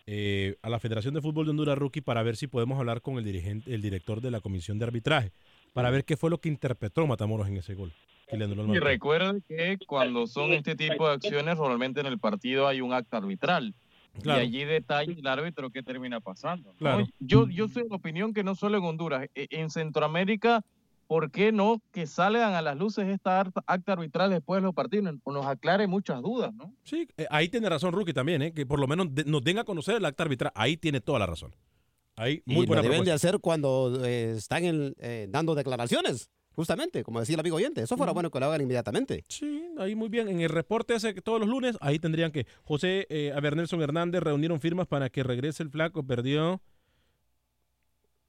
eh, 0.05 0.57
a 0.61 0.69
la 0.69 0.79
Federación 0.79 1.13
de 1.13 1.21
Fútbol 1.21 1.45
de 1.45 1.51
Honduras 1.51 1.77
Rookie 1.77 2.01
para 2.01 2.23
ver 2.23 2.35
si 2.35 2.47
podemos 2.47 2.77
hablar 2.79 3.01
con 3.01 3.17
el 3.17 3.23
dirigente, 3.23 3.73
el 3.73 3.81
director 3.81 4.21
de 4.21 4.31
la 4.31 4.39
comisión 4.41 4.79
de 4.79 4.85
arbitraje, 4.85 5.31
para 5.73 5.89
ver 5.89 6.03
qué 6.05 6.17
fue 6.17 6.29
lo 6.29 6.39
que 6.39 6.49
interpretó 6.49 7.05
Matamoros 7.07 7.47
en 7.47 7.57
ese 7.57 7.73
gol. 7.73 7.91
Y 8.31 8.79
recuerden 8.79 9.43
que 9.47 9.77
cuando 9.85 10.27
son 10.27 10.53
este 10.53 10.75
tipo 10.75 11.07
de 11.07 11.15
acciones, 11.15 11.57
normalmente 11.57 11.99
en 11.99 12.07
el 12.07 12.19
partido 12.19 12.67
hay 12.67 12.81
un 12.81 12.93
acto 12.93 13.17
arbitral. 13.17 13.75
Claro. 14.21 14.41
Y 14.41 14.45
allí 14.45 14.63
detalla 14.63 15.11
el 15.11 15.25
árbitro 15.27 15.69
qué 15.71 15.81
termina 15.83 16.19
pasando. 16.19 16.75
Yo, 17.19 17.47
yo 17.49 17.67
soy 17.67 17.83
de 17.83 17.89
la 17.89 17.95
opinión 17.95 18.33
que 18.33 18.43
no 18.43 18.55
solo 18.55 18.77
en 18.77 18.83
Honduras, 18.83 19.27
e- 19.33 19.47
en 19.49 19.69
Centroamérica, 19.69 20.63
¿por 21.13 21.29
qué 21.29 21.51
no 21.51 21.79
que 21.91 22.07
salgan 22.07 22.55
a 22.55 22.63
las 22.63 22.75
luces 22.75 23.07
esta 23.07 23.39
acta, 23.39 23.93
arbitral 23.93 24.31
después 24.31 24.61
de 24.61 24.65
los 24.65 24.73
partidos? 24.73 25.13
Nos, 25.23 25.45
aclare 25.45 25.85
muchas 25.85 26.23
dudas, 26.23 26.51
¿no? 26.55 26.73
Sí, 26.83 27.07
eh, 27.17 27.27
ahí 27.29 27.49
tiene 27.49 27.69
razón 27.69 27.93
Rookie 27.93 28.13
también, 28.13 28.41
eh, 28.41 28.51
que 28.51 28.65
por 28.65 28.79
lo 28.79 28.87
menos 28.87 29.13
de- 29.13 29.23
nos 29.25 29.43
den 29.43 29.59
a 29.59 29.63
conocer 29.63 29.97
el 29.97 30.05
acta 30.05 30.23
arbitral. 30.23 30.51
Ahí 30.55 30.75
tiene 30.75 31.01
toda 31.01 31.19
la 31.19 31.27
razón. 31.27 31.55
Ahí, 32.15 32.41
muy 32.47 32.63
y 32.63 32.65
buena 32.65 32.81
lo 32.81 32.89
deben 32.89 33.01
de 33.05 33.11
propuesta. 33.11 33.27
hacer 33.27 33.39
cuando 33.41 34.03
eh, 34.03 34.31
están 34.35 34.65
en- 34.65 34.95
eh, 34.97 35.27
dando 35.29 35.53
declaraciones, 35.53 36.31
justamente, 36.55 37.03
como 37.03 37.19
decía 37.19 37.35
el 37.35 37.41
amigo 37.41 37.57
oyente. 37.57 37.83
Eso 37.83 37.95
fuera 37.95 38.11
bueno 38.11 38.31
que 38.31 38.39
lo 38.39 38.47
hagan 38.47 38.61
inmediatamente. 38.61 39.23
Sí, 39.27 39.63
ahí 39.77 39.93
muy 39.93 40.09
bien. 40.09 40.27
En 40.29 40.41
el 40.41 40.49
reporte 40.49 40.95
ese 40.95 41.13
que 41.13 41.21
todos 41.21 41.39
los 41.39 41.47
lunes, 41.47 41.77
ahí 41.79 41.99
tendrían 41.99 42.31
que. 42.31 42.47
José 42.63 43.05
eh, 43.11 43.31
Aber 43.35 43.55
Nelson 43.55 43.83
Hernández 43.83 44.23
reunieron 44.23 44.59
firmas 44.59 44.87
para 44.87 45.11
que 45.11 45.21
regrese 45.21 45.61
el 45.61 45.69
flaco. 45.69 46.01
Perdió. 46.03 46.59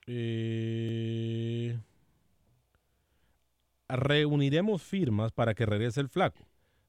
eh, 0.06 1.78
reuniremos 3.96 4.82
firmas 4.82 5.32
para 5.32 5.54
que 5.54 5.66
regrese 5.66 6.00
el 6.00 6.08
flaco. 6.08 6.46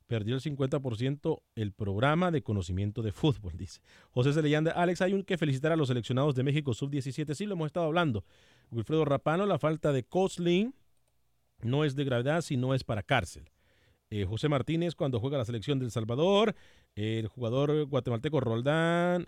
Perdió 0.08 0.36
el 0.36 0.42
50% 0.42 1.42
el 1.56 1.72
programa 1.72 2.30
de 2.30 2.44
conocimiento 2.44 3.02
de 3.02 3.12
fútbol, 3.12 3.54
dice. 3.58 3.82
José 4.12 4.34
Celellanda, 4.34 4.72
Alex, 4.72 5.02
hay 5.02 5.14
un 5.14 5.24
que 5.24 5.38
felicitar 5.38 5.72
a 5.72 5.76
los 5.76 5.88
seleccionados 5.88 6.36
de 6.36 6.44
México 6.44 6.74
Sub-17. 6.74 7.34
Sí, 7.34 7.46
lo 7.46 7.54
hemos 7.54 7.68
estado 7.68 7.88
hablando. 7.88 8.24
Wilfredo 8.72 9.04
Rapano, 9.06 9.46
la 9.46 9.58
falta 9.58 9.92
de 9.92 10.04
Coslin 10.04 10.76
no 11.62 11.86
es 11.86 11.96
de 11.96 12.04
gravedad, 12.04 12.42
sino 12.42 12.74
es 12.76 12.84
para 12.84 13.02
cárcel. 13.02 13.50
Eh, 14.12 14.26
José 14.26 14.48
Martínez 14.50 14.94
cuando 14.94 15.20
juega 15.20 15.38
la 15.38 15.46
selección 15.46 15.80
del 15.80 15.90
Salvador. 15.90 16.56
El 16.96 17.28
jugador 17.28 17.86
guatemalteco 17.86 18.40
Roldán 18.40 19.28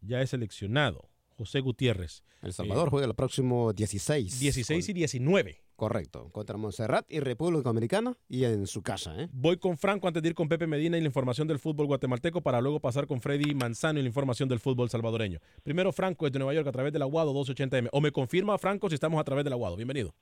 ya 0.00 0.20
es 0.20 0.30
seleccionado. 0.30 1.08
José 1.36 1.60
Gutiérrez. 1.60 2.24
El 2.42 2.52
Salvador 2.52 2.88
Eh, 2.88 2.90
juega 2.90 3.06
el 3.06 3.14
próximo 3.14 3.72
16. 3.72 4.40
16 4.40 4.88
y 4.88 4.92
19. 4.92 5.62
Correcto, 5.76 6.30
contra 6.32 6.56
Montserrat 6.56 7.04
y 7.10 7.20
República 7.20 7.64
Dominicana 7.64 8.14
y 8.30 8.44
en 8.44 8.66
su 8.66 8.82
casa. 8.82 9.14
¿eh? 9.18 9.28
Voy 9.30 9.58
con 9.58 9.76
Franco 9.76 10.08
antes 10.08 10.22
de 10.22 10.30
ir 10.30 10.34
con 10.34 10.48
Pepe 10.48 10.66
Medina 10.66 10.96
y 10.96 11.02
la 11.02 11.06
información 11.06 11.46
del 11.46 11.58
fútbol 11.58 11.86
guatemalteco 11.86 12.40
para 12.40 12.62
luego 12.62 12.80
pasar 12.80 13.06
con 13.06 13.20
Freddy 13.20 13.54
Manzano 13.54 13.98
y 13.98 14.02
la 14.02 14.08
información 14.08 14.48
del 14.48 14.58
fútbol 14.58 14.88
salvadoreño. 14.88 15.38
Primero 15.62 15.92
Franco 15.92 16.24
desde 16.24 16.38
Nueva 16.38 16.54
York 16.54 16.66
a 16.66 16.72
través 16.72 16.94
del 16.94 17.02
Aguado 17.02 17.34
280M. 17.34 17.90
O 17.92 18.00
me 18.00 18.10
confirma 18.10 18.56
Franco 18.56 18.88
si 18.88 18.94
estamos 18.94 19.20
a 19.20 19.24
través 19.24 19.44
del 19.44 19.52
Aguado. 19.52 19.76
Bienvenido. 19.76 20.14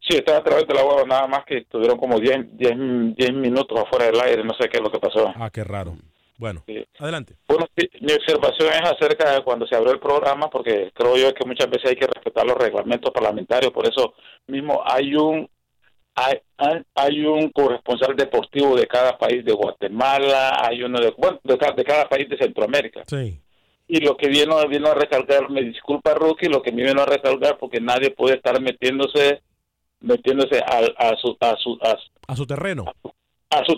Sí, 0.00 0.16
estaba 0.16 0.38
a 0.38 0.44
través 0.44 0.66
de 0.66 0.74
la 0.74 0.84
hueva, 0.84 1.04
nada 1.04 1.26
más 1.28 1.44
que 1.46 1.58
estuvieron 1.58 1.98
como 1.98 2.18
10, 2.18 2.56
10, 2.56 3.16
10 3.16 3.32
minutos 3.34 3.78
afuera 3.78 4.06
del 4.06 4.20
aire, 4.20 4.44
no 4.44 4.54
sé 4.54 4.68
qué 4.68 4.78
es 4.78 4.82
lo 4.82 4.90
que 4.90 4.98
pasó. 4.98 5.32
Ah, 5.36 5.50
qué 5.50 5.64
raro. 5.64 5.96
Bueno, 6.38 6.64
adelante. 6.98 7.34
Bueno, 7.48 7.66
mi 8.00 8.12
observación 8.12 8.68
es 8.72 8.90
acerca 8.90 9.32
de 9.32 9.42
cuando 9.42 9.66
se 9.66 9.74
abrió 9.74 9.92
el 9.92 10.00
programa, 10.00 10.50
porque 10.50 10.90
creo 10.94 11.16
yo 11.16 11.32
que 11.34 11.46
muchas 11.46 11.68
veces 11.70 11.90
hay 11.90 11.96
que 11.96 12.06
respetar 12.06 12.44
los 12.46 12.56
reglamentos 12.56 13.10
parlamentarios, 13.12 13.72
por 13.72 13.88
eso 13.88 14.14
mismo 14.46 14.82
hay 14.84 15.14
un 15.14 15.48
hay, 16.18 16.38
hay, 16.94 17.20
un 17.26 17.50
corresponsal 17.50 18.16
deportivo 18.16 18.74
de 18.74 18.86
cada 18.86 19.18
país 19.18 19.44
de 19.44 19.52
Guatemala, 19.52 20.62
hay 20.66 20.82
uno 20.82 20.98
de, 20.98 21.10
bueno, 21.10 21.38
de, 21.44 21.58
ca- 21.58 21.72
de 21.72 21.84
cada 21.84 22.08
país 22.08 22.26
de 22.30 22.38
Centroamérica. 22.38 23.02
Sí. 23.06 23.38
Y 23.86 24.00
lo 24.00 24.16
que 24.16 24.28
vino, 24.28 24.66
vino 24.66 24.88
a 24.90 24.94
recalcar, 24.94 25.50
me 25.50 25.62
disculpa 25.62 26.14
Rookie, 26.14 26.48
lo 26.48 26.62
que 26.62 26.72
me 26.72 26.84
vino 26.84 27.02
a 27.02 27.06
recalcar 27.06 27.58
porque 27.58 27.80
nadie 27.82 28.10
puede 28.12 28.36
estar 28.36 28.58
metiéndose 28.62 29.42
metiéndose 30.00 30.60
al- 30.60 30.94
a, 30.98 31.16
su, 31.16 31.36
a, 31.40 31.54
su, 31.56 31.78
a, 31.82 31.90
su- 31.98 32.10
A 32.28 32.36
su 32.36 32.46
terreno. 32.46 32.84
a 32.86 32.92
su 33.02 33.12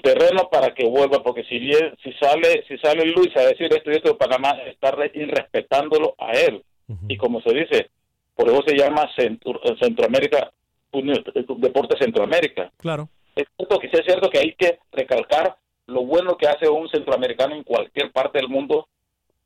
terreno 0.03 0.49
para 0.51 0.75
que 0.75 0.87
vuelva, 0.87 1.23
porque 1.23 1.45
si 1.45 1.59
bien 1.59 1.95
si 2.03 2.13
sale 2.15 2.65
si 2.69 2.79
sale 2.79 3.05
Luis 3.07 3.35
a 3.37 3.43
decir 3.43 3.73
esto 3.73 3.91
y 3.91 3.97
esto 3.97 4.17
Panamá, 4.19 4.53
está 4.67 4.91
re- 4.93 5.11
irrespetándolo 5.15 6.15
a 6.19 6.33
él. 6.33 6.63
Y 7.07 7.17
como 7.19 7.41
se 7.43 7.53
dice, 7.53 7.91
por 8.35 8.49
eso 8.49 8.63
se 8.67 8.77
llama 8.77 9.07
Centro- 9.15 9.61
Centroamérica, 9.79 10.51
Uni- 10.93 11.23
Deporte 11.59 11.97
Centroamérica. 11.99 12.73
Claro. 12.79 13.09
Es 13.37 13.45
cierto 13.57 13.79
que 13.79 13.87
es 13.89 14.05
cierto 14.07 14.31
que 14.31 14.39
hay 14.39 14.55
que 14.55 14.79
recalcar 14.93 15.57
lo 15.87 16.03
bueno 16.05 16.37
que 16.37 16.49
hace 16.49 16.69
un 16.69 16.89
centroamericano 16.89 17.55
en 17.55 17.63
cualquier 17.63 18.11
parte 18.11 18.39
del 18.39 18.49
mundo 18.49 18.89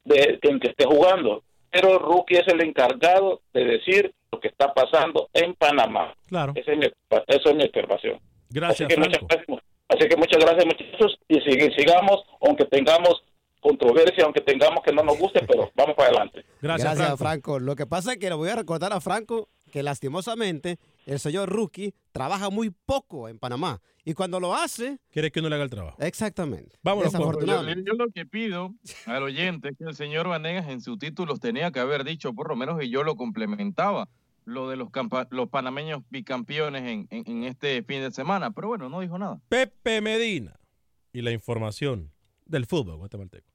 de, 0.04 0.38
en 0.42 0.60
que 0.60 0.68
esté 0.68 0.84
jugando. 0.86 1.42
Pero 1.70 1.98
Rookie 1.98 2.36
es 2.36 2.46
el 2.48 2.62
encargado 2.62 3.40
de 3.52 3.64
decir 3.64 4.12
lo 4.30 4.38
que 4.40 4.48
está 4.48 4.72
pasando 4.72 5.28
en 5.32 5.54
Panamá. 5.54 6.14
Claro. 6.28 6.52
Esa 6.54 6.72
es 6.72 6.78
mi, 6.78 6.86
esa 6.86 7.50
es 7.50 7.54
mi 7.56 7.64
observación. 7.64 8.20
Gracias, 8.50 8.88
muchas 8.96 9.18
Franco. 9.18 9.26
gracias, 9.28 9.62
así 9.92 10.08
que 10.08 10.16
muchas 10.16 10.38
gracias, 10.38 10.64
muchachos. 10.66 11.18
Y 11.28 11.40
sigamos, 11.76 12.22
aunque 12.40 12.64
tengamos 12.66 13.22
controversia, 13.60 14.24
aunque 14.24 14.40
tengamos 14.40 14.82
que 14.84 14.92
no 14.92 15.02
nos 15.04 15.18
guste, 15.18 15.40
pero 15.46 15.70
vamos 15.74 15.94
para 15.94 16.08
adelante. 16.08 16.44
Gracias, 16.60 17.18
Franco. 17.18 17.60
Lo 17.60 17.76
que 17.76 17.86
pasa 17.86 18.12
es 18.12 18.18
que 18.18 18.28
le 18.28 18.34
voy 18.34 18.48
a 18.48 18.56
recordar 18.56 18.92
a 18.92 19.00
Franco 19.00 19.48
que 19.70 19.82
lastimosamente 19.82 20.78
el 21.06 21.18
señor 21.18 21.48
Rookie 21.48 21.94
trabaja 22.10 22.50
muy 22.50 22.70
poco 22.70 23.28
en 23.28 23.38
Panamá. 23.38 23.80
Y 24.04 24.14
cuando 24.14 24.40
lo 24.40 24.54
hace... 24.54 24.98
¿Quiere 25.12 25.30
que 25.30 25.38
uno 25.38 25.48
le 25.48 25.54
haga 25.54 25.64
el 25.64 25.70
trabajo? 25.70 25.96
Exactamente. 26.00 26.76
Vámonos, 26.82 27.12
Yo, 27.12 27.18
Desafortunadamente. 27.18 27.84
yo 27.86 27.94
lo 27.94 28.10
que 28.10 28.26
pido 28.26 28.74
al 29.06 29.22
oyente 29.22 29.70
es 29.70 29.78
que 29.78 29.84
el 29.84 29.94
señor 29.94 30.28
Vanegas 30.28 30.68
en 30.68 30.80
sus 30.80 30.98
títulos 30.98 31.38
tenía 31.38 31.70
que 31.70 31.78
haber 31.78 32.02
dicho, 32.02 32.34
por 32.34 32.48
lo 32.48 32.56
menos, 32.56 32.82
y 32.82 32.90
yo 32.90 33.04
lo 33.04 33.14
complementaba, 33.14 34.08
lo 34.44 34.68
de 34.68 34.76
los, 34.76 34.88
los 35.30 35.48
panameños 35.48 36.02
bicampeones 36.10 36.82
en, 36.82 37.06
en- 37.10 37.24
en 37.30 37.44
este 37.44 37.82
fin 37.82 38.00
de 38.00 38.10
semana. 38.10 38.50
Pero 38.50 38.68
bueno, 38.68 38.88
no 38.88 39.00
dijo 39.00 39.18
nada. 39.18 39.40
Pepe 39.48 40.00
Medina 40.00 40.58
y 41.12 41.22
la 41.22 41.30
información 41.30 42.10
del 42.46 42.66
fútbol 42.66 42.96
guatemalteco. 42.96 43.50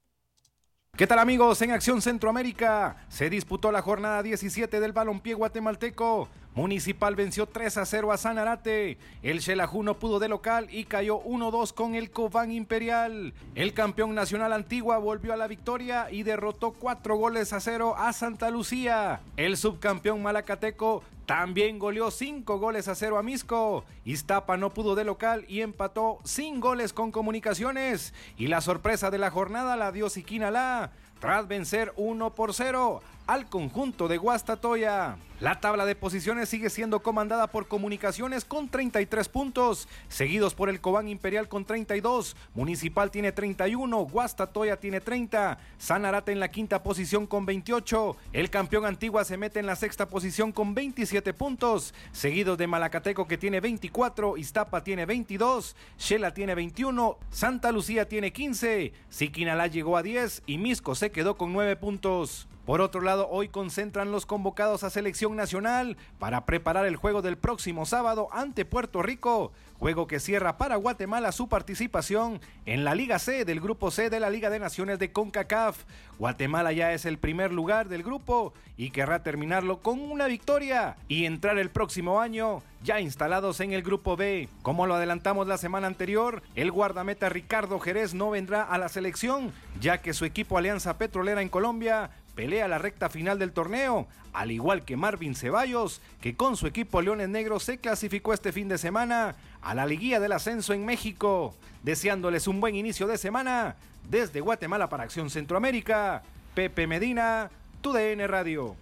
¿Qué 0.95 1.05
tal 1.05 1.19
amigos? 1.19 1.61
En 1.61 1.71
Acción 1.71 2.01
Centroamérica 2.01 3.05
se 3.09 3.29
disputó 3.29 3.71
la 3.71 3.83
jornada 3.83 4.23
17 4.23 4.79
del 4.79 4.93
balompié 4.93 5.35
guatemalteco. 5.35 6.27
Municipal 6.58 7.16
venció 7.16 7.45
3 7.45 7.78
a 7.78 7.86
0 7.86 8.12
a 8.12 8.18
Sanarate. 8.18 8.97
El 9.22 9.41
Xelajú 9.41 9.84
no 9.84 9.99
pudo 9.99 10.18
de 10.18 10.28
local 10.28 10.68
y 10.72 10.86
cayó 10.86 11.22
1-2 11.22 11.72
con 11.72 11.93
el 11.93 12.10
Cobán 12.10 12.51
Imperial. 12.51 13.36
El 13.53 13.76
campeón 13.76 14.16
nacional 14.16 14.51
Antigua 14.51 14.97
volvió 14.97 15.34
a 15.34 15.38
la 15.38 15.45
victoria 15.45 16.08
y 16.10 16.24
derrotó 16.24 16.72
4 16.72 17.16
goles 17.16 17.53
a 17.53 17.60
0 17.60 17.93
a 17.95 18.12
Santa 18.12 18.49
Lucía. 18.49 19.22
El 19.36 19.55
subcampeón 19.55 20.24
Malacateco 20.24 21.03
también 21.28 21.78
goleó 21.78 22.10
5 22.10 22.58
goles 22.58 22.88
a 22.88 22.95
0 22.95 23.20
a 23.20 23.22
Misco. 23.22 23.86
Iztapa 24.03 24.58
no 24.58 24.74
pudo 24.74 24.95
de 24.95 25.03
local 25.03 25.45
y 25.47 25.62
empató 25.62 26.18
sin 26.24 26.60
goles 26.60 26.91
con 26.91 27.12
comunicaciones. 27.12 28.16
Y 28.36 28.47
la 28.47 28.62
sorpresa 28.62 29.12
de 29.12 29.20
la 29.20 29.30
jornada 29.30 29.78
la 29.78 29.91
dio 29.91 30.10
Siquinalá 30.10 30.89
tras 31.20 31.47
vencer 31.47 31.93
1 31.97 32.34
por 32.34 32.55
0 32.55 33.01
al 33.28 33.47
conjunto 33.49 34.07
de 34.07 34.17
Guastatoya. 34.17 35.17
La 35.39 35.59
tabla 35.59 35.86
de 35.86 35.95
posiciones 35.95 36.49
sigue 36.49 36.71
siendo 36.71 37.03
comandada 37.03 37.45
por 37.45 37.67
Comunicaciones 37.67 38.43
con 38.43 38.69
33 38.69 39.30
puntos, 39.30 39.88
seguidos 40.07 40.55
por 40.55 40.67
el 40.67 40.82
Cobán 40.82 41.07
Imperial 41.07 41.47
con 41.47 41.63
32, 41.63 42.36
Municipal 42.55 43.11
tiene 43.11 43.32
31, 43.32 43.99
Guastatoya 44.05 44.78
tiene 44.78 44.99
30, 44.99 45.59
Sanarate 45.78 46.32
en 46.32 46.39
la 46.39 46.49
quinta 46.49 46.82
posición 46.82 47.28
con 47.28 47.45
28, 47.45 48.15
el 48.34 48.49
campeón 48.49 48.88
Antigua 48.88 49.25
se 49.25 49.38
mete 49.38 49.59
en 49.59 49.67
la 49.67 49.75
sexta 49.75 50.09
posición 50.09 50.51
con 50.51 50.73
27 50.73 51.32
puntos, 51.36 51.93
seguidos 52.11 52.57
de 52.57 52.65
Malacateco 52.65 53.28
que 53.28 53.38
tiene 53.38 53.59
24, 53.59 54.38
Iztapa 54.38 54.84
tiene 54.84 55.05
22, 55.05 55.75
Shela 55.99 56.34
tiene 56.34 56.55
21, 56.55 57.15
Santa 57.30 57.71
Lucía 57.71 58.07
tiene 58.07 58.34
15, 58.34 58.91
Siquinalá 59.09 59.67
llegó 59.67 59.97
a 59.97 60.01
10 60.01 60.41
y 60.47 60.57
Misco 60.57 60.95
se 60.95 61.11
quedó 61.11 61.38
con 61.38 61.53
9 61.53 61.75
puntos. 61.75 62.47
Por 62.68 62.82
otro 62.82 62.99
lado, 62.99 63.30
hoy 63.30 63.47
concentran 63.47 64.11
los 64.11 64.26
convocados 64.26 64.84
a 64.84 64.89
selección 64.89 65.38
nacional 65.38 65.95
para 66.20 66.45
preparar 66.45 66.86
el 66.86 66.97
juego 66.97 67.22
del 67.22 67.38
próximo 67.38 67.86
sábado 67.86 68.28
ante 68.34 68.65
Puerto 68.65 69.01
Rico, 69.01 69.53
juego 69.80 70.05
que 70.05 70.20
cierra 70.20 70.57
para 70.57 70.76
Guatemala 70.76 71.32
su 71.32 71.47
participación 71.47 72.41
en 72.65 72.84
la 72.84 72.93
Liga 72.93 73.20
C 73.20 73.45
del 73.45 73.61
Grupo 73.61 73.89
C 73.89 74.09
de 74.09 74.20
la 74.20 74.30
Liga 74.30 74.49
de 74.49 74.59
Naciones 74.59 74.99
de 74.99 75.13
CONCACAF. 75.13 75.86
Guatemala 76.20 76.74
ya 76.74 76.91
es 76.91 77.05
el 77.05 77.18
primer 77.20 77.53
lugar 77.53 77.88
del 77.88 78.03
grupo 78.03 78.53
y 78.76 78.89
querrá 78.89 79.24
terminarlo 79.24 79.80
con 79.80 80.01
una 80.01 80.28
victoria 80.28 80.97
y 81.07 81.24
entrar 81.24 81.57
el 81.59 81.70
próximo 81.70 82.20
año 82.20 82.63
ya 82.84 82.99
instalados 82.99 83.61
en 83.61 83.72
el 83.72 83.82
Grupo 83.82 84.18
B. 84.18 84.49
Como 84.61 84.88
lo 84.88 84.95
adelantamos 84.95 85.47
la 85.47 85.57
semana 85.57 85.88
anterior, 85.88 86.43
el 86.55 86.72
guardameta 86.72 87.30
Ricardo 87.30 87.80
Jerez 87.80 88.13
no 88.13 88.32
vendrá 88.32 88.63
a 88.63 88.78
la 88.78 88.89
selección, 88.89 89.53
ya 89.80 90.01
que 90.01 90.13
su 90.13 90.26
equipo 90.26 90.57
Alianza 90.57 90.97
Petrolera 90.97 91.41
en 91.41 91.49
Colombia 91.49 92.11
pelea 92.38 92.67
la 92.67 92.77
recta 92.77 93.09
final 93.09 93.39
del 93.39 93.51
torneo, 93.51 94.07
al 94.31 94.51
igual 94.51 94.85
que 94.85 94.95
Marvin 94.95 95.33
Ceballos, 95.35 96.01
que 96.21 96.35
con 96.35 96.55
su 96.55 96.67
equipo 96.67 97.01
Leones 97.01 97.27
Negros 97.29 97.63
se 97.63 97.79
clasificó 97.79 98.31
este 98.31 98.51
fin 98.51 98.69
de 98.69 98.77
semana 98.77 99.35
a 99.61 99.73
la 99.73 99.88
liguilla 99.88 100.19
del 100.19 100.31
ascenso 100.31 100.71
en 100.73 100.85
México. 100.85 101.55
Deseándoles 101.81 102.47
un 102.47 102.61
buen 102.61 102.75
inicio 102.75 103.07
de 103.07 103.17
semana, 103.17 103.75
desde 104.07 104.39
Guatemala 104.39 104.88
para 104.88 105.03
Acción 105.03 105.31
Centroamérica, 105.31 106.21
Pepe 106.53 106.85
Medina, 106.85 107.49
TUDN 107.81 108.27
Radio. 108.27 108.75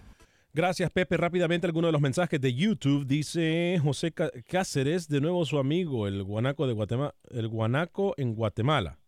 Gracias, 0.52 0.90
Pepe. 0.90 1.16
Rápidamente, 1.16 1.66
alguno 1.66 1.88
de 1.88 1.92
los 1.92 2.00
mensajes 2.00 2.40
de 2.40 2.52
YouTube. 2.54 3.06
Dice 3.06 3.78
José 3.82 4.12
Cá- 4.12 4.30
Cáceres, 4.48 5.08
de 5.08 5.20
nuevo 5.20 5.44
su 5.46 5.58
amigo, 5.58 6.06
el 6.06 6.22
guanaco 6.22 6.66
de 6.66 6.72
Guatemala, 6.74 7.14
el 7.30 7.48
guanaco 7.48 8.14
en 8.18 8.34
Guatemala. 8.34 8.98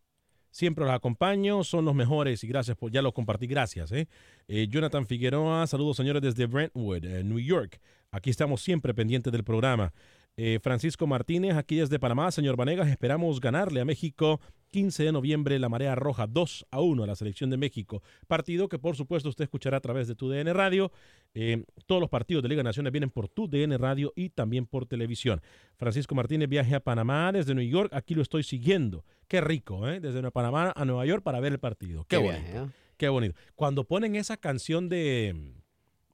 Siempre 0.58 0.84
los 0.84 0.92
acompaño, 0.92 1.62
son 1.62 1.84
los 1.84 1.94
mejores 1.94 2.42
y 2.42 2.48
gracias 2.48 2.76
por, 2.76 2.90
ya 2.90 3.00
los 3.00 3.12
compartí, 3.12 3.46
gracias. 3.46 3.92
¿eh? 3.92 4.08
Eh, 4.48 4.66
Jonathan 4.68 5.06
Figueroa, 5.06 5.64
saludos 5.68 5.96
señores 5.96 6.20
desde 6.20 6.46
Brentwood, 6.46 7.04
eh, 7.04 7.22
New 7.22 7.38
York. 7.38 7.80
Aquí 8.10 8.28
estamos 8.30 8.60
siempre 8.60 8.92
pendientes 8.92 9.32
del 9.32 9.44
programa. 9.44 9.92
Eh, 10.40 10.60
Francisco 10.62 11.04
Martínez, 11.08 11.56
aquí 11.56 11.76
desde 11.76 11.98
Panamá, 11.98 12.30
señor 12.30 12.54
Vanegas, 12.56 12.86
esperamos 12.88 13.40
ganarle 13.40 13.80
a 13.80 13.84
México 13.84 14.40
15 14.70 15.02
de 15.02 15.10
noviembre, 15.10 15.58
la 15.58 15.68
Marea 15.68 15.96
Roja 15.96 16.28
2 16.28 16.66
a 16.70 16.80
1 16.80 17.02
a 17.02 17.06
la 17.08 17.16
selección 17.16 17.50
de 17.50 17.56
México. 17.56 18.04
Partido 18.28 18.68
que 18.68 18.78
por 18.78 18.94
supuesto 18.94 19.28
usted 19.30 19.42
escuchará 19.42 19.78
a 19.78 19.80
través 19.80 20.06
de 20.06 20.14
tu 20.14 20.28
DN 20.28 20.52
Radio. 20.52 20.92
Eh, 21.34 21.64
todos 21.86 22.00
los 22.00 22.08
partidos 22.08 22.44
de 22.44 22.50
Liga 22.50 22.60
de 22.60 22.64
Naciones 22.64 22.92
vienen 22.92 23.10
por 23.10 23.28
tu 23.28 23.48
DN 23.48 23.76
Radio 23.78 24.12
y 24.14 24.28
también 24.28 24.66
por 24.66 24.86
televisión. 24.86 25.40
Francisco 25.76 26.14
Martínez 26.14 26.48
viaje 26.48 26.76
a 26.76 26.80
Panamá 26.80 27.32
desde 27.32 27.52
New 27.52 27.66
York, 27.68 27.92
aquí 27.92 28.14
lo 28.14 28.22
estoy 28.22 28.44
siguiendo. 28.44 29.04
Qué 29.26 29.40
rico, 29.40 29.88
¿eh? 29.88 29.98
Desde 29.98 30.30
Panamá 30.30 30.72
a 30.76 30.84
Nueva 30.84 31.04
York 31.04 31.24
para 31.24 31.40
ver 31.40 31.52
el 31.54 31.58
partido. 31.58 32.04
Qué, 32.04 32.16
Qué 32.16 32.22
bonito. 32.22 32.40
viaje, 32.44 32.58
¿eh? 32.58 32.70
Qué 32.96 33.08
bonito. 33.08 33.34
Cuando 33.56 33.82
ponen 33.82 34.14
esa 34.14 34.36
canción 34.36 34.88
de, 34.88 35.34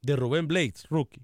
de 0.01 0.15
Rubén 0.15 0.47
Blades, 0.47 0.87
Rookie. 0.89 1.19
eh, 1.19 1.23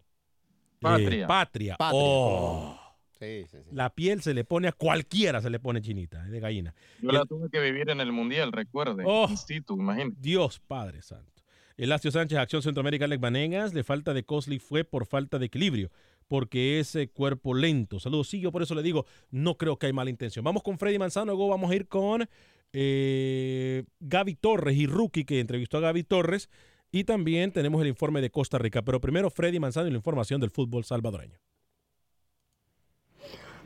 Patria. 0.80 1.28
Patria. 1.28 1.76
Patria. 1.78 2.00
Oh. 2.00 2.78
Sí, 3.22 3.46
sí, 3.52 3.58
sí. 3.64 3.70
La 3.72 3.92
piel 3.94 4.22
se 4.24 4.34
le 4.34 4.44
pone 4.44 4.68
a 4.68 4.72
cualquiera, 4.72 5.42
se 5.42 5.52
le 5.52 5.60
pone 5.60 5.80
chinita, 5.80 6.26
eh, 6.26 6.32
de 6.32 6.40
gallina. 6.40 6.74
Yo 7.02 7.12
la 7.12 7.24
tuve 7.26 7.50
que 7.52 7.60
vivir 7.60 7.92
en 7.92 8.02
el 8.02 8.12
Mundial, 8.12 8.52
recuerde. 8.52 9.04
Oh. 9.06 9.28
In 9.30 9.38
situ, 9.38 9.76
imagínate. 9.76 10.18
Dios 10.20 10.60
Padre 10.60 11.04
Santo. 11.04 11.30
Elacio 11.78 12.12
Sánchez, 12.12 12.40
Acción 12.40 12.64
Centroamérica, 12.64 13.06
Alex 13.06 13.22
Vanegas, 13.22 13.74
le 13.76 13.84
falta 13.84 14.14
de 14.16 14.24
Cosley 14.24 14.58
fue 14.58 14.84
por 14.84 15.06
falta 15.06 15.38
de 15.38 15.46
equilibrio. 15.46 15.92
porque 16.28 16.80
es 16.80 16.96
eh, 16.96 17.10
cuerpo 17.10 17.54
lento. 17.54 18.00
Saludos, 18.00 18.30
sí, 18.30 18.40
yo 18.40 18.54
por 18.54 18.64
eso 18.64 18.74
le 18.74 18.82
digo, 18.84 19.06
no 19.32 19.58
creo 19.58 19.78
que 19.78 19.88
hay 19.88 19.94
mala 19.94 20.10
intención. 20.10 20.46
Vamos 20.46 20.64
con 20.64 20.78
Freddy 20.80 20.98
Manzano, 20.98 21.26
luego 21.26 21.50
vamos 21.50 21.70
a 21.70 21.76
ir 21.76 21.90
con 21.90 22.26
eh, 22.72 23.84
Gaby 24.00 24.36
Torres 24.36 24.78
y 24.78 24.86
Rookie, 24.86 25.26
que 25.26 25.42
entrevistó 25.42 25.80
a 25.80 25.82
Gaby 25.82 26.04
Torres, 26.04 26.50
y 26.90 27.04
también 27.04 27.52
tenemos 27.52 27.82
el 27.82 27.90
informe 27.90 28.22
de 28.22 28.30
Costa 28.30 28.58
Rica. 28.58 28.82
Pero 28.82 29.02
primero 29.02 29.30
Freddy 29.30 29.60
Manzano 29.60 29.90
y 29.90 29.92
la 29.92 29.98
información 29.98 30.40
del 30.40 30.52
fútbol 30.52 30.86
salvadoreño. 30.86 31.38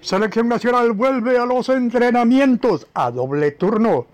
Selección 0.01 0.47
Nacional 0.47 0.91
vuelve 0.91 1.37
a 1.37 1.45
los 1.45 1.69
entrenamientos 1.69 2.87
a 2.93 3.09
doble 3.09 3.51
turno, 3.51 4.05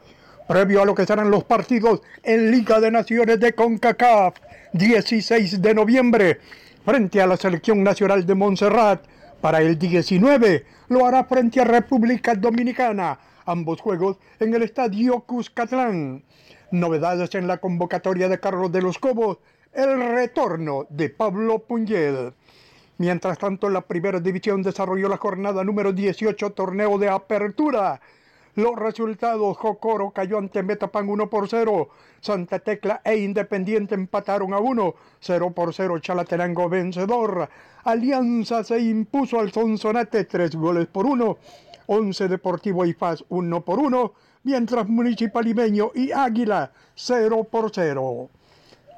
previo 0.48 0.82
a 0.82 0.86
lo 0.86 0.96
que 0.96 1.06
serán 1.06 1.30
los 1.30 1.44
partidos 1.44 2.02
en 2.24 2.52
Liga 2.52 2.80
de 2.80 2.92
Naciones 2.92 3.40
de 3.40 3.54
CONCACAF, 3.54 4.36
16 4.74 5.62
de 5.62 5.74
noviembre, 5.74 6.40
frente 6.86 7.22
a 7.22 7.28
la 7.28 7.36
Selección 7.36 7.84
Nacional 7.84 8.26
de 8.26 8.36
Montserrat. 8.36 9.04
Para 9.42 9.62
el 9.62 9.78
19 9.78 10.66
lo 10.90 11.06
hará 11.06 11.26
frente 11.26 11.60
a 11.60 11.66
República 11.66 12.36
Dominicana, 12.36 13.20
ambos 13.46 13.82
juegos 13.82 14.18
en 14.40 14.54
el 14.54 14.64
Estadio 14.64 15.20
Cuscatlán. 15.22 16.24
Novedades 16.72 17.36
en 17.36 17.48
la 17.48 17.58
convocatoria 17.58 18.30
de 18.30 18.40
Carlos 18.40 18.72
de 18.72 18.82
los 18.82 18.98
Cobos, 18.98 19.40
el 19.74 20.00
retorno 20.00 20.86
de 20.90 21.10
Pablo 21.10 21.60
Puñed. 21.60 22.34
Mientras 22.98 23.38
tanto, 23.38 23.70
la 23.70 23.82
primera 23.82 24.20
división 24.20 24.62
desarrolló 24.62 25.10
la 25.10 25.18
jornada 25.18 25.64
número 25.64 25.92
18 25.92 26.52
torneo 26.52 26.98
de 26.98 27.10
apertura. 27.10 28.00
Los 28.56 28.76
resultados, 28.76 29.58
Jocoro 29.58 30.12
cayó 30.12 30.38
ante 30.38 30.62
Metapan 30.62 31.08
1 31.08 31.30
por 31.30 31.48
0, 31.48 31.88
Santa 32.20 32.60
Tecla 32.60 33.02
e 33.04 33.16
Independiente 33.16 33.96
empataron 33.96 34.54
a 34.54 34.60
1, 34.60 34.94
0 35.22 35.52
por 35.52 35.74
0 35.74 36.00
Chalatenango 36.00 36.68
vencedor, 36.68 37.48
Alianza 37.86 38.64
se 38.66 38.80
impuso 38.80 39.40
al 39.40 39.54
Sonsonate 39.54 40.26
3 40.26 40.56
goles 40.56 40.88
por 40.88 41.06
1, 41.06 41.38
11 41.88 42.28
Deportivo 42.28 42.86
y 42.86 42.94
Faz 42.94 43.24
1 43.30 43.62
por 43.62 43.80
1, 43.80 44.14
mientras 44.44 44.88
Municipal 44.90 45.46
Limeño 45.46 45.92
y 45.96 46.12
Águila 46.12 46.72
0 46.94 47.46
por 47.50 47.72
0. 47.74 48.30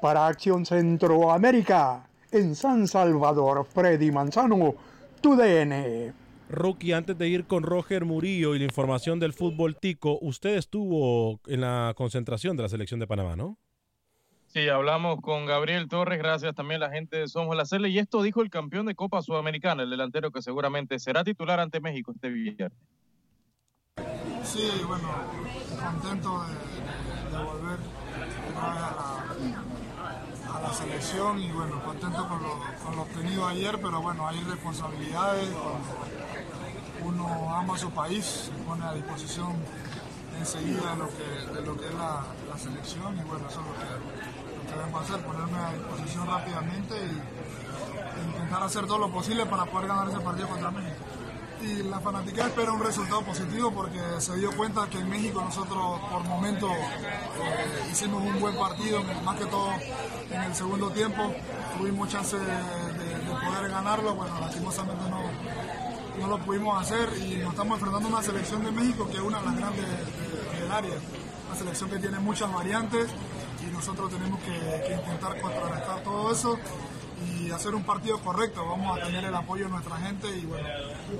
Para 0.02 0.26
Acción 0.26 0.66
Centroamérica, 0.66 2.08
en 2.34 2.54
San 2.54 2.88
Salvador, 2.88 3.64
Freddy 3.64 4.10
Manzano, 4.10 4.74
tu 5.20 5.36
DN. 5.36 6.12
Rookie, 6.50 6.92
antes 6.92 7.16
de 7.16 7.28
ir 7.28 7.46
con 7.46 7.62
Roger 7.62 8.04
Murillo 8.04 8.54
y 8.54 8.58
la 8.58 8.64
información 8.64 9.18
del 9.20 9.32
fútbol 9.32 9.76
tico, 9.76 10.18
usted 10.20 10.56
estuvo 10.56 11.40
en 11.46 11.62
la 11.62 11.94
concentración 11.96 12.56
de 12.56 12.64
la 12.64 12.68
selección 12.68 13.00
de 13.00 13.06
Panamá, 13.06 13.36
¿no? 13.36 13.56
Sí, 14.48 14.68
hablamos 14.68 15.20
con 15.20 15.46
Gabriel 15.46 15.88
Torres, 15.88 16.18
gracias 16.18 16.54
también 16.54 16.82
a 16.82 16.86
la 16.86 16.92
gente 16.92 17.16
de 17.16 17.28
Somos 17.28 17.56
la 17.56 17.64
Cele, 17.64 17.88
y 17.88 17.98
esto 17.98 18.22
dijo 18.22 18.42
el 18.42 18.50
campeón 18.50 18.86
de 18.86 18.94
Copa 18.94 19.22
Sudamericana, 19.22 19.84
el 19.84 19.90
delantero 19.90 20.30
que 20.30 20.42
seguramente 20.42 20.98
será 20.98 21.24
titular 21.24 21.58
ante 21.60 21.80
México 21.80 22.12
este 22.12 22.28
viernes. 22.28 22.78
Sí, 24.42 24.70
bueno, 24.86 25.08
contento 25.82 26.44
de, 26.44 27.36
de 27.36 27.44
volver 27.44 27.78
a 28.56 28.74
la, 28.74 28.88
a 28.88 28.90
la 28.90 29.13
selección 30.74 31.40
y 31.40 31.50
bueno, 31.52 31.82
contento 31.84 32.28
con 32.28 32.42
lo, 32.42 32.60
con 32.84 32.96
lo 32.96 33.02
obtenido 33.02 33.46
ayer, 33.46 33.80
pero 33.80 34.02
bueno, 34.02 34.26
hay 34.26 34.40
responsabilidades, 34.40 35.48
uno 37.04 37.54
ama 37.54 37.78
su 37.78 37.90
país, 37.90 38.24
se 38.24 38.64
pone 38.64 38.84
a 38.84 38.92
disposición 38.92 39.52
enseguida 40.38 40.90
de 40.90 40.96
lo 40.96 41.08
que, 41.08 41.52
de 41.54 41.66
lo 41.66 41.76
que 41.76 41.86
es 41.86 41.94
la, 41.94 42.24
selección 42.58 43.18
y 43.18 43.22
bueno, 43.24 43.46
eso 43.48 43.60
es 43.60 43.66
lo 43.66 43.72
que, 43.74 43.84
lo 43.84 44.70
que 44.70 44.78
debemos 44.78 45.02
hacer, 45.02 45.26
ponerme 45.26 45.58
a 45.58 45.72
disposición 45.72 46.26
rápidamente 46.28 46.94
y, 46.94 48.20
e 48.20 48.24
intentar 48.26 48.62
hacer 48.62 48.86
todo 48.86 48.98
lo 48.98 49.10
posible 49.10 49.44
para 49.46 49.64
poder 49.64 49.88
ganar 49.88 50.08
ese 50.08 50.20
partido 50.20 50.48
contra 50.48 50.70
México 50.70 51.13
y 51.62 51.82
la 51.84 51.98
fanática 52.00 52.46
espera 52.46 52.72
un 52.72 52.82
resultado 52.82 53.22
positivo 53.22 53.70
porque 53.72 54.00
se 54.18 54.36
dio 54.36 54.54
cuenta 54.56 54.86
que 54.88 54.98
en 54.98 55.08
México 55.08 55.40
nosotros 55.42 56.00
por 56.10 56.22
momento 56.24 56.68
eh, 56.70 57.88
hicimos 57.90 58.22
un 58.22 58.40
buen 58.40 58.56
partido, 58.56 59.02
más 59.24 59.36
que 59.38 59.46
todo 59.46 59.70
en 60.30 60.42
el 60.42 60.54
segundo 60.54 60.90
tiempo. 60.90 61.32
Tuvimos 61.78 62.08
chance 62.08 62.36
de, 62.38 62.44
de- 62.44 63.14
de 63.24 63.30
poder 63.46 63.70
ganarlo, 63.70 64.14
bueno 64.14 64.38
lastimosamente 64.40 65.04
no, 65.08 65.20
no 66.20 66.26
lo 66.26 66.38
pudimos 66.44 66.80
hacer 66.82 67.08
y 67.18 67.36
nos 67.36 67.50
estamos 67.52 67.76
enfrentando 67.78 68.08
a 68.08 68.12
una 68.18 68.22
selección 68.22 68.64
de 68.64 68.70
México 68.70 69.06
que 69.08 69.14
es 69.16 69.22
una 69.22 69.38
de 69.40 69.46
las 69.46 69.56
grandes 69.56 69.84
de- 69.86 70.60
del 70.60 70.70
área, 70.72 70.94
una 71.48 71.56
selección 71.58 71.90
que 71.90 71.98
tiene 71.98 72.18
muchas 72.18 72.52
variantes 72.52 73.08
y 73.66 73.70
nosotros 73.72 74.10
tenemos 74.10 74.38
que 74.40 74.94
intentar 74.94 75.40
contrarrestar 75.40 76.02
todo 76.02 76.30
eso 76.32 76.58
y 77.22 77.50
hacer 77.50 77.74
un 77.74 77.82
partido 77.84 78.18
correcto. 78.20 78.66
Vamos 78.66 78.98
a 78.98 79.04
tener 79.06 79.24
el 79.24 79.34
apoyo 79.34 79.64
de 79.64 79.70
nuestra 79.70 79.96
gente 79.98 80.26
y 80.36 80.46
bueno, 80.46 80.68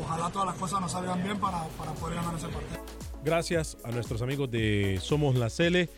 ojalá 0.03 0.31
todas 0.31 0.47
las 0.49 0.57
cosas 0.57 0.81
nos 0.81 0.93
salgan 0.93 1.23
bien 1.23 1.39
para, 1.39 1.65
para 1.79 1.93
poder 1.93 2.17
ganar 2.17 2.35
ese 2.35 2.49
partido. 2.49 2.81
Gracias 3.25 3.77
a 3.85 3.91
nuestros 3.91 4.21
amigos 4.23 4.51
de 4.51 4.99
Somos 5.01 5.35
la 5.37 5.49
Cele. 5.51 5.89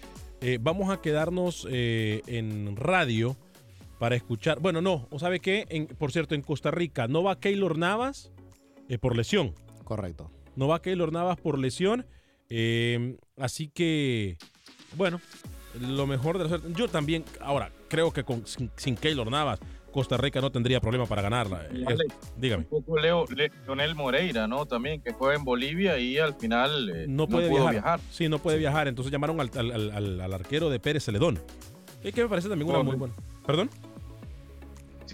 Eh, 0.40 0.59
vamos 0.61 0.90
a 0.90 1.01
quedarnos 1.01 1.66
eh, 1.70 2.22
en 2.26 2.76
radio 2.76 3.36
para 3.99 4.14
escuchar. 4.14 4.61
Bueno, 4.61 4.80
no, 4.82 5.09
¿o 5.11 5.18
sabe 5.18 5.40
qué? 5.40 5.66
En- 5.70 5.86
por 5.86 6.12
cierto, 6.12 6.34
en 6.34 6.42
Costa 6.42 6.70
Rica 6.70 7.09
no 7.09 7.22
va 7.22 7.40
Keylor 7.40 7.78
Navas 7.78 8.30
eh, 8.88 8.99
por 8.99 9.16
lesión. 9.16 9.55
Correcto. 9.84 10.30
No 10.55 10.68
va 10.68 10.82
Keylor 10.82 11.12
Navas 11.12 11.38
por 11.38 11.59
lesión. 11.59 12.07
eh, 12.49 13.16
así 13.38 13.68
que, 13.68 14.36
bueno, 14.94 15.20
lo 15.80 16.07
mejor 16.07 16.38
de 16.38 16.44
la 16.44 16.51
suerte. 16.51 16.68
Yo 16.74 16.88
también, 16.88 17.24
ahora, 17.40 17.72
creo 17.88 18.12
que 18.12 18.22
con, 18.24 18.47
sin, 18.47 18.70
sin 18.76 18.94
Keylor 18.97 19.30
Navas, 19.30 19.59
Costa 19.97 20.18
Rica 20.18 20.42
no 20.42 20.53
tendría 20.53 20.78
problema 20.78 21.07
para 21.07 21.22
ganarla. 21.22 21.62
Es- 21.72 21.86
Alex, 21.86 22.14
dígame. 22.36 22.64
Un 22.70 22.82
poco 22.84 22.99
Leo, 22.99 23.24
Le- 23.34 23.51
Leonel 23.64 23.94
Moreira, 23.94 24.47
¿no? 24.47 24.66
También 24.66 25.01
que 25.01 25.12
juega 25.12 25.34
en 25.36 25.42
Bolivia 25.44 25.99
y 25.99 26.18
al 26.18 26.34
final 26.34 26.90
eh, 26.94 27.07
no 27.09 27.26
puede 27.26 27.49
viajar. 27.49 27.99
Sí, 28.11 28.28
no 28.28 28.38
puede 28.38 28.59
viajar. 28.59 28.88
Entonces 28.88 29.11
llamaron 29.11 29.40
al, 29.40 29.51
al- 29.57 30.20
al- 30.20 30.32
arquero 30.34 30.68
de 30.68 30.78
Pérez 30.78 31.05
Celedón. 31.05 31.38
Es 32.05 32.12
que 32.14 32.22
me 32.22 32.28
parece 32.28 32.49
también 32.51 32.68
una 32.70 32.82
muy 32.82 32.97
buena. 32.97 33.14
¿Perdón? 33.47 33.70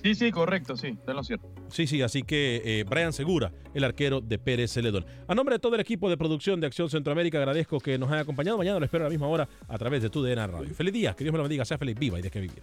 Sí, 0.02 0.14
sí, 0.16 0.32
correcto, 0.32 0.76
sí, 0.76 0.88
está 0.88 1.12
lo 1.12 1.22
cierto. 1.22 1.46
Sí, 1.68 1.86
sí, 1.86 2.02
así 2.02 2.22
que 2.22 2.60
eh, 2.64 2.84
Brian 2.84 3.12
Segura, 3.12 3.52
el 3.72 3.84
arquero 3.84 4.20
de 4.20 4.38
Pérez 4.38 4.72
Celedón. 4.72 5.06
A 5.28 5.34
nombre 5.34 5.54
de 5.54 5.58
todo 5.60 5.74
el 5.76 5.80
equipo 5.80 6.10
de 6.10 6.16
producción 6.16 6.60
de 6.60 6.66
Acción 6.66 6.90
Centroamérica, 6.90 7.38
agradezco 7.38 7.78
que 7.78 7.96
nos 7.98 8.10
haya 8.10 8.22
acompañado. 8.22 8.58
Mañana 8.58 8.78
lo 8.80 8.84
espero 8.84 9.04
a 9.04 9.06
la 9.06 9.10
misma 9.10 9.28
hora 9.28 9.48
a 9.68 9.78
través 9.78 10.02
de 10.02 10.10
tu 10.10 10.22
DNA 10.22 10.46
Radio. 10.48 10.74
Feliz 10.74 10.92
día, 10.92 11.14
que 11.14 11.22
Dios 11.24 11.32
me 11.32 11.36
lo 11.38 11.44
bendiga, 11.44 11.64
sea 11.64 11.78
feliz, 11.78 11.96
viva 11.98 12.18
y 12.18 12.22
deje 12.22 12.40
vivir. 12.40 12.62